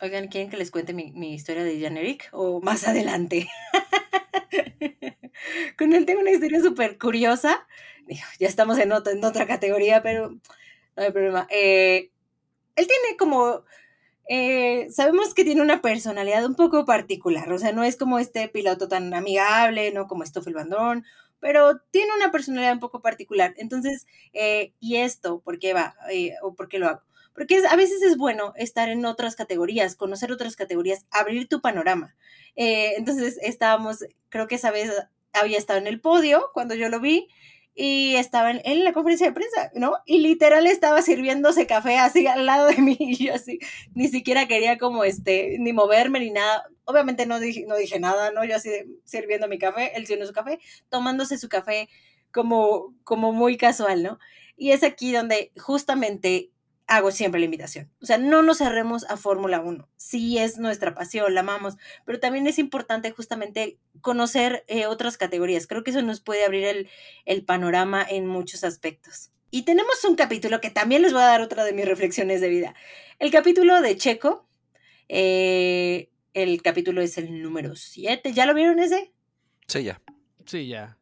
Oigan, 0.00 0.28
¿quieren 0.28 0.48
que 0.48 0.56
les 0.56 0.70
cuente 0.70 0.94
mi, 0.94 1.34
historia 1.34 1.62
de 1.62 1.78
Jan 1.78 1.98
Eric? 1.98 2.30
O 2.32 2.62
más 2.62 2.88
adelante. 2.88 3.50
Con 5.78 5.92
él 5.92 6.06
tengo 6.06 6.22
una 6.22 6.30
historia 6.30 6.62
súper 6.62 6.96
curiosa. 6.96 7.66
Ya 8.38 8.48
estamos 8.48 8.78
en 8.78 8.92
otra, 8.92 9.12
en 9.12 9.22
otra 9.22 9.46
categoría, 9.46 10.02
pero 10.02 10.38
no 10.96 11.02
hay 11.02 11.12
problema. 11.12 11.46
Eh, 11.50 12.10
él 12.76 12.86
tiene 12.86 13.16
como, 13.18 13.64
eh, 14.28 14.88
sabemos 14.90 15.34
que 15.34 15.44
tiene 15.44 15.62
una 15.62 15.82
personalidad 15.82 16.44
un 16.46 16.54
poco 16.54 16.84
particular, 16.84 17.52
o 17.52 17.58
sea, 17.58 17.72
no 17.72 17.84
es 17.84 17.96
como 17.96 18.18
este 18.18 18.48
piloto 18.48 18.88
tan 18.88 19.12
amigable, 19.14 19.92
no 19.92 20.06
como 20.06 20.24
Stoffel 20.24 20.54
Bandón, 20.54 21.04
pero 21.40 21.80
tiene 21.90 22.14
una 22.14 22.30
personalidad 22.30 22.74
un 22.74 22.80
poco 22.80 23.02
particular. 23.02 23.54
Entonces, 23.56 24.06
eh, 24.32 24.72
¿y 24.80 24.96
esto 24.96 25.40
por 25.40 25.58
qué 25.58 25.74
va? 25.74 25.96
¿O 26.42 26.54
por 26.54 26.68
qué 26.68 26.78
lo 26.78 26.88
hago? 26.88 27.02
Porque 27.34 27.62
a 27.68 27.76
veces 27.76 28.02
es 28.02 28.16
bueno 28.16 28.52
estar 28.56 28.88
en 28.90 29.04
otras 29.06 29.36
categorías, 29.36 29.96
conocer 29.96 30.30
otras 30.32 30.54
categorías, 30.54 31.06
abrir 31.10 31.48
tu 31.48 31.60
panorama. 31.60 32.14
entonces 32.54 33.38
estábamos, 33.42 34.04
creo 34.28 34.46
que 34.46 34.56
esa 34.56 34.70
vez 34.70 34.92
había 35.32 35.58
estado 35.58 35.78
en 35.78 35.86
el 35.86 36.00
podio 36.00 36.50
cuando 36.52 36.74
yo 36.74 36.88
lo 36.88 37.00
vi 37.00 37.28
y 37.74 38.16
estaba 38.16 38.50
en, 38.50 38.84
la 38.84 38.92
conferencia 38.92 39.26
de 39.26 39.32
prensa, 39.32 39.70
¿no? 39.74 39.96
Y 40.04 40.18
literal 40.18 40.66
estaba 40.66 41.00
sirviéndose 41.00 41.66
café 41.66 41.98
así 41.98 42.26
al 42.26 42.44
lado 42.44 42.68
de 42.68 42.76
mí 42.82 42.96
y 42.98 43.26
yo 43.26 43.34
así, 43.34 43.58
ni 43.94 44.08
siquiera 44.08 44.46
quería 44.46 44.78
como 44.78 45.04
este, 45.04 45.56
ni 45.58 45.72
moverme 45.72 46.20
ni 46.20 46.30
nada. 46.30 46.64
Obviamente 46.84 47.26
no 47.26 47.40
dije, 47.40 47.64
no 47.66 47.76
dije 47.76 47.98
nada, 47.98 48.30
¿no? 48.32 48.44
Yo 48.44 48.56
así 48.56 48.70
sirviendo 49.04 49.48
mi 49.48 49.58
café, 49.58 49.96
él 49.96 50.06
sirviendo 50.06 50.26
su 50.26 50.34
café, 50.34 50.58
tomándose 50.90 51.38
su 51.38 51.48
café 51.48 51.88
como, 52.32 52.94
como 53.04 53.32
muy 53.32 53.56
casual, 53.56 54.02
¿no? 54.02 54.18
Y 54.56 54.72
es 54.72 54.82
aquí 54.82 55.12
donde 55.12 55.52
justamente 55.56 56.50
hago 56.86 57.10
siempre 57.10 57.40
la 57.40 57.46
invitación. 57.46 57.90
O 58.00 58.06
sea, 58.06 58.18
no 58.18 58.42
nos 58.42 58.58
cerremos 58.58 59.04
a 59.08 59.16
Fórmula 59.16 59.60
1. 59.60 59.88
Sí 59.96 60.38
es 60.38 60.58
nuestra 60.58 60.94
pasión, 60.94 61.34
la 61.34 61.40
amamos, 61.40 61.76
pero 62.04 62.20
también 62.20 62.46
es 62.46 62.58
importante 62.58 63.10
justamente 63.10 63.78
conocer 64.00 64.64
eh, 64.68 64.86
otras 64.86 65.16
categorías. 65.16 65.66
Creo 65.66 65.84
que 65.84 65.90
eso 65.90 66.02
nos 66.02 66.20
puede 66.20 66.44
abrir 66.44 66.88
el, 67.24 67.44
panorama 67.44 68.04
en 68.08 68.26
muchos 68.26 68.64
aspectos. 68.64 69.30
Y 69.50 69.62
tenemos 69.62 70.04
un 70.04 70.16
capítulo 70.16 70.60
que 70.60 70.70
también 70.70 71.02
les 71.02 71.12
voy 71.12 71.22
a 71.22 71.26
dar 71.26 71.40
otra 71.40 71.64
de 71.64 71.72
mis 71.72 71.86
reflexiones 71.86 72.40
de 72.40 72.48
vida. 72.48 72.74
El 73.18 73.30
capítulo 73.30 73.80
de 73.80 73.96
Checo. 73.96 74.48
Eh, 75.08 76.08
el 76.34 76.62
capítulo 76.62 77.02
es 77.02 77.18
el 77.18 77.42
número 77.42 77.76
7. 77.76 78.32
¿Ya 78.32 78.46
lo 78.46 78.54
vieron 78.54 78.78
ese? 78.78 79.12
Sí, 79.66 79.82
ya. 79.82 80.00
Sí, 80.46 80.68
ya. 80.68 80.98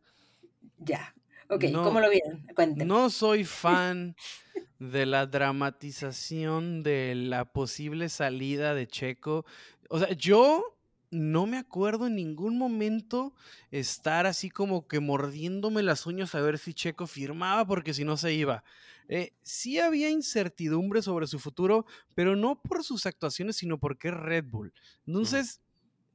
Ya. 0.79 1.15
Ok, 1.51 1.65
¿cómo 1.73 2.01
lo 2.01 2.09
vieron? 2.09 2.47
Cuéntenme. 2.55 2.85
No 2.85 3.11
soy 3.11 3.45
fan 3.45 4.15
de 4.79 5.05
la 5.05 5.27
dramatización 5.27 6.83
de 6.83 7.15
la 7.15 7.45
posible 7.53 8.09
salida 8.09 8.75
de 8.75 8.87
Checo. 8.87 9.45
O 9.89 9.99
sea, 9.99 10.13
yo 10.13 10.79
no 11.11 11.47
me 11.47 11.59
acuerdo 11.59 12.07
en 12.07 12.15
ningún 12.15 12.57
momento 12.57 13.35
estar 13.73 14.27
así 14.27 14.49
como 14.49 14.87
que 14.87 15.01
mordiéndome 15.01 15.83
las 15.83 16.07
uñas 16.07 16.35
a 16.35 16.41
ver 16.41 16.59
si 16.59 16.73
Checo 16.73 17.07
firmaba 17.07 17.67
porque 17.67 17.95
si 17.95 18.05
no 18.05 18.17
se 18.17 18.33
iba. 18.33 18.63
Eh, 19.09 19.33
sí 19.43 19.81
había 19.81 20.09
incertidumbre 20.09 21.03
sobre 21.03 21.27
su 21.27 21.41
futuro, 21.41 21.85
pero 22.15 22.37
no 22.37 22.63
por 22.63 22.85
sus 22.85 23.07
actuaciones, 23.07 23.57
sino 23.57 23.79
porque 23.79 24.09
es 24.09 24.15
Red 24.15 24.45
Bull. 24.45 24.73
Entonces, 25.05 25.61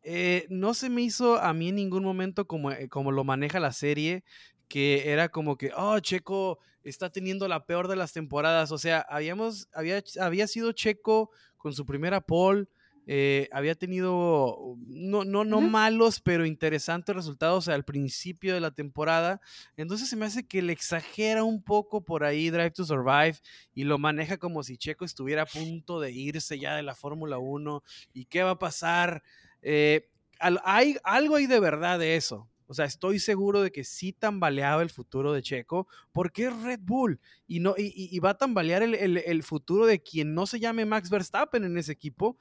eh, 0.07 0.45
no 0.49 0.73
se 0.73 0.89
me 0.89 1.01
hizo 1.01 1.41
a 1.41 1.51
mí 1.53 1.69
en 1.69 1.75
ningún 1.75 2.03
momento 2.03 2.45
como, 2.45 2.71
eh, 2.71 2.87
como 2.87 3.11
lo 3.11 3.23
maneja 3.23 3.59
la 3.59 3.73
serie, 3.73 4.23
que 4.68 5.11
era 5.11 5.30
como 5.30 5.57
que, 5.57 5.72
oh, 5.76 5.99
Checo 5.99 6.59
está 6.84 7.09
teniendo 7.09 7.47
la 7.47 7.66
peor 7.66 7.88
de 7.88 7.95
las 7.95 8.13
temporadas. 8.13 8.72
O 8.72 8.78
sea, 8.78 9.05
habíamos, 9.09 9.68
había, 9.74 10.03
había 10.20 10.47
sido 10.47 10.72
Checo 10.72 11.32
con 11.57 11.74
su 11.74 11.86
primera 11.86 12.22
pole, 12.22 12.68
eh, 13.07 13.49
había 13.51 13.76
tenido 13.76 14.78
no, 14.88 15.24
no, 15.24 15.45
no 15.45 15.61
malos, 15.61 16.20
pero 16.20 16.45
interesantes 16.45 17.16
resultados 17.16 17.68
al 17.68 17.86
principio 17.86 18.53
de 18.53 18.59
la 18.59 18.72
temporada. 18.72 19.41
Entonces 19.78 20.09
se 20.09 20.16
me 20.16 20.26
hace 20.26 20.47
que 20.47 20.61
le 20.61 20.74
exagera 20.74 21.43
un 21.43 21.61
poco 21.61 22.03
por 22.03 22.24
ahí 22.24 22.49
Drive 22.49 22.72
to 22.72 22.86
Survive 22.86 23.38
y 23.76 23.84
lo 23.84 23.99
maneja 23.99 24.38
como 24.38 24.63
si 24.63 24.78
Checo 24.78 25.05
estuviera 25.05 25.43
a 25.43 25.45
punto 25.45 25.99
de 25.99 26.11
irse 26.11 26.57
ya 26.57 26.76
de 26.76 26.84
la 26.84 26.95
Fórmula 26.95 27.38
1 27.38 27.84
y 28.13 28.26
qué 28.26 28.43
va 28.43 28.51
a 28.51 28.59
pasar. 28.59 29.22
Eh, 29.61 30.09
hay 30.39 30.97
algo 31.03 31.36
ahí 31.36 31.45
de 31.45 31.59
verdad 31.59 31.99
de 31.99 32.16
eso. 32.16 32.47
O 32.68 32.74
sea, 32.74 32.86
estoy 32.86 33.20
seguro 33.20 33.61
de 33.61 33.72
que 33.72 33.84
sí 33.84 34.11
tambaleaba 34.11 34.82
el 34.82 34.89
futuro 34.89 35.34
de 35.34 35.41
Checo 35.41 35.88
porque 36.11 36.45
es 36.45 36.61
Red 36.61 36.80
Bull 36.82 37.20
y, 37.47 37.59
no, 37.59 37.76
y, 37.78 38.18
va 38.20 38.32
a 38.32 38.38
tambalear 38.38 38.82
el, 38.84 39.43
futuro 39.43 39.86
de 39.86 40.01
quien 40.01 40.34
no 40.34 40.47
se 40.47 40.59
llame 40.59 40.86
Max 40.86 41.09
Verstappen 41.09 41.63
en 41.63 41.78
ese 41.78 41.91
equipo, 41.91 42.38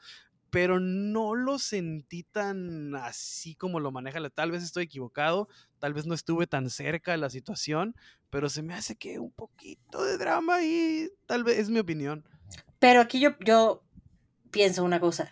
pero 0.51 0.81
no 0.81 1.35
lo 1.35 1.59
sentí 1.59 2.23
tan 2.23 2.95
así 2.95 3.55
como 3.55 3.81
lo 3.81 3.91
maneja. 3.91 4.31
Tal 4.31 4.51
vez 4.51 4.63
estoy 4.63 4.85
equivocado, 4.85 5.49
tal 5.79 5.93
vez 5.93 6.07
no 6.07 6.15
estuve 6.15 6.47
tan 6.47 6.71
cerca 6.71 7.13
de 7.13 7.19
la 7.19 7.29
situación, 7.29 7.95
pero 8.31 8.49
se 8.49 8.63
me 8.63 8.75
hace 8.75 8.97
que 8.97 9.19
un 9.19 9.33
poquito 9.33 10.05
de 10.05 10.17
drama 10.17 10.63
y 10.63 11.11
tal 11.27 11.45
vez 11.45 11.59
es 11.59 11.71
mi 11.71 11.81
opinión. 11.81 12.25
Pero 12.79 13.01
aquí 13.01 13.21
yo, 13.21 13.31
yo 13.45 13.83
pienso 14.51 14.85
una 14.85 15.01
cosa. 15.01 15.31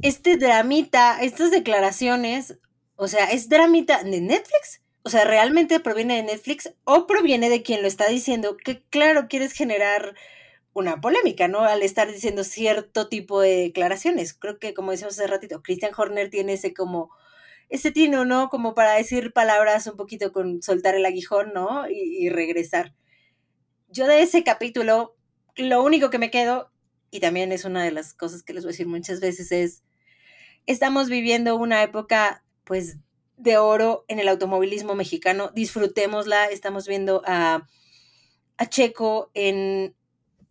Este 0.00 0.36
dramita, 0.36 1.20
estas 1.22 1.50
declaraciones, 1.50 2.58
o 2.96 3.08
sea, 3.08 3.26
¿es 3.26 3.48
dramita 3.48 4.02
de 4.02 4.20
Netflix? 4.20 4.82
O 5.02 5.10
sea, 5.10 5.24
¿realmente 5.24 5.78
proviene 5.80 6.16
de 6.16 6.24
Netflix 6.24 6.74
o 6.84 7.06
proviene 7.06 7.48
de 7.48 7.62
quien 7.62 7.82
lo 7.82 7.88
está 7.88 8.08
diciendo? 8.08 8.56
Que 8.56 8.82
claro, 8.90 9.28
quieres 9.28 9.52
generar 9.52 10.14
una 10.72 11.00
polémica, 11.00 11.48
¿no? 11.48 11.60
Al 11.60 11.82
estar 11.82 12.10
diciendo 12.10 12.44
cierto 12.44 13.08
tipo 13.08 13.40
de 13.40 13.56
declaraciones. 13.56 14.34
Creo 14.34 14.58
que, 14.58 14.74
como 14.74 14.90
decíamos 14.90 15.18
hace 15.18 15.26
ratito, 15.26 15.62
Christian 15.62 15.92
Horner 15.96 16.28
tiene 16.28 16.54
ese 16.54 16.74
como, 16.74 17.10
ese 17.68 17.92
tino, 17.92 18.24
¿no? 18.24 18.48
Como 18.48 18.74
para 18.74 18.94
decir 18.94 19.32
palabras 19.32 19.86
un 19.86 19.96
poquito 19.96 20.32
con 20.32 20.62
soltar 20.62 20.94
el 20.94 21.06
aguijón, 21.06 21.52
¿no? 21.54 21.88
Y, 21.88 22.26
y 22.26 22.28
regresar. 22.28 22.94
Yo 23.88 24.06
de 24.06 24.22
ese 24.22 24.42
capítulo, 24.44 25.16
lo 25.54 25.82
único 25.82 26.10
que 26.10 26.18
me 26.18 26.30
quedo, 26.30 26.72
y 27.10 27.20
también 27.20 27.52
es 27.52 27.64
una 27.64 27.84
de 27.84 27.92
las 27.92 28.12
cosas 28.12 28.42
que 28.42 28.52
les 28.52 28.64
voy 28.64 28.70
a 28.70 28.72
decir 28.72 28.86
muchas 28.88 29.20
veces, 29.20 29.52
es, 29.52 29.82
estamos 30.66 31.08
viviendo 31.08 31.56
una 31.56 31.82
época, 31.82 32.44
pues, 32.66 32.98
de 33.36 33.56
oro 33.56 34.04
en 34.08 34.18
el 34.18 34.28
automovilismo 34.28 34.94
mexicano. 34.94 35.50
Disfrutémosla. 35.54 36.46
Estamos 36.46 36.86
viendo 36.86 37.22
a, 37.24 37.66
a 38.58 38.66
Checo 38.66 39.30
en, 39.32 39.94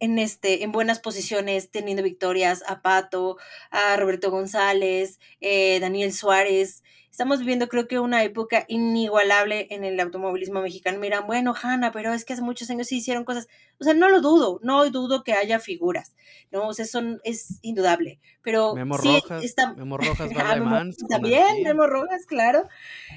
en, 0.05 0.19
este, 0.19 0.63
en 0.63 0.71
buenas 0.71 0.99
posiciones, 0.99 1.69
teniendo 1.69 2.01
victorias, 2.03 2.63
a 2.67 2.81
Pato, 2.81 3.37
a 3.71 3.97
Roberto 3.97 4.31
González, 4.31 5.19
eh, 5.41 5.79
Daniel 5.81 6.13
Suárez. 6.13 6.83
Estamos 7.11 7.39
viviendo, 7.39 7.69
creo 7.69 7.87
que, 7.87 7.97
una 7.97 8.23
época 8.23 8.65
inigualable 8.67 9.67
en 9.69 9.85
el 9.85 9.97
automovilismo 10.01 10.61
mexicano. 10.61 10.99
Miran, 10.99 11.25
bueno, 11.27 11.53
Hanna, 11.61 11.91
pero 11.93 12.13
es 12.13 12.25
que 12.25 12.33
hace 12.33 12.41
muchos 12.41 12.69
años 12.69 12.87
sí 12.87 12.97
hicieron 12.97 13.23
cosas. 13.23 13.47
O 13.79 13.85
sea, 13.85 13.93
no 13.93 14.09
lo 14.09 14.19
dudo, 14.19 14.59
no 14.63 14.89
dudo 14.89 15.23
que 15.23 15.31
haya 15.33 15.59
figuras, 15.59 16.13
¿no? 16.51 16.67
O 16.67 16.73
sea, 16.73 16.85
son, 16.85 17.21
es 17.23 17.59
indudable. 17.61 18.19
Pero 18.41 18.75
Memo 18.75 18.97
sí, 18.97 19.07
Rojas, 19.07 19.43
está- 19.45 19.73
Memo 19.73 19.97
Rojas, 19.97 20.29
Ah, 20.37 20.55
Memo 20.55 20.91
También. 21.09 21.63
Memo 21.63 21.87
Rojas, 21.87 22.25
claro. 22.25 22.67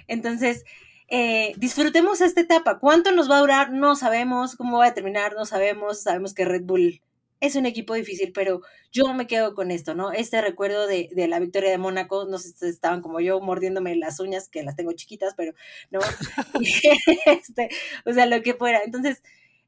Entonces, 0.07 0.65
eh, 1.09 1.55
disfrutemos 1.57 2.21
esta 2.21 2.41
etapa. 2.41 2.79
¿Cuánto 2.79 3.13
nos 3.13 3.31
va 3.31 3.39
a 3.39 3.41
durar? 3.41 3.73
No 3.73 3.97
sabemos. 3.97 4.57
¿Cómo 4.57 4.79
va 4.79 4.87
a 4.87 4.95
terminar? 4.95 5.35
No 5.35 5.47
sabemos. 5.47 6.03
Sabemos 6.03 6.35
que 6.35 6.45
Red 6.45 6.63
Bull 6.65 7.03
es 7.41 7.57
un 7.57 7.67
equipo 7.67 7.95
difícil, 7.95 8.33
pero 8.33 8.63
yo 8.93 9.13
me 9.15 9.27
quedo 9.27 9.55
con 9.55 9.71
esto, 9.71 9.95
¿no? 9.95 10.13
Este 10.13 10.41
recuerdo 10.41 10.87
de, 10.87 11.09
de 11.13 11.29
la 11.29 11.39
victoria 11.39 11.71
de 11.71 11.79
Mónaco, 11.79 12.27
no 12.27 12.39
sé 12.39 12.51
si 12.51 12.67
estaban 12.67 13.01
como 13.01 13.21
yo 13.21 13.41
mordiéndome 13.41 13.95
las 13.97 14.19
uñas, 14.21 14.49
que 14.49 14.63
las 14.63 14.77
tengo 14.77 14.93
chiquitas, 14.93 15.35
pero 15.37 15.53
no. 15.91 16.01
Este, 17.27 17.69
o 18.05 18.13
sea, 18.13 18.27
lo 18.27 18.43
que 18.43 18.55
fuera. 18.55 18.81
Entonces, 18.85 19.23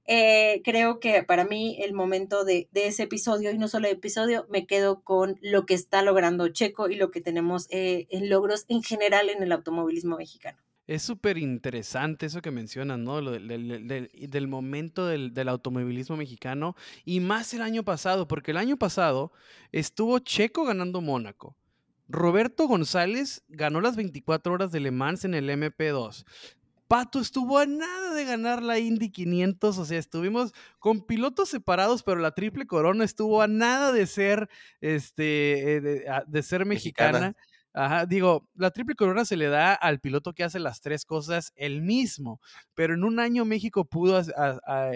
eh, 0.06 0.62
creo 0.64 0.98
que 0.98 1.22
para 1.22 1.44
mí 1.44 1.76
el 1.80 1.92
momento 1.92 2.44
de, 2.44 2.68
de, 2.72 2.88
ese 2.88 3.04
episodio, 3.04 3.52
y 3.52 3.58
no 3.58 3.68
solo 3.68 3.86
el 3.86 3.94
episodio, 3.94 4.46
me 4.50 4.66
quedo 4.66 5.02
con 5.02 5.38
lo 5.40 5.66
que 5.66 5.74
está 5.74 6.02
logrando 6.02 6.48
Checo 6.48 6.88
y 6.88 6.96
lo 6.96 7.10
que 7.10 7.20
tenemos 7.20 7.66
eh, 7.70 8.06
en 8.10 8.28
logros 8.28 8.64
en 8.68 8.82
general 8.82 9.30
en 9.30 9.42
el 9.42 9.52
automovilismo 9.52 10.16
mexicano. 10.16 10.58
Es 10.86 11.02
súper 11.02 11.38
interesante 11.38 12.26
eso 12.26 12.42
que 12.42 12.50
mencionas, 12.50 12.98
¿no? 12.98 13.20
Del, 13.22 13.46
del, 13.46 13.86
del, 13.86 14.10
del 14.12 14.48
momento 14.48 15.06
del, 15.06 15.32
del, 15.32 15.48
automovilismo 15.48 16.16
mexicano 16.16 16.74
y 17.04 17.20
más 17.20 17.54
el 17.54 17.62
año 17.62 17.84
pasado, 17.84 18.26
porque 18.26 18.50
el 18.50 18.56
año 18.56 18.76
pasado 18.76 19.32
estuvo 19.70 20.18
Checo 20.18 20.64
ganando 20.64 21.00
Mónaco. 21.00 21.56
Roberto 22.08 22.66
González 22.66 23.44
ganó 23.48 23.80
las 23.80 23.94
24 23.94 24.52
horas 24.52 24.72
de 24.72 24.80
Le 24.80 24.90
Mans 24.90 25.24
en 25.24 25.34
el 25.34 25.48
MP2. 25.48 26.24
Pato 26.88 27.20
estuvo 27.20 27.56
a 27.56 27.66
nada 27.66 28.14
de 28.14 28.24
ganar 28.24 28.64
la 28.64 28.80
Indy 28.80 29.10
500, 29.10 29.78
o 29.78 29.84
sea, 29.84 29.96
estuvimos 29.96 30.52
con 30.80 31.02
pilotos 31.06 31.48
separados, 31.48 32.02
pero 32.02 32.18
la 32.18 32.32
triple 32.32 32.66
corona 32.66 33.04
estuvo 33.04 33.42
a 33.42 33.46
nada 33.46 33.92
de 33.92 34.08
ser, 34.08 34.48
este, 34.80 35.22
de, 35.80 36.04
de 36.26 36.42
ser 36.42 36.66
mexicana. 36.66 37.20
mexicana. 37.20 37.36
Ajá, 37.72 38.06
digo, 38.06 38.48
la 38.54 38.70
triple 38.70 38.96
corona 38.96 39.24
se 39.24 39.36
le 39.36 39.48
da 39.48 39.74
al 39.74 40.00
piloto 40.00 40.32
que 40.32 40.44
hace 40.44 40.58
las 40.58 40.80
tres 40.80 41.04
cosas 41.04 41.52
el 41.56 41.82
mismo, 41.82 42.40
pero 42.74 42.94
en 42.94 43.04
un 43.04 43.20
año 43.20 43.44
México 43.44 43.84
pudo, 43.84 44.20
a, 44.36 44.90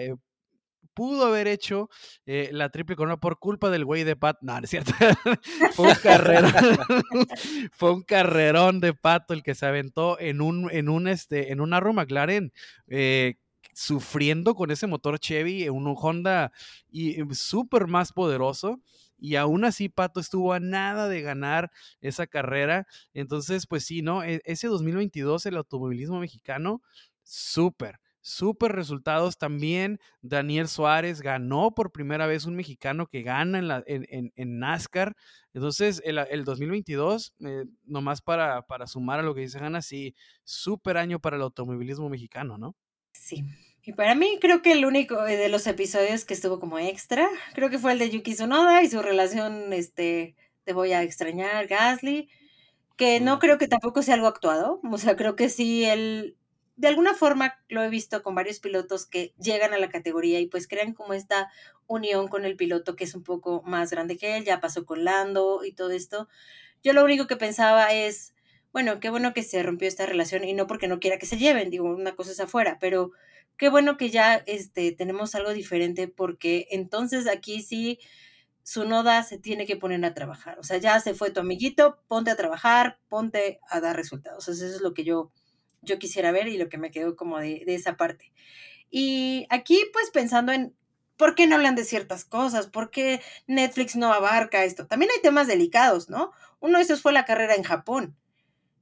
pudo 0.95 1.27
haber 1.27 1.47
hecho 1.47 1.89
eh, 2.25 2.49
la 2.51 2.69
triple 2.69 2.95
corona 2.95 3.17
por 3.17 3.37
culpa 3.37 3.69
del 3.69 3.85
güey 3.85 4.03
de 4.03 4.15
Pat. 4.15 4.37
No, 4.41 4.57
no 4.57 4.63
es 4.63 4.69
cierto. 4.71 4.91
fue 5.73 5.89
un 5.89 5.95
carrerón. 5.95 6.53
fue 7.71 7.93
un 7.93 8.01
carrerón 8.01 8.79
de 8.79 8.93
Pato 8.93 9.33
el 9.35 9.43
que 9.43 9.53
se 9.53 9.67
aventó 9.67 10.19
en 10.19 10.41
un, 10.41 10.71
en 10.71 10.89
un, 10.89 11.07
este, 11.07 11.51
en 11.51 11.61
un 11.61 11.73
Arrow 11.73 11.93
McLaren. 11.93 12.51
Eh, 12.87 13.35
sufriendo 13.73 14.55
con 14.55 14.71
ese 14.71 14.87
motor 14.87 15.19
Chevy, 15.19 15.67
un 15.67 15.93
Honda 15.97 16.53
y 16.89 17.17
súper 17.33 17.87
más 17.87 18.13
poderoso 18.13 18.79
y 19.17 19.35
aún 19.35 19.65
así 19.65 19.89
Pato 19.89 20.19
estuvo 20.19 20.53
a 20.53 20.59
nada 20.59 21.07
de 21.07 21.21
ganar 21.21 21.71
esa 22.01 22.27
carrera. 22.27 22.87
Entonces, 23.13 23.67
pues 23.67 23.85
sí, 23.85 24.01
¿no? 24.01 24.23
Ese 24.23 24.67
2022 24.67 25.45
el 25.45 25.57
automovilismo 25.57 26.19
mexicano, 26.19 26.81
súper. 27.23 27.99
Súper 28.27 28.71
resultados 28.71 29.37
también. 29.37 29.99
Daniel 30.23 30.67
Suárez 30.67 31.21
ganó 31.21 31.75
por 31.75 31.91
primera 31.91 32.25
vez 32.25 32.45
un 32.45 32.55
mexicano 32.55 33.05
que 33.05 33.21
gana 33.21 33.59
en, 33.59 33.67
la, 33.67 33.83
en, 33.85 34.07
en, 34.09 34.33
en 34.35 34.57
NASCAR. 34.57 35.15
Entonces, 35.53 36.01
el, 36.03 36.17
el 36.17 36.43
2022, 36.43 37.35
eh, 37.41 37.65
nomás 37.83 38.21
para, 38.23 38.63
para 38.63 38.87
sumar 38.87 39.19
a 39.19 39.23
lo 39.23 39.35
que 39.35 39.41
dice 39.41 39.59
Hanna, 39.59 39.83
sí, 39.83 40.15
súper 40.43 40.97
año 40.97 41.19
para 41.19 41.35
el 41.35 41.43
automovilismo 41.43 42.09
mexicano, 42.09 42.57
¿no? 42.57 42.75
Sí, 43.13 43.45
y 43.85 43.93
para 43.93 44.15
mí 44.15 44.37
creo 44.41 44.61
que 44.61 44.71
el 44.71 44.85
único 44.85 45.21
de 45.23 45.47
los 45.49 45.67
episodios 45.67 46.25
que 46.25 46.33
estuvo 46.33 46.59
como 46.59 46.79
extra, 46.79 47.29
creo 47.53 47.69
que 47.69 47.77
fue 47.77 47.91
el 47.91 47.99
de 47.99 48.09
Yuki 48.09 48.33
Tsunoda 48.33 48.81
y 48.81 48.89
su 48.89 49.01
relación, 49.01 49.73
este, 49.73 50.35
te 50.63 50.73
voy 50.73 50.93
a 50.93 51.03
extrañar, 51.03 51.67
Gasly, 51.67 52.27
que 52.95 53.19
no 53.19 53.39
creo 53.39 53.57
que 53.57 53.67
tampoco 53.67 54.01
sea 54.01 54.15
algo 54.15 54.27
actuado, 54.27 54.79
o 54.83 54.97
sea, 54.97 55.15
creo 55.15 55.35
que 55.35 55.49
sí, 55.49 55.85
él, 55.85 56.35
de 56.77 56.87
alguna 56.87 57.13
forma 57.13 57.59
lo 57.69 57.83
he 57.83 57.89
visto 57.89 58.23
con 58.23 58.33
varios 58.33 58.59
pilotos 58.59 59.05
que 59.05 59.33
llegan 59.37 59.73
a 59.73 59.77
la 59.77 59.89
categoría 59.89 60.39
y 60.39 60.47
pues 60.47 60.67
crean 60.67 60.93
como 60.93 61.13
esta 61.13 61.51
unión 61.87 62.27
con 62.27 62.43
el 62.45 62.55
piloto 62.55 62.95
que 62.95 63.03
es 63.03 63.13
un 63.13 63.23
poco 63.23 63.61
más 63.65 63.91
grande 63.91 64.17
que 64.17 64.37
él, 64.37 64.45
ya 64.45 64.59
pasó 64.59 64.85
con 64.85 65.03
Lando 65.03 65.63
y 65.63 65.73
todo 65.73 65.91
esto. 65.91 66.27
Yo 66.83 66.93
lo 66.93 67.03
único 67.03 67.27
que 67.27 67.35
pensaba 67.35 67.93
es, 67.93 68.33
bueno, 68.73 68.99
qué 68.99 69.11
bueno 69.11 69.33
que 69.33 69.43
se 69.43 69.61
rompió 69.61 69.87
esta 69.87 70.07
relación 70.07 70.43
y 70.43 70.53
no 70.53 70.65
porque 70.65 70.87
no 70.87 70.99
quiera 70.99 71.19
que 71.19 71.27
se 71.27 71.37
lleven, 71.37 71.69
digo, 71.69 71.85
una 71.85 72.15
cosa 72.15 72.31
es 72.31 72.39
afuera, 72.39 72.77
pero 72.79 73.11
qué 73.57 73.69
bueno 73.69 73.97
que 73.97 74.09
ya 74.09 74.35
este, 74.35 74.91
tenemos 74.91 75.35
algo 75.35 75.53
diferente 75.53 76.07
porque 76.07 76.67
entonces 76.71 77.27
aquí 77.27 77.61
sí 77.61 77.99
su 78.63 78.85
noda 78.85 79.21
se 79.23 79.37
tiene 79.37 79.65
que 79.65 79.77
poner 79.77 80.03
a 80.05 80.13
trabajar. 80.13 80.57
O 80.59 80.63
sea, 80.63 80.77
ya 80.77 80.99
se 80.99 81.13
fue 81.13 81.29
tu 81.31 81.39
amiguito, 81.39 81.99
ponte 82.07 82.31
a 82.31 82.35
trabajar, 82.35 82.99
ponte 83.09 83.59
a 83.69 83.79
dar 83.79 83.95
resultados. 83.95 84.47
Eso 84.47 84.65
es 84.65 84.81
lo 84.81 84.93
que 84.93 85.03
yo, 85.03 85.31
yo 85.81 85.99
quisiera 85.99 86.31
ver 86.31 86.47
y 86.47 86.57
lo 86.57 86.67
que 86.67 86.79
me 86.79 86.91
quedó 86.91 87.15
como 87.15 87.39
de, 87.39 87.63
de 87.65 87.75
esa 87.75 87.95
parte. 87.95 88.33
Y 88.89 89.45
aquí 89.49 89.79
pues 89.93 90.09
pensando 90.11 90.51
en 90.51 90.75
¿Por 91.17 91.35
qué 91.35 91.47
no 91.47 91.55
hablan 91.55 91.75
de 91.75 91.85
ciertas 91.85 92.25
cosas? 92.25 92.67
¿Por 92.67 92.91
qué 92.91 93.21
Netflix 93.47 93.95
no 93.95 94.11
abarca 94.11 94.65
esto? 94.65 94.85
También 94.85 95.11
hay 95.11 95.21
temas 95.21 95.47
delicados, 95.47 96.09
¿no? 96.09 96.31
Uno 96.59 96.77
de 96.77 96.83
esos 96.83 97.01
fue 97.01 97.13
la 97.13 97.25
carrera 97.25 97.55
en 97.55 97.63
Japón, 97.63 98.17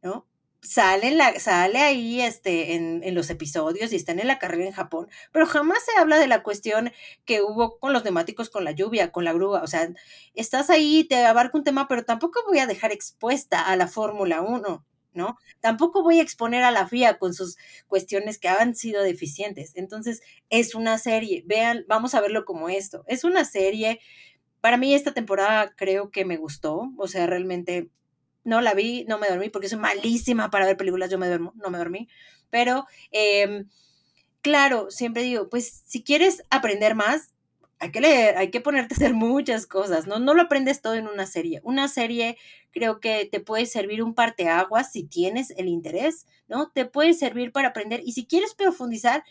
¿no? 0.02 0.28
Sale, 0.64 1.12
la, 1.12 1.38
sale 1.42 1.80
ahí 1.80 2.22
este, 2.22 2.76
en, 2.76 3.04
en, 3.04 3.16
los 3.16 3.30
episodios 3.30 3.92
y 3.92 3.98
están 3.98 4.20
en 4.20 4.28
la 4.28 4.40
carrera 4.40 4.66
en 4.66 4.72
Japón, 4.72 5.10
pero 5.34 5.46
jamás 5.46 5.80
se 5.84 6.00
habla 6.00 6.18
de 6.18 6.28
la 6.28 6.42
cuestión 6.42 6.94
que 7.26 7.42
hubo 7.42 7.80
con 7.80 7.92
los 7.92 8.06
neumáticos, 8.06 8.50
con 8.50 8.64
la 8.64 8.72
lluvia, 8.72 9.12
con 9.12 9.26
la 9.26 9.34
grúa. 9.34 9.62
O 9.62 9.68
sea, 9.68 9.90
estás 10.36 10.70
ahí, 10.70 11.04
te 11.04 11.18
abarca 11.26 11.58
un 11.58 11.66
tema, 11.66 11.90
pero 11.90 12.06
tampoco 12.06 12.40
voy 12.48 12.60
a 12.60 12.66
dejar 12.66 12.94
expuesta 12.94 13.62
a 13.62 13.76
la 13.76 13.88
Fórmula 13.90 14.42
1, 14.42 14.86
¿no? 15.14 15.38
Tampoco 15.60 16.02
voy 16.02 16.20
a 16.20 16.24
exponer 16.24 16.64
a 16.64 16.72
la 16.72 16.88
FIA 16.88 17.18
con 17.18 17.34
sus 17.34 17.58
cuestiones 17.88 18.40
que 18.40 18.48
han 18.48 18.74
sido 18.74 19.04
deficientes. 19.04 19.74
Entonces, 19.76 20.22
es 20.50 20.76
una 20.76 20.98
serie, 20.98 21.44
vean, 21.46 21.84
vamos 21.90 22.16
a 22.16 22.22
verlo 22.22 22.46
como 22.46 22.70
esto. 22.70 23.04
Es 23.08 23.26
una 23.26 23.44
serie, 23.44 24.00
para 24.62 24.78
mí 24.78 24.94
esta 24.96 25.14
temporada 25.14 25.74
creo 25.76 26.10
que 26.10 26.24
me 26.24 26.38
gustó, 26.38 26.94
o 26.98 27.08
sea, 27.10 27.28
realmente 27.28 27.90
no 28.44 28.62
la 28.62 28.74
vi, 28.74 29.06
no 29.06 29.18
me 29.18 29.28
dormí 29.28 29.50
porque 29.50 29.70
soy 29.70 29.80
malísima 29.80 30.50
para 30.50 30.66
ver 30.66 30.78
películas, 30.78 31.10
yo 31.10 31.18
me 31.18 31.28
duermo, 31.28 31.54
no 31.56 31.70
me 31.70 31.78
dormí, 31.78 32.08
pero 32.50 32.86
eh, 33.12 33.66
claro, 34.42 34.92
siempre 34.92 35.24
digo, 35.24 35.50
pues 35.50 35.84
si 35.86 36.04
quieres 36.04 36.44
aprender 36.50 36.96
más, 36.96 37.34
hay 37.80 37.92
que 37.92 38.00
leer, 38.00 38.38
hay 38.38 38.50
que 38.50 38.62
ponerte 38.62 38.94
a 38.94 38.98
hacer 38.98 39.14
muchas 39.14 39.68
cosas, 39.68 40.08
¿no? 40.08 40.18
No 40.20 40.34
lo 40.34 40.44
aprendes 40.44 40.82
todo 40.82 40.94
en 40.94 41.08
una 41.08 41.26
serie. 41.26 41.60
Una 41.64 41.90
serie 41.90 42.38
creo 42.72 43.02
que 43.02 43.28
te 43.30 43.42
puede 43.42 43.66
servir 43.66 44.02
un 44.02 44.14
parteaguas 44.14 44.92
si 44.94 45.04
tienes 45.04 45.52
el 45.52 45.68
interés, 45.68 46.26
¿no? 46.48 46.72
Te 46.72 46.86
puede 46.86 47.14
servir 47.14 47.52
para 47.52 47.70
aprender 47.70 48.02
y 48.06 48.14
si 48.14 48.26
quieres 48.26 48.54
profundizar, 48.54 49.26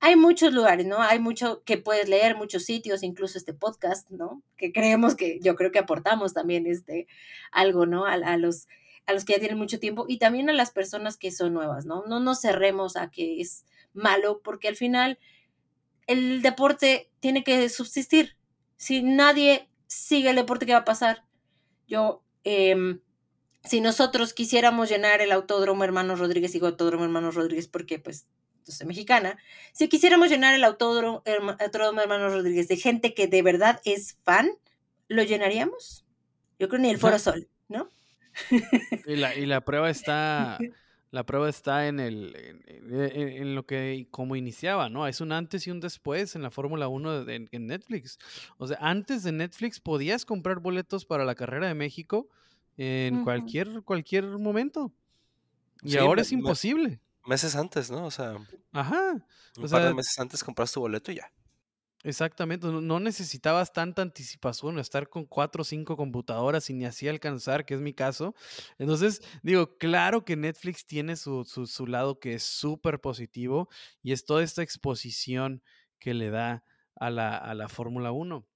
hay 0.00 0.16
muchos 0.16 0.52
lugares, 0.52 0.86
¿no? 0.86 1.00
Hay 1.02 1.18
mucho 1.18 1.62
que 1.64 1.76
puedes 1.76 2.08
leer, 2.08 2.36
muchos 2.36 2.64
sitios, 2.64 3.02
incluso 3.02 3.36
este 3.36 3.52
podcast, 3.52 4.10
¿no? 4.10 4.42
Que 4.56 4.72
creemos 4.72 5.14
que 5.14 5.38
yo 5.42 5.56
creo 5.56 5.70
que 5.70 5.78
aportamos 5.78 6.32
también 6.32 6.66
este 6.66 7.06
algo, 7.52 7.86
¿no? 7.86 8.06
A, 8.06 8.14
a 8.14 8.36
los 8.38 8.66
a 9.06 9.12
los 9.12 9.24
que 9.24 9.34
ya 9.34 9.38
tienen 9.40 9.58
mucho 9.58 9.78
tiempo 9.78 10.06
y 10.08 10.18
también 10.18 10.48
a 10.48 10.52
las 10.52 10.70
personas 10.70 11.16
que 11.16 11.30
son 11.30 11.52
nuevas, 11.52 11.84
¿no? 11.84 12.04
No 12.06 12.20
nos 12.20 12.40
cerremos 12.40 12.96
a 12.96 13.10
que 13.10 13.40
es 13.40 13.64
malo 13.92 14.40
porque 14.42 14.68
al 14.68 14.76
final 14.76 15.18
el 16.06 16.42
deporte 16.42 17.10
tiene 17.20 17.44
que 17.44 17.68
subsistir. 17.68 18.36
Si 18.76 19.02
nadie 19.02 19.68
sigue 19.86 20.30
el 20.30 20.36
deporte, 20.36 20.64
¿qué 20.64 20.72
va 20.72 20.80
a 20.80 20.84
pasar? 20.84 21.24
Yo, 21.86 22.22
em, 22.44 23.00
si 23.64 23.80
nosotros 23.80 24.32
quisiéramos 24.32 24.88
llenar 24.88 25.20
el 25.20 25.32
Autódromo 25.32 25.84
Hermanos 25.84 26.20
Rodríguez, 26.20 26.52
digo 26.52 26.66
Autódromo 26.66 27.04
Hermanos 27.04 27.34
Rodríguez 27.34 27.68
porque 27.68 27.98
pues 27.98 28.26
yo 28.66 28.72
soy 28.72 28.86
mexicana, 28.86 29.38
si 29.72 29.88
quisiéramos 29.88 30.28
llenar 30.28 30.54
el 30.54 30.64
Autódromo, 30.64 31.22
Autódromo 31.58 32.00
Hermanos 32.00 32.32
Rodríguez 32.32 32.68
de 32.68 32.76
gente 32.76 33.14
que 33.14 33.26
de 33.26 33.42
verdad 33.42 33.80
es 33.84 34.16
fan, 34.22 34.50
¿lo 35.08 35.22
llenaríamos? 35.22 36.04
Yo 36.58 36.68
creo 36.68 36.80
ni 36.80 36.90
el 36.90 36.98
Foro 36.98 37.18
Sol, 37.18 37.48
¿no? 37.68 37.90
Y 39.06 39.16
la, 39.16 39.34
y 39.34 39.44
la 39.44 39.64
prueba 39.64 39.90
está 39.90 40.58
la 41.10 41.26
prueba 41.26 41.48
está 41.48 41.88
en, 41.88 41.98
el, 41.98 42.60
en, 42.68 43.54
lo 43.56 43.66
que 43.66 44.06
como 44.12 44.36
iniciaba, 44.36 44.88
¿no? 44.88 45.08
Es 45.08 45.20
un 45.20 45.32
antes 45.32 45.66
y 45.66 45.70
un 45.72 45.80
después 45.80 46.36
en 46.36 46.42
la 46.42 46.50
Fórmula 46.50 46.86
1 46.86 47.28
en, 47.28 47.66
Netflix. 47.66 48.18
O 48.58 48.68
sea, 48.68 48.78
antes 48.80 49.24
de 49.24 49.32
Netflix 49.32 49.80
podías 49.80 50.24
comprar 50.24 50.60
boletos 50.60 51.04
para 51.04 51.24
la 51.24 51.34
carrera 51.34 51.66
de 51.66 51.74
México 51.74 52.28
en 52.76 53.24
cualquier, 53.24 53.82
cualquier 53.82 54.24
momento. 54.24 54.92
Y 55.82 55.96
ahora 55.96 56.22
es 56.22 56.30
imposible. 56.30 57.00
Meses 57.26 57.56
antes, 57.56 57.90
¿no? 57.90 58.06
O 58.06 58.10
sea, 58.10 58.36
Ajá. 58.72 59.24
un 59.56 59.68
par 59.68 59.84
de 59.84 59.94
meses 59.94 60.18
antes 60.18 60.42
compras 60.44 60.72
tu 60.72 60.80
boleto 60.80 61.12
y 61.12 61.16
ya. 61.16 61.30
Exactamente, 62.02 62.66
no 62.66 62.98
necesitabas 62.98 63.74
tanta 63.74 64.00
anticipación, 64.00 64.78
estar 64.78 65.10
con 65.10 65.26
cuatro 65.26 65.60
o 65.60 65.64
cinco 65.64 65.98
computadoras 65.98 66.70
y 66.70 66.72
ni 66.72 66.86
así 66.86 67.06
alcanzar, 67.08 67.66
que 67.66 67.74
es 67.74 67.80
mi 67.80 67.92
caso. 67.92 68.34
Entonces, 68.78 69.20
digo, 69.42 69.76
claro 69.76 70.24
que 70.24 70.34
Netflix 70.34 70.86
tiene 70.86 71.16
su, 71.16 71.44
su, 71.44 71.86
lado 71.86 72.18
que 72.18 72.34
es 72.34 72.42
súper 72.42 73.02
positivo 73.02 73.68
y 74.02 74.12
es 74.12 74.24
toda 74.24 74.42
esta 74.42 74.62
exposición 74.62 75.62
que 75.98 76.14
le 76.14 76.30
da 76.30 76.64
a 76.96 77.10
la, 77.10 77.36
a 77.36 77.52
la 77.54 77.68
Fórmula 77.68 78.12
1. 78.12 78.46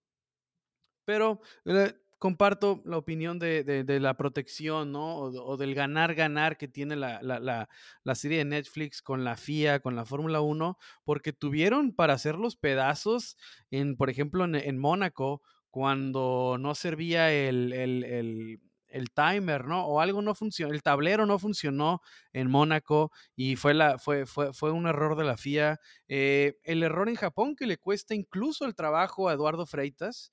Pero 1.04 1.40
eh, 1.66 1.94
comparto 2.24 2.80
la 2.86 2.96
opinión 2.96 3.38
de, 3.38 3.84
la 4.00 4.16
protección, 4.16 4.92
¿no? 4.92 5.16
O, 5.18 5.58
del 5.58 5.74
ganar-ganar 5.74 6.56
que 6.56 6.68
tiene 6.68 6.96
la, 6.96 7.20
la, 7.22 8.14
serie 8.14 8.38
de 8.38 8.46
Netflix 8.46 9.02
con 9.02 9.24
la 9.24 9.36
FIA, 9.36 9.80
con 9.80 9.94
la 9.94 10.06
Fórmula 10.06 10.40
1, 10.40 10.78
porque 11.04 11.34
tuvieron 11.34 11.92
para 11.92 12.14
hacer 12.14 12.36
los 12.36 12.56
pedazos, 12.56 13.36
en, 13.70 13.98
por 13.98 14.08
ejemplo, 14.08 14.46
en, 14.46 14.78
Mónaco, 14.78 15.42
cuando 15.68 16.56
no 16.58 16.74
servía 16.74 17.30
el, 17.30 17.74
el, 17.74 19.10
timer, 19.10 19.66
¿no? 19.66 19.84
O 19.84 20.00
algo 20.00 20.22
no 20.22 20.34
funcionó, 20.34 20.72
el 20.72 20.82
tablero 20.82 21.26
no 21.26 21.38
funcionó 21.38 22.00
en 22.32 22.50
Mónaco 22.50 23.12
y 23.36 23.56
fue, 23.56 23.74
la, 23.74 23.98
fue, 23.98 24.24
fue, 24.24 24.54
fue 24.54 24.70
un 24.70 24.86
error 24.86 25.14
de 25.14 25.24
la 25.24 25.36
FIA. 25.36 25.78
Eh, 26.08 26.56
el 26.62 26.84
error 26.84 27.10
en 27.10 27.16
Japón 27.16 27.54
que 27.54 27.66
le 27.66 27.76
cuesta 27.76 28.14
incluso 28.14 28.64
el 28.64 28.74
trabajo 28.74 29.28
a 29.28 29.34
Eduardo 29.34 29.66
Freitas. 29.66 30.32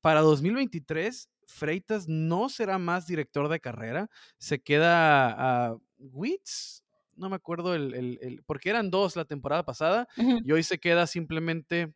Para 0.00 0.20
2023 0.20 1.31
Freitas 1.52 2.08
no 2.08 2.48
será 2.48 2.78
más 2.78 3.06
director 3.06 3.48
de 3.48 3.60
carrera, 3.60 4.10
se 4.38 4.60
queda 4.60 5.68
a 5.68 5.76
Witz, 5.98 6.82
no 7.14 7.28
me 7.28 7.36
acuerdo 7.36 7.74
el, 7.74 8.42
porque 8.46 8.70
eran 8.70 8.90
dos 8.90 9.16
la 9.16 9.24
temporada 9.24 9.64
pasada, 9.64 10.08
y 10.16 10.50
hoy 10.52 10.62
se 10.62 10.78
queda 10.78 11.06
simplemente 11.06 11.94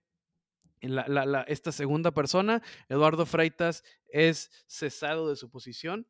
la, 0.80 1.44
esta 1.48 1.72
segunda 1.72 2.12
persona, 2.12 2.62
Eduardo 2.88 3.26
Freitas, 3.26 3.82
es 4.09 4.50
cesado 4.66 5.28
de 5.28 5.36
su 5.36 5.50
posición 5.50 6.07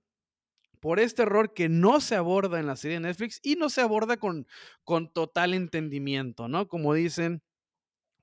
por 0.80 1.01
este 1.01 1.22
error 1.22 1.55
que 1.55 1.68
no 1.68 2.01
se 2.01 2.16
aborda 2.16 2.61
en 2.61 2.66
la 2.66 2.76
serie 2.76 2.99
de 2.99 3.09
Netflix 3.09 3.40
y 3.42 3.57
no 3.57 3.70
se 3.70 3.80
aborda 3.80 4.18
con, 4.18 4.47
con 4.84 5.12
total 5.12 5.55
entendimiento, 5.55 6.49
¿no? 6.49 6.68
Como 6.68 6.94
dicen, 6.94 7.42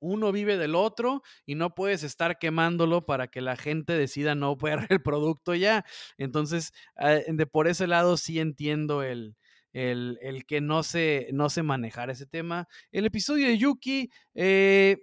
uno 0.03 0.31
vive 0.31 0.57
del 0.57 0.75
otro 0.75 1.23
y 1.45 1.55
no 1.55 1.73
puedes 1.73 2.03
estar 2.03 2.37
quemándolo 2.37 3.05
para 3.05 3.27
que 3.29 3.41
la 3.41 3.55
gente 3.55 3.93
decida 3.93 4.35
no 4.35 4.55
ver 4.55 4.79
el 4.91 5.01
producto 5.01 5.55
ya. 5.55 5.85
Entonces, 6.17 6.73
ah, 6.97 7.19
de 7.27 7.45
por 7.47 7.67
ese 7.67 7.87
lado 7.87 8.17
sí 8.17 8.39
entiendo 8.39 9.01
el, 9.01 9.35
el, 9.71 10.45
que 10.45 10.61
no 10.61 10.83
se, 10.83 11.29
no 11.31 11.49
se 11.49 11.63
manejara 11.63 12.11
ese 12.11 12.25
tema. 12.25 12.67
El 12.91 13.05
episodio 13.05 13.47
de 13.47 13.57
Yuki, 13.57 14.11
eh, 14.35 14.97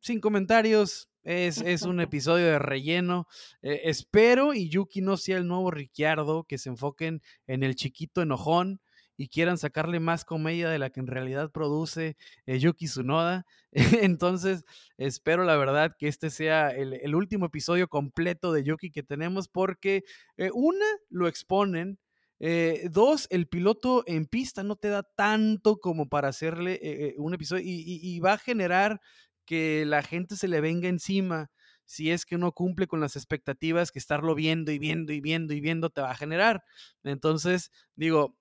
sin 0.00 0.20
comentarios, 0.20 1.10
es, 1.22 1.60
es, 1.60 1.82
un 1.82 2.00
episodio 2.00 2.46
de 2.46 2.58
relleno. 2.58 3.28
Eh, 3.62 3.82
espero 3.84 4.54
y 4.54 4.68
Yuki 4.70 5.02
no 5.02 5.16
sea 5.16 5.36
el 5.36 5.46
nuevo 5.46 5.70
Ricciardo, 5.70 6.44
que 6.44 6.58
se 6.58 6.70
enfoquen 6.70 7.20
en 7.46 7.62
el 7.62 7.74
chiquito 7.74 8.22
enojón 8.22 8.80
y 9.16 9.28
quieran 9.28 9.58
sacarle 9.58 10.00
más 10.00 10.24
comedia 10.24 10.68
de 10.68 10.78
la 10.78 10.90
que 10.90 11.00
en 11.00 11.06
realidad 11.06 11.50
produce 11.50 12.16
eh, 12.46 12.58
Yuki 12.58 12.86
Tsunoda. 12.86 13.46
Entonces, 13.72 14.64
espero 14.98 15.44
la 15.44 15.56
verdad 15.56 15.96
que 15.98 16.08
este 16.08 16.30
sea 16.30 16.70
el, 16.70 17.14
último 17.14 17.46
episodio 17.46 17.88
completo 17.88 18.52
de 18.52 18.64
Yuki 18.64 18.90
que 18.90 19.02
tenemos 19.02 19.48
porque, 19.48 20.04
eh, 20.36 20.50
una, 20.52 20.86
lo 21.08 21.28
exponen. 21.28 21.98
Eh, 22.38 22.88
dos, 22.90 23.26
el 23.30 23.48
piloto 23.48 24.04
en 24.06 24.26
pista 24.26 24.62
no 24.62 24.76
te 24.76 24.88
da 24.88 25.02
tanto 25.02 25.78
como 25.78 26.08
para 26.10 26.28
hacerle 26.28 27.14
un 27.16 27.32
episodio 27.32 27.64
y, 27.66 28.20
va 28.20 28.34
a 28.34 28.38
generar 28.38 29.00
que 29.46 29.84
la 29.86 30.02
gente 30.02 30.36
se 30.36 30.48
le 30.48 30.60
venga 30.60 30.88
encima 30.88 31.50
si 31.86 32.10
es 32.10 32.26
que 32.26 32.36
no 32.36 32.52
cumple 32.52 32.88
con 32.88 33.00
las 33.00 33.16
expectativas 33.16 33.92
que 33.92 33.98
estarlo 33.98 34.34
viendo 34.34 34.72
y 34.72 34.78
viendo 34.78 35.12
y 35.12 35.20
viendo 35.20 35.54
y 35.54 35.60
viendo 35.60 35.88
te 35.88 36.02
va 36.02 36.10
a 36.10 36.16
generar. 36.16 36.64
Entonces, 37.04 37.70
digo, 37.94 38.36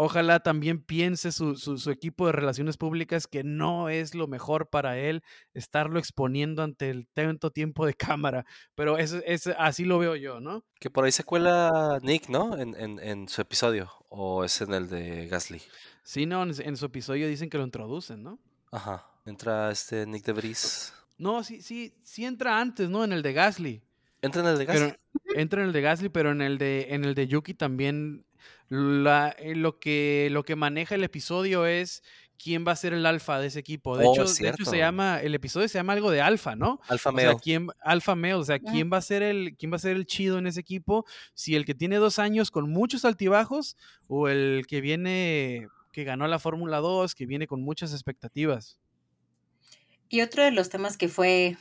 Ojalá 0.00 0.38
también 0.38 0.80
piense 0.80 1.32
su, 1.32 1.56
su, 1.56 1.90
equipo 1.90 2.26
de 2.26 2.32
relaciones 2.32 2.76
públicas 2.76 3.26
que 3.26 3.42
no 3.42 3.88
es 3.88 4.14
lo 4.14 4.28
mejor 4.28 4.70
para 4.70 4.96
él 4.96 5.24
estarlo 5.54 5.98
exponiendo 5.98 6.62
ante 6.62 6.90
el 6.90 7.08
tanto 7.08 7.50
tiempo 7.50 7.84
de 7.84 7.94
cámara. 8.16 8.46
Pero 8.76 8.96
es, 8.96 9.12
es, 9.26 9.48
así 9.58 9.84
lo 9.84 9.98
veo 9.98 10.14
yo, 10.14 10.38
¿no? 10.38 10.64
Que 10.78 10.88
por 10.88 11.04
ahí 11.04 11.10
se 11.10 11.24
cuela 11.24 11.98
Nick, 12.00 12.28
¿no? 12.28 12.56
En, 12.56 12.76
en, 12.76 13.00
en 13.00 13.28
su 13.28 13.40
episodio. 13.40 13.90
¿O 14.08 14.44
es 14.44 14.60
en 14.60 14.72
el 14.72 14.88
de 14.88 15.26
Gasly? 15.26 15.60
Sí, 16.04 16.26
no, 16.26 16.44
en, 16.44 16.76
su 16.76 16.86
episodio 16.86 17.26
dicen 17.26 17.50
que 17.50 17.58
lo 17.58 17.64
introducen, 17.64 18.22
¿no? 18.22 18.38
Ajá. 18.70 19.04
Entra 19.26 19.72
este 19.72 20.06
Nick 20.06 20.24
de 20.24 20.32
Vries. 20.32 20.94
No, 21.16 21.42
sí, 21.42 21.60
sí, 21.60 21.92
sí 22.04 22.24
entra 22.24 22.60
antes, 22.60 22.88
¿no? 22.88 23.02
En 23.02 23.12
el 23.12 23.22
de 23.22 23.32
Gasly. 23.32 23.82
Entra 24.22 24.42
en 24.42 24.46
el 24.46 24.58
de 24.58 24.64
Gasly. 24.64 24.94
entra 25.34 25.60
en 25.60 25.66
el 25.66 25.72
de 25.72 25.80
Gasly, 25.80 26.08
pero 26.08 26.30
en 26.30 26.40
el 26.40 26.56
de, 26.56 26.86
en 26.90 27.04
el 27.04 27.16
de 27.16 27.26
Yuki 27.26 27.54
también 27.54 28.24
la, 28.68 29.34
eh, 29.38 29.54
lo, 29.54 29.78
que, 29.78 30.28
lo 30.30 30.44
que 30.44 30.56
maneja 30.56 30.94
el 30.94 31.04
episodio 31.04 31.66
es 31.66 32.02
quién 32.38 32.64
va 32.66 32.72
a 32.72 32.76
ser 32.76 32.92
el 32.92 33.04
alfa 33.04 33.38
de 33.40 33.48
ese 33.48 33.58
equipo. 33.58 33.96
De, 33.96 34.06
oh, 34.06 34.12
hecho, 34.12 34.24
de 34.24 34.48
hecho, 34.48 34.64
se 34.64 34.78
llama, 34.78 35.20
el 35.20 35.34
episodio 35.34 35.68
se 35.68 35.78
llama 35.78 35.92
algo 35.92 36.10
de 36.10 36.20
alfa, 36.20 36.54
¿no? 36.56 36.80
Alfa 36.88 37.10
male. 37.12 37.28
O 37.28 37.38
sea, 37.38 37.58
alfa 37.80 38.14
male, 38.14 38.34
o 38.34 38.44
sea, 38.44 38.58
quién 38.58 38.90
va 38.92 38.98
a 38.98 39.02
ser 39.02 39.22
el, 39.22 39.56
quién 39.56 39.72
va 39.72 39.76
a 39.76 39.80
ser 39.80 39.96
el 39.96 40.06
chido 40.06 40.38
en 40.38 40.46
ese 40.46 40.60
equipo, 40.60 41.04
si 41.34 41.56
el 41.56 41.64
que 41.64 41.74
tiene 41.74 41.96
dos 41.96 42.18
años 42.18 42.50
con 42.50 42.70
muchos 42.70 43.04
altibajos 43.04 43.76
o 44.06 44.28
el 44.28 44.66
que 44.68 44.80
viene, 44.80 45.68
que 45.92 46.04
ganó 46.04 46.26
la 46.28 46.38
Fórmula 46.38 46.78
2, 46.78 47.14
que 47.14 47.26
viene 47.26 47.46
con 47.46 47.62
muchas 47.62 47.92
expectativas. 47.92 48.78
Y 50.08 50.22
otro 50.22 50.42
de 50.42 50.52
los 50.52 50.70
temas 50.70 50.96
que 50.96 51.08
fue, 51.08 51.58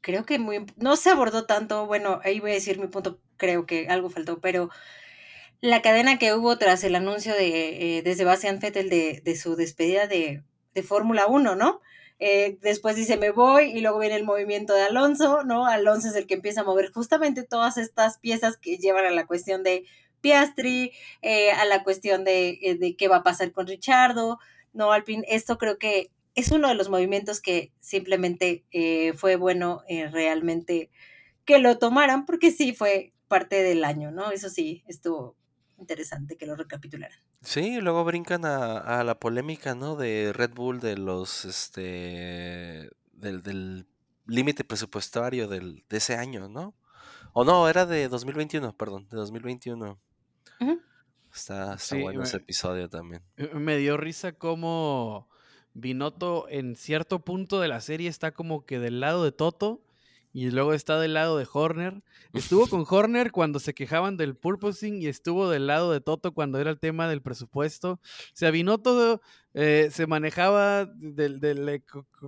creo 0.00 0.24
que 0.24 0.38
muy, 0.38 0.64
no 0.76 0.96
se 0.96 1.10
abordó 1.10 1.44
tanto, 1.44 1.86
bueno, 1.86 2.20
ahí 2.24 2.40
voy 2.40 2.52
a 2.52 2.54
decir 2.54 2.78
mi 2.78 2.86
punto, 2.86 3.20
creo 3.36 3.66
que 3.66 3.88
algo 3.88 4.08
faltó, 4.08 4.40
pero 4.40 4.70
la 5.62 5.80
cadena 5.80 6.18
que 6.18 6.34
hubo 6.34 6.58
tras 6.58 6.82
el 6.82 6.96
anuncio 6.96 7.34
de, 7.34 7.98
eh, 7.98 8.02
de 8.02 8.16
Sebastián 8.16 8.58
Vettel 8.58 8.90
de, 8.90 9.22
de 9.24 9.36
su 9.36 9.54
despedida 9.54 10.08
de, 10.08 10.42
de 10.74 10.82
Fórmula 10.82 11.28
1, 11.28 11.54
¿no? 11.54 11.80
Eh, 12.18 12.58
después 12.60 12.96
dice 12.96 13.16
me 13.16 13.30
voy 13.30 13.66
y 13.70 13.80
luego 13.80 14.00
viene 14.00 14.16
el 14.16 14.24
movimiento 14.24 14.74
de 14.74 14.82
Alonso, 14.82 15.44
¿no? 15.44 15.66
Alonso 15.66 16.08
es 16.08 16.16
el 16.16 16.26
que 16.26 16.34
empieza 16.34 16.62
a 16.62 16.64
mover 16.64 16.90
justamente 16.92 17.44
todas 17.44 17.78
estas 17.78 18.18
piezas 18.18 18.56
que 18.56 18.78
llevan 18.78 19.06
a 19.06 19.12
la 19.12 19.24
cuestión 19.26 19.62
de 19.62 19.84
Piastri, 20.20 20.92
eh, 21.22 21.52
a 21.52 21.64
la 21.64 21.84
cuestión 21.84 22.24
de, 22.24 22.76
de, 22.80 22.96
qué 22.96 23.06
va 23.06 23.18
a 23.18 23.22
pasar 23.22 23.52
con 23.52 23.68
Richardo, 23.68 24.40
¿no? 24.72 24.92
Al 24.92 25.04
fin, 25.04 25.24
esto 25.28 25.58
creo 25.58 25.78
que 25.78 26.10
es 26.34 26.50
uno 26.50 26.68
de 26.68 26.74
los 26.74 26.88
movimientos 26.88 27.40
que 27.40 27.72
simplemente 27.80 28.64
fue 29.16 29.36
bueno 29.36 29.82
realmente 30.10 30.90
que 31.44 31.58
lo 31.58 31.78
tomaran, 31.78 32.24
porque 32.26 32.50
sí 32.50 32.72
fue 32.72 33.12
parte 33.28 33.62
del 33.62 33.84
año, 33.84 34.10
¿no? 34.10 34.30
Eso 34.30 34.48
sí, 34.48 34.82
estuvo 34.86 35.36
interesante 35.82 36.36
que 36.36 36.46
lo 36.46 36.56
recapitularan. 36.56 37.18
Sí, 37.42 37.80
luego 37.80 38.04
brincan 38.04 38.44
a, 38.44 39.02
la 39.04 39.18
polémica, 39.18 39.74
¿no? 39.74 39.96
De 39.96 40.32
Red 40.32 40.54
Bull, 40.54 40.80
de 40.80 40.96
los, 40.96 41.44
este, 41.44 42.90
del 43.12 43.86
límite 44.26 44.64
presupuestario 44.64 45.48
del, 45.48 45.84
de 45.88 45.96
ese 45.98 46.16
año, 46.16 46.48
¿no? 46.48 46.74
O 47.32 47.44
no, 47.44 47.68
era 47.68 47.86
de 47.86 48.08
2021, 48.08 48.76
perdón, 48.76 49.08
de 49.10 49.16
2021. 49.16 49.98
Está, 51.34 51.78
bueno 51.98 52.22
ese 52.22 52.36
episodio 52.36 52.88
también. 52.90 53.22
Me 53.54 53.78
dio 53.78 53.96
risa 53.96 54.32
como 54.32 55.28
Binotto 55.72 56.46
en 56.50 56.76
cierto 56.76 57.20
punto 57.20 57.58
de 57.60 57.68
la 57.68 57.80
serie 57.80 58.10
está 58.10 58.32
como 58.32 58.66
que 58.66 58.78
del 58.78 59.00
lado 59.00 59.24
de 59.24 59.32
Toto 59.32 59.82
y 60.32 60.50
luego 60.50 60.72
está 60.72 60.98
del 60.98 61.14
lado 61.14 61.36
de 61.36 61.46
Horner. 61.50 62.02
Estuvo 62.32 62.66
con 62.66 62.84
Horner 62.88 63.32
cuando 63.32 63.58
se 63.58 63.74
quejaban 63.74 64.16
del 64.16 64.34
purposing 64.34 65.02
y 65.02 65.06
estuvo 65.06 65.50
del 65.50 65.66
lado 65.66 65.92
de 65.92 66.00
Toto 66.00 66.32
cuando 66.32 66.58
era 66.58 66.70
el 66.70 66.78
tema 66.78 67.08
del 67.08 67.20
presupuesto. 67.20 68.00
Se 68.32 68.46
avinó 68.46 68.78
todo, 68.78 69.20
eh, 69.54 69.88
se 69.92 70.06
manejaba 70.06 70.90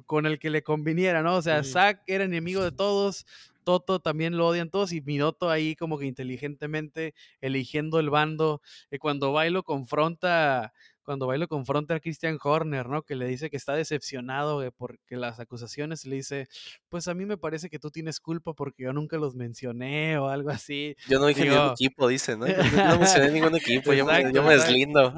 con 0.06 0.26
el 0.26 0.38
que 0.38 0.50
le 0.50 0.62
conviniera, 0.62 1.22
¿no? 1.22 1.36
O 1.36 1.42
sea, 1.42 1.64
Zack 1.64 2.02
era 2.06 2.24
enemigo 2.24 2.62
de 2.62 2.72
todos, 2.72 3.24
Toto 3.64 3.98
también 3.98 4.36
lo 4.36 4.46
odian 4.46 4.70
todos 4.70 4.92
y 4.92 5.00
Binotto 5.00 5.50
ahí 5.50 5.74
como 5.74 5.98
que 5.98 6.06
inteligentemente 6.06 7.14
eligiendo 7.40 7.98
el 7.98 8.10
bando. 8.10 8.60
Y 8.90 8.98
cuando 8.98 9.32
Bailo 9.32 9.62
confronta 9.62 10.72
cuando 11.04 11.26
Bailo 11.26 11.46
confronta 11.48 11.94
a 11.94 12.00
Christian 12.00 12.38
Horner, 12.42 12.88
¿no? 12.88 13.02
Que 13.02 13.14
le 13.14 13.26
dice 13.26 13.50
que 13.50 13.56
está 13.56 13.74
decepcionado 13.74 14.62
porque 14.76 15.16
las 15.16 15.38
acusaciones, 15.38 16.04
le 16.04 16.16
dice, 16.16 16.48
pues 16.88 17.08
a 17.08 17.14
mí 17.14 17.26
me 17.26 17.36
parece 17.36 17.68
que 17.68 17.78
tú 17.78 17.90
tienes 17.90 18.20
culpa 18.20 18.54
porque 18.54 18.84
yo 18.84 18.92
nunca 18.92 19.16
los 19.16 19.34
mencioné 19.34 20.18
o 20.18 20.28
algo 20.28 20.50
así. 20.50 20.96
Yo 21.08 21.18
no 21.18 21.26
dije 21.26 21.44
ningún 21.44 21.72
equipo, 21.72 22.08
dice, 22.08 22.36
¿no? 22.36 22.46
Yo 22.46 22.54
no 22.54 22.98
mencioné 22.98 23.30
ningún 23.30 23.56
equipo, 23.56 23.92
yo, 23.92 24.06
me, 24.06 24.24
deslindo. 24.54 25.14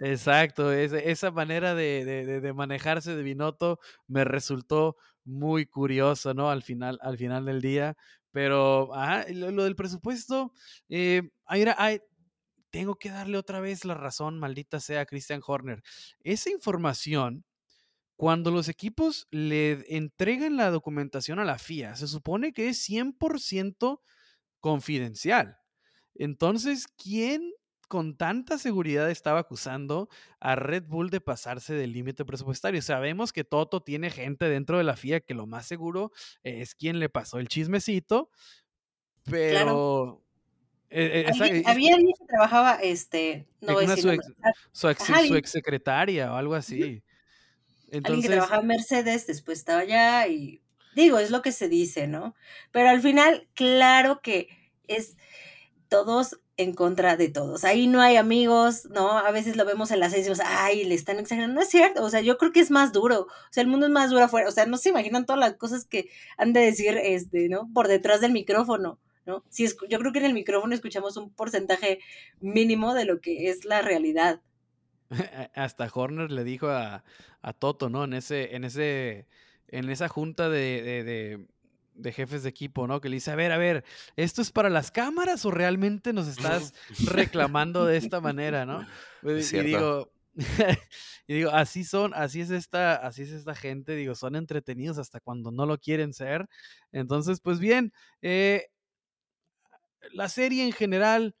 Exacto, 0.00 0.72
esa 0.72 1.30
manera 1.30 1.74
de, 1.74 2.52
manejarse 2.54 3.16
de 3.16 3.22
Binotto 3.22 3.78
me 4.06 4.24
resultó 4.24 4.96
muy 5.24 5.66
curioso, 5.66 6.34
¿no? 6.34 6.50
Al 6.50 6.62
final, 6.62 6.98
al 7.02 7.16
final 7.16 7.44
del 7.44 7.60
día. 7.60 7.96
Pero 8.32 8.90
lo, 9.32 9.64
del 9.64 9.74
presupuesto, 9.74 10.52
eh, 10.88 11.22
hay, 11.46 11.64
hay, 11.76 12.00
tengo 12.70 12.96
que 12.96 13.10
darle 13.10 13.38
otra 13.38 13.60
vez 13.60 13.84
la 13.84 13.94
razón, 13.94 14.38
maldita 14.38 14.80
sea, 14.80 15.06
Christian 15.06 15.42
Horner. 15.46 15.82
Esa 16.22 16.50
información, 16.50 17.44
cuando 18.16 18.50
los 18.50 18.68
equipos 18.68 19.26
le 19.30 19.84
entregan 19.94 20.56
la 20.56 20.70
documentación 20.70 21.38
a 21.38 21.44
la 21.44 21.58
FIA, 21.58 21.96
se 21.96 22.06
supone 22.06 22.52
que 22.52 22.68
es 22.68 22.88
100% 22.88 24.00
confidencial. 24.60 25.58
Entonces, 26.14 26.86
¿quién 26.96 27.52
con 27.90 28.16
tanta 28.16 28.56
seguridad 28.56 29.10
estaba 29.10 29.40
acusando 29.40 30.08
a 30.38 30.54
Red 30.54 30.84
Bull 30.86 31.10
de 31.10 31.20
pasarse 31.20 31.74
del 31.74 31.92
límite 31.92 32.24
presupuestario. 32.24 32.80
Sabemos 32.82 33.32
que 33.32 33.42
Toto 33.42 33.82
tiene 33.82 34.10
gente 34.10 34.48
dentro 34.48 34.78
de 34.78 34.84
la 34.84 34.94
FIA 34.94 35.18
que 35.18 35.34
lo 35.34 35.48
más 35.48 35.66
seguro 35.66 36.12
es 36.44 36.76
quien 36.76 37.00
le 37.00 37.08
pasó 37.08 37.40
el 37.40 37.48
chismecito, 37.48 38.30
pero 39.24 40.22
eh, 40.90 41.26
eh, 41.28 41.62
había 41.66 41.94
alguien 41.94 42.14
que 42.18 42.26
trabajaba, 42.26 42.74
este, 42.82 43.46
no 43.60 43.74
voy 43.74 43.86
su, 43.86 44.10
ex, 44.10 44.26
su, 44.72 44.88
ex, 44.88 45.50
secretaria 45.50 46.32
o 46.32 46.36
algo 46.36 46.54
así. 46.54 47.02
Entonces, 47.92 48.04
alguien 48.04 48.22
que 48.22 48.28
trabajaba 48.28 48.62
en 48.62 48.68
Mercedes, 48.68 49.26
después 49.26 49.58
estaba 49.58 49.80
allá 49.80 50.26
y 50.26 50.60
digo, 50.94 51.18
es 51.18 51.30
lo 51.30 51.42
que 51.42 51.52
se 51.52 51.68
dice, 51.68 52.08
¿no? 52.08 52.34
Pero 52.72 52.88
al 52.88 53.00
final, 53.00 53.48
claro 53.54 54.20
que 54.20 54.48
es 54.88 55.16
todos 55.88 56.40
en 56.56 56.74
contra 56.74 57.16
de 57.16 57.28
todos. 57.28 57.64
Ahí 57.64 57.86
no 57.86 58.00
hay 58.00 58.16
amigos, 58.16 58.86
¿no? 58.90 59.18
A 59.18 59.30
veces 59.30 59.56
lo 59.56 59.64
vemos 59.64 59.90
en 59.90 60.00
las 60.00 60.12
seis 60.12 60.26
y 60.26 60.28
decimos, 60.28 60.46
ay, 60.46 60.84
le 60.84 60.94
están 60.94 61.18
exagerando. 61.18 61.54
No 61.54 61.62
es 61.62 61.68
cierto, 61.68 62.04
o 62.04 62.10
sea, 62.10 62.20
yo 62.20 62.36
creo 62.36 62.52
que 62.52 62.60
es 62.60 62.70
más 62.70 62.92
duro. 62.92 63.22
O 63.22 63.52
sea, 63.52 63.62
el 63.62 63.68
mundo 63.68 63.86
es 63.86 63.92
más 63.92 64.10
duro 64.10 64.24
afuera. 64.24 64.48
O 64.48 64.52
sea, 64.52 64.66
no 64.66 64.76
se 64.76 64.90
imaginan 64.90 65.24
todas 65.24 65.40
las 65.40 65.54
cosas 65.54 65.84
que 65.86 66.10
han 66.36 66.52
de 66.52 66.60
decir, 66.60 66.98
este, 66.98 67.48
¿no? 67.48 67.70
Por 67.72 67.88
detrás 67.88 68.20
del 68.20 68.32
micrófono. 68.32 68.98
¿No? 69.30 69.44
yo 69.88 69.98
creo 69.98 70.12
que 70.12 70.18
en 70.18 70.24
el 70.26 70.34
micrófono 70.34 70.74
escuchamos 70.74 71.16
un 71.16 71.30
porcentaje 71.32 72.00
mínimo 72.40 72.94
de 72.94 73.04
lo 73.04 73.20
que 73.20 73.48
es 73.48 73.64
la 73.64 73.82
realidad. 73.82 74.40
Hasta 75.54 75.90
Horner 75.92 76.30
le 76.30 76.44
dijo 76.44 76.68
a, 76.68 77.02
Toto, 77.58 77.88
¿no? 77.88 78.04
En 78.04 78.14
ese, 78.14 78.54
en 78.54 78.64
ese, 78.64 79.26
en 79.68 79.88
esa 79.90 80.08
junta 80.08 80.48
de, 80.48 81.46
jefes 82.12 82.42
de 82.42 82.48
equipo, 82.48 82.86
¿no? 82.86 83.00
Que 83.00 83.08
le 83.08 83.16
dice, 83.16 83.30
a 83.30 83.36
ver, 83.36 83.52
a 83.52 83.58
ver, 83.58 83.84
¿esto 84.16 84.42
es 84.42 84.50
para 84.50 84.70
las 84.70 84.90
cámaras 84.90 85.44
o 85.44 85.50
realmente 85.50 86.12
nos 86.12 86.28
estás 86.28 86.74
reclamando 87.06 87.86
de 87.86 87.96
esta 87.96 88.20
manera, 88.20 88.66
¿no? 88.66 88.86
Pues, 89.22 89.52
y 89.52 89.60
digo, 89.60 90.12
y 91.26 91.34
digo, 91.34 91.50
así 91.50 91.84
son, 91.84 92.12
así 92.14 92.40
es 92.40 92.50
esta, 92.50 92.94
así 92.94 93.22
es 93.22 93.30
esta 93.30 93.54
gente, 93.54 93.96
digo, 93.96 94.14
son 94.14 94.36
entretenidos 94.36 94.98
hasta 94.98 95.20
cuando 95.20 95.50
no 95.50 95.66
lo 95.66 95.78
quieren 95.78 96.12
ser. 96.12 96.48
Entonces, 96.92 97.40
pues 97.40 97.58
bien, 97.58 97.92
eh, 98.22 98.68
la 100.12 100.28
serie 100.28 100.64
en 100.64 100.72
general 100.72 101.34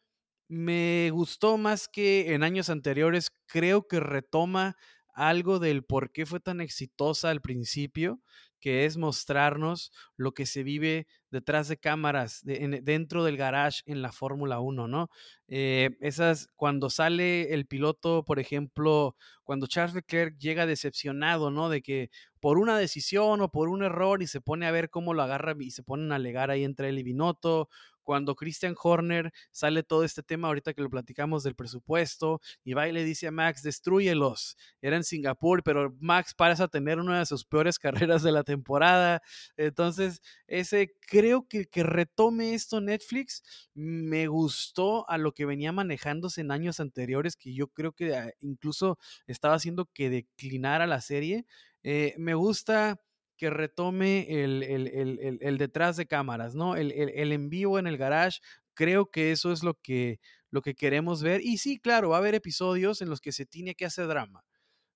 me 0.48 1.10
gustó 1.12 1.56
más 1.58 1.88
que 1.88 2.34
en 2.34 2.42
años 2.42 2.70
anteriores. 2.70 3.30
Creo 3.46 3.86
que 3.86 4.00
retoma 4.00 4.76
algo 5.14 5.58
del 5.58 5.84
por 5.84 6.12
qué 6.12 6.26
fue 6.26 6.40
tan 6.40 6.60
exitosa 6.60 7.30
al 7.30 7.40
principio, 7.40 8.20
que 8.58 8.84
es 8.84 8.96
mostrarnos 8.96 9.92
lo 10.16 10.32
que 10.32 10.46
se 10.46 10.62
vive 10.62 11.06
detrás 11.30 11.68
de 11.68 11.78
cámaras, 11.78 12.40
dentro 12.44 13.24
del 13.24 13.36
garage 13.36 13.82
en 13.86 14.02
la 14.02 14.12
Fórmula 14.12 14.60
1, 14.60 14.88
¿no? 14.88 15.08
Eh, 15.48 15.90
esas, 16.00 16.48
cuando 16.56 16.90
sale 16.90 17.54
el 17.54 17.66
piloto, 17.66 18.24
por 18.24 18.38
ejemplo, 18.38 19.16
cuando 19.44 19.66
Charles 19.66 19.94
Leclerc 19.94 20.36
llega 20.38 20.66
decepcionado, 20.66 21.50
¿no? 21.50 21.68
De 21.68 21.80
que 21.80 22.10
por 22.40 22.58
una 22.58 22.78
decisión 22.78 23.40
o 23.40 23.50
por 23.50 23.68
un 23.68 23.82
error 23.82 24.22
y 24.22 24.26
se 24.26 24.40
pone 24.40 24.66
a 24.66 24.72
ver 24.72 24.90
cómo 24.90 25.14
lo 25.14 25.22
agarra 25.22 25.54
y 25.58 25.70
se 25.70 25.82
ponen 25.82 26.12
a 26.12 26.16
alegar 26.16 26.50
ahí 26.50 26.64
entre 26.64 26.88
él 26.90 26.98
y 26.98 27.02
Binotto, 27.02 27.68
cuando 28.10 28.34
Christian 28.34 28.74
Horner 28.76 29.30
sale 29.52 29.84
todo 29.84 30.02
este 30.02 30.24
tema, 30.24 30.48
ahorita 30.48 30.74
que 30.74 30.82
lo 30.82 30.90
platicamos 30.90 31.44
del 31.44 31.54
presupuesto, 31.54 32.40
y 32.64 32.74
va 32.74 32.88
y 32.88 32.92
le 32.92 33.04
dice 33.04 33.28
a 33.28 33.30
Max, 33.30 33.62
destruyelos. 33.62 34.56
Era 34.82 34.96
en 34.96 35.04
Singapur, 35.04 35.62
pero 35.62 35.94
Max 36.00 36.34
parece 36.34 36.66
tener 36.66 36.98
una 36.98 37.20
de 37.20 37.26
sus 37.26 37.44
peores 37.44 37.78
carreras 38.10 38.24
de 38.24 38.32
la 38.32 38.42
temporada. 38.42 39.22
Entonces, 39.56 40.22
ese 40.48 40.96
creo 41.06 41.46
que, 41.46 41.66
que 41.66 41.84
retome 41.84 42.54
esto 42.54 42.80
Netflix 42.80 43.44
me 43.74 44.26
gustó 44.26 45.08
a 45.08 45.16
lo 45.16 45.30
que 45.30 45.46
venía 45.46 45.70
manejándose 45.70 46.40
en 46.40 46.50
años 46.50 46.80
anteriores, 46.80 47.36
que 47.36 47.54
yo 47.54 47.68
creo 47.68 47.92
que 47.92 48.16
ah, 48.16 48.32
incluso 48.40 48.98
estaba 49.28 49.54
haciendo 49.54 49.86
que 49.86 50.10
declinara 50.10 50.88
la 50.88 51.00
serie. 51.00 51.46
Eh, 51.84 52.16
me 52.18 52.34
gusta 52.34 53.00
que 53.40 53.48
retome 53.48 54.26
el, 54.28 55.56
detrás 55.56 55.96
de 55.96 56.06
cámaras, 56.06 56.54
¿no? 56.54 56.76
El, 56.76 56.92
en 56.92 57.48
vivo 57.48 57.78
en 57.78 57.86
el 57.86 57.96
garage. 57.96 58.40
Creo 58.74 59.10
que 59.10 59.32
eso 59.32 59.50
es 59.50 59.62
lo 59.62 59.80
que, 59.80 60.20
lo 60.50 60.60
que 60.60 60.74
queremos 60.74 61.22
ver. 61.22 61.40
Y 61.40 61.56
sí, 61.56 61.78
claro, 61.78 62.10
va 62.10 62.16
a 62.16 62.18
haber 62.18 62.34
episodios 62.34 63.00
en 63.00 63.08
los 63.08 63.22
que 63.22 63.32
se 63.32 63.46
tiene 63.46 63.74
que 63.74 63.86
hacer 63.86 64.08
drama. 64.08 64.44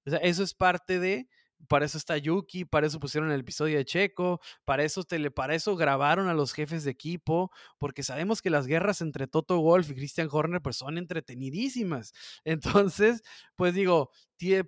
Eso 0.04 0.42
es 0.42 0.52
parte 0.52 1.00
de, 1.00 1.26
para 1.68 1.86
eso 1.86 1.96
está 1.96 2.18
Yuki, 2.18 2.66
para 2.66 2.86
eso 2.86 3.00
pusieron 3.00 3.30
el 3.30 3.40
episodio 3.40 3.78
de 3.78 3.86
Checo, 3.86 4.42
para 4.66 4.84
eso, 4.84 5.04
tele, 5.04 5.30
para 5.30 5.54
eso 5.54 5.74
grabaron 5.74 6.28
a 6.28 6.34
los 6.34 6.52
jefes 6.52 6.84
de 6.84 6.90
equipo, 6.90 7.50
porque 7.78 8.02
sabemos 8.02 8.42
que 8.42 8.50
las 8.50 8.66
guerras 8.66 9.00
entre 9.00 9.26
Toto 9.26 9.58
Wolf 9.62 9.88
y 9.88 9.94
Christian 9.94 10.28
Horner 10.30 10.60
pues 10.60 10.76
son 10.76 10.98
entretenidísimas. 10.98 12.12
Entonces, 12.44 13.22
pues 13.56 13.72
digo, 13.72 14.10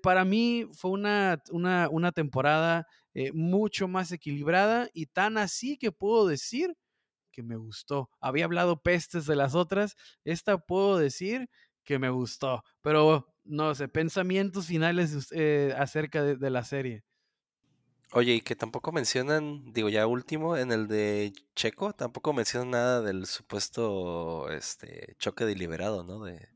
para 0.03 0.25
mí 0.25 0.67
fue 0.73 0.93
una, 0.93 1.43
una, 1.51 1.91
una 1.91 2.13
temporada 2.13 2.87
eh, 3.19 3.33
mucho 3.33 3.89
más 3.89 4.13
equilibrada 4.13 4.91
y 4.93 5.07
tan 5.07 5.39
así 5.39 5.79
que 5.79 5.91
puedo 5.91 6.27
decir 6.27 6.77
que 7.33 7.43
me 7.43 7.57
gustó. 7.57 8.11
Había 8.21 8.45
hablado 8.45 8.83
pestes 8.83 9.25
de 9.25 9.35
las 9.35 9.55
otras, 9.55 9.97
esta 10.25 10.59
puedo 10.59 10.99
decir 10.99 11.49
que 11.83 11.99
me 11.99 12.11
gustó, 12.11 12.63
pero 12.83 13.27
no 13.43 13.75
sé, 13.75 13.89
pensamientos 13.89 14.67
finales 14.67 15.29
eh, 15.33 15.75
acerca 15.79 16.23
de, 16.23 16.51
la 16.51 16.63
serie. 16.63 17.05
Oye, 18.13 18.35
y 18.35 18.41
que 18.43 18.55
tampoco 18.55 18.93
mencionan, 18.93 19.73
digo 19.73 19.89
ya 19.89 20.07
último, 20.07 20.59
en 20.59 20.71
el 20.71 20.87
de 20.87 21.33
Checo, 21.55 21.95
tampoco 21.95 22.35
mencionan 22.35 22.73
nada 22.73 23.01
del 23.01 23.25
supuesto 23.25 24.51
este 24.51 25.17
choque 25.19 25.47
deliberado, 25.47 26.05
¿no? 26.05 26.23
De, 26.23 26.51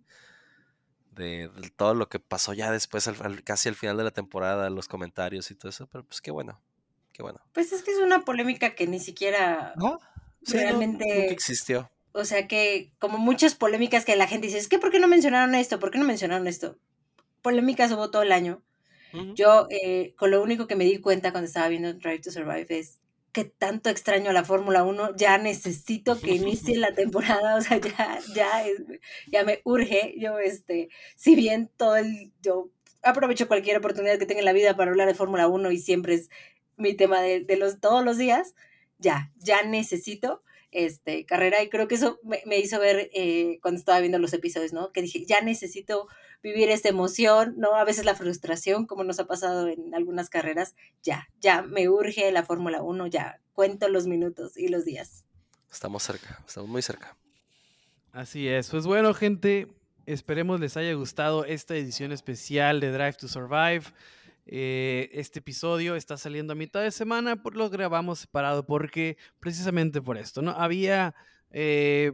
de, 1.11 1.51
todo 1.77 1.95
lo 1.95 2.09
que 2.09 2.21
pasó 2.21 2.53
ya 2.53 2.71
después, 2.71 3.11
casi 3.45 3.69
al 3.69 3.75
final 3.75 3.97
de 3.97 4.05
la 4.05 4.11
temporada, 4.11 4.71
los 4.71 4.89
comentarios 4.89 5.51
y 5.51 5.55
todo 5.55 5.71
eso, 5.71 5.87
pero 5.87 6.05
pues 6.05 6.21
qué 6.21 6.31
bueno, 6.31 6.61
qué 7.13 7.23
bueno. 7.23 7.41
Pues 7.53 7.73
es 7.73 7.83
que 7.83 7.93
es 7.93 7.99
una 7.99 8.25
polémica 8.25 8.75
que 8.75 8.87
ni 8.87 9.01
siquiera 9.01 9.75
realmente 10.43 11.31
existió. 11.31 11.91
O 12.13 12.25
sea 12.25 12.49
que, 12.49 12.93
como 12.99 13.19
muchas 13.19 13.55
polémicas 13.55 14.05
que 14.05 14.17
la 14.17 14.27
gente 14.27 14.49
dice, 14.49 14.59
es 14.59 14.69
que 14.69 14.79
¿por 14.79 14.91
qué 14.91 14.99
no 14.99 15.09
mencionaron 15.09 15.55
esto? 15.55 15.79
¿Por 15.79 15.91
qué 15.91 15.99
no 15.99 16.05
mencionaron 16.05 16.47
esto? 16.47 16.77
Polémicas 17.43 17.93
hubo 17.93 18.11
todo 18.11 18.23
el 18.23 18.33
año. 18.33 18.63
Yo, 19.35 19.67
eh, 19.71 20.15
con 20.17 20.31
lo 20.31 20.41
único 20.41 20.69
que 20.69 20.77
me 20.77 20.85
di 20.85 20.99
cuenta 20.99 21.33
cuando 21.33 21.49
estaba 21.49 21.67
viendo 21.67 21.93
Drive 21.95 22.21
to 22.21 22.31
Survive 22.31 22.67
es 22.69 23.00
que 23.33 23.45
tanto 23.45 23.91
extraño 23.91 24.33
la 24.33 24.45
Fórmula 24.45 24.85
1, 24.85 25.17
ya 25.17 25.39
necesito 25.39 26.21
que 26.21 26.35
inicie 26.35 26.77
la 26.77 26.93
temporada, 26.95 27.57
o 27.57 27.61
sea, 27.61 27.79
ya, 27.79 28.19
ya, 28.35 28.65
ya 29.29 29.45
me 29.45 29.61
urge, 29.65 30.15
yo, 30.19 30.39
este, 30.39 30.89
si 31.17 31.35
bien 31.35 31.71
todo 31.77 31.97
el, 31.97 32.33
yo 32.43 32.71
aprovecho 33.03 33.49
cualquier 33.49 33.79
oportunidad 33.79 34.19
que 34.19 34.27
tenga 34.27 34.41
en 34.41 34.47
la 34.47 34.53
vida 34.53 34.77
para 34.77 34.91
hablar 34.91 35.09
de 35.09 35.15
Fórmula 35.15 35.49
1 35.49 35.71
y 35.71 35.79
siempre 35.79 36.15
es 36.15 36.31
mi 36.77 36.95
tema 36.95 37.21
de, 37.21 37.41
de, 37.41 37.57
los, 37.57 37.81
todos 37.81 38.05
los 38.05 38.19
días, 38.19 38.55
ya, 38.99 39.33
ya 39.39 39.63
necesito 39.63 40.43
este, 40.73 41.25
carrera 41.27 41.63
y 41.63 41.69
creo 41.69 41.89
que 41.89 41.97
eso 41.97 42.21
me, 42.23 42.59
hizo 42.59 42.79
ver 42.79 43.11
eh, 43.13 43.59
cuando 43.63 43.79
estaba 43.79 44.01
viendo 44.01 44.19
los 44.19 44.33
episodios, 44.33 44.73
¿no? 44.73 44.93
Que 44.93 45.03
dije, 45.03 45.25
ya 45.25 45.41
necesito 45.41 46.07
vivir 46.43 46.71
esta 46.71 46.89
emoción, 46.89 47.55
¿no? 47.57 47.75
A 47.75 47.85
veces 47.85 48.05
la 48.05 48.15
frustración, 48.15 48.87
como 48.87 49.05
nos 49.05 49.21
ha 49.21 49.27
pasado 49.27 49.69
en 49.69 49.95
algunas 49.95 50.31
carreras, 50.31 50.75
ya, 51.03 51.29
ya 51.41 51.63
me 51.63 51.89
urge 51.89 52.31
la 52.33 52.43
Fórmula 52.43 52.83
1, 52.83 53.07
ya 53.09 53.41
cuento 53.53 53.89
los 53.89 54.07
minutos 54.07 54.57
y 54.57 54.69
los 54.69 54.85
días. 54.85 55.25
Estamos 55.71 56.03
cerca, 56.03 56.43
estamos 56.47 56.69
muy 56.69 56.83
cerca. 56.83 57.17
Así 58.13 58.49
es, 58.49 58.71
pues 58.71 58.87
bueno 58.87 59.15
gente, 59.15 59.69
esperemos 60.07 60.59
les 60.59 60.77
haya 60.77 60.93
gustado 60.95 61.45
esta 61.45 61.77
edición 61.77 62.11
especial 62.11 62.81
de 62.81 62.91
Drive 62.91 63.15
to 63.15 63.29
Survive. 63.29 63.85
Eh, 64.47 65.11
este 65.13 65.39
episodio 65.39 65.95
está 65.95 66.17
saliendo 66.17 66.55
a 66.55 66.57
mitad 66.57 66.83
de 66.83 66.91
semana, 66.91 67.41
por 67.41 67.55
lo 67.55 67.71
grabamos 67.71 68.21
separado 68.21 68.67
porque 68.67 69.17
precisamente 69.39 70.03
por 70.03 70.19
esto, 70.19 70.43
¿no? 70.43 70.51
Había 70.53 71.15
eh, 71.53 72.13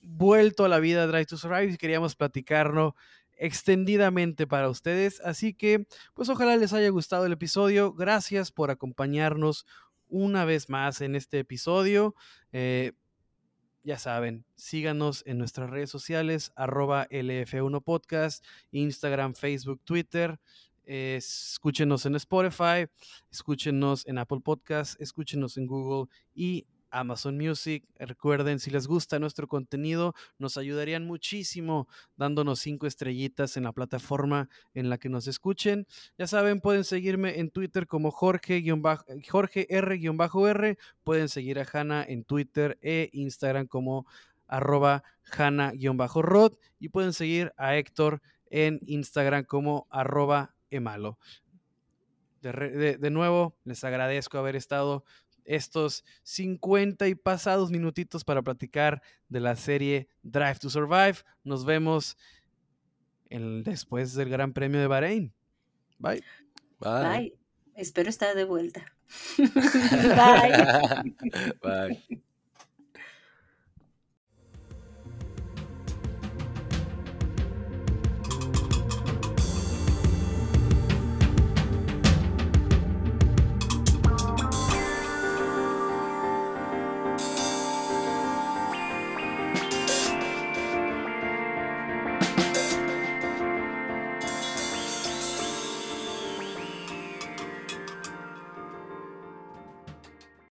vuelto 0.00 0.64
a 0.64 0.68
la 0.68 0.78
vida 0.78 1.06
Drive 1.08 1.26
to 1.26 1.36
Survive 1.36 1.72
y 1.72 1.76
queríamos 1.76 2.14
platicarlo 2.14 2.94
extendidamente 3.42 4.46
para 4.46 4.70
ustedes. 4.70 5.20
Así 5.20 5.52
que, 5.52 5.86
pues 6.14 6.28
ojalá 6.28 6.56
les 6.56 6.72
haya 6.72 6.88
gustado 6.90 7.26
el 7.26 7.32
episodio. 7.32 7.92
Gracias 7.92 8.52
por 8.52 8.70
acompañarnos 8.70 9.66
una 10.08 10.44
vez 10.44 10.68
más 10.68 11.00
en 11.00 11.16
este 11.16 11.40
episodio. 11.40 12.14
Eh, 12.52 12.92
ya 13.82 13.98
saben, 13.98 14.44
síganos 14.54 15.24
en 15.26 15.38
nuestras 15.38 15.70
redes 15.70 15.90
sociales, 15.90 16.52
arroba 16.54 17.08
LF1 17.10 17.82
Podcast, 17.82 18.44
Instagram, 18.70 19.34
Facebook, 19.34 19.80
Twitter. 19.84 20.38
escúchenos 20.84 22.06
en 22.06 22.14
Spotify, 22.14 22.86
escúchenos 23.30 24.06
en 24.06 24.18
Apple 24.18 24.40
Podcast, 24.40 25.00
escúchenos 25.00 25.56
en 25.56 25.66
Google 25.66 26.08
y 26.32 26.66
Amazon 26.92 27.36
Music. 27.36 27.84
Recuerden, 27.98 28.60
si 28.60 28.70
les 28.70 28.86
gusta 28.86 29.18
nuestro 29.18 29.48
contenido, 29.48 30.14
nos 30.38 30.56
ayudarían 30.56 31.06
muchísimo 31.06 31.88
dándonos 32.16 32.60
cinco 32.60 32.86
estrellitas 32.86 33.56
en 33.56 33.64
la 33.64 33.72
plataforma 33.72 34.48
en 34.74 34.90
la 34.90 34.98
que 34.98 35.08
nos 35.08 35.26
escuchen. 35.26 35.86
Ya 36.18 36.26
saben, 36.26 36.60
pueden 36.60 36.84
seguirme 36.84 37.40
en 37.40 37.50
Twitter 37.50 37.86
como 37.86 38.10
Jorge, 38.10 38.62
Jorge 39.28 39.66
R-R. 39.68 40.78
Pueden 41.02 41.28
seguir 41.28 41.58
a 41.58 41.66
Hanna 41.72 42.04
en 42.06 42.24
Twitter 42.24 42.78
e 42.82 43.08
Instagram 43.12 43.66
como 43.66 44.06
arroba 44.46 45.02
Hanna-Rod. 45.36 46.54
Y 46.78 46.90
pueden 46.90 47.12
seguir 47.12 47.52
a 47.56 47.76
Héctor 47.76 48.20
en 48.50 48.80
Instagram 48.86 49.44
como 49.44 49.86
arroba 49.90 50.54
Emalo. 50.70 51.18
de, 52.42 53.10
nuevo, 53.10 53.56
les 53.64 53.82
agradezco 53.84 54.38
haber 54.38 54.56
estado 54.56 55.04
estos 55.44 56.04
50 56.22 57.08
y 57.08 57.14
pasados 57.14 57.70
minutitos 57.70 58.24
para 58.24 58.42
platicar 58.42 59.02
de 59.28 59.40
la 59.40 59.56
serie 59.56 60.08
Drive 60.22 60.58
to 60.60 60.70
Survive. 60.70 61.18
Nos 61.44 61.64
vemos 61.64 62.16
después 63.30 64.14
del 64.14 64.28
Gran 64.28 64.52
Premio 64.52 64.80
de 64.80 64.86
Bahrein. 64.86 65.32
Bye. 65.98 66.22
Bye. 66.80 67.34
Espero 67.74 68.10
estar 68.10 68.34
de 68.34 68.44
vuelta. 68.44 68.84
Bye. 71.62 72.22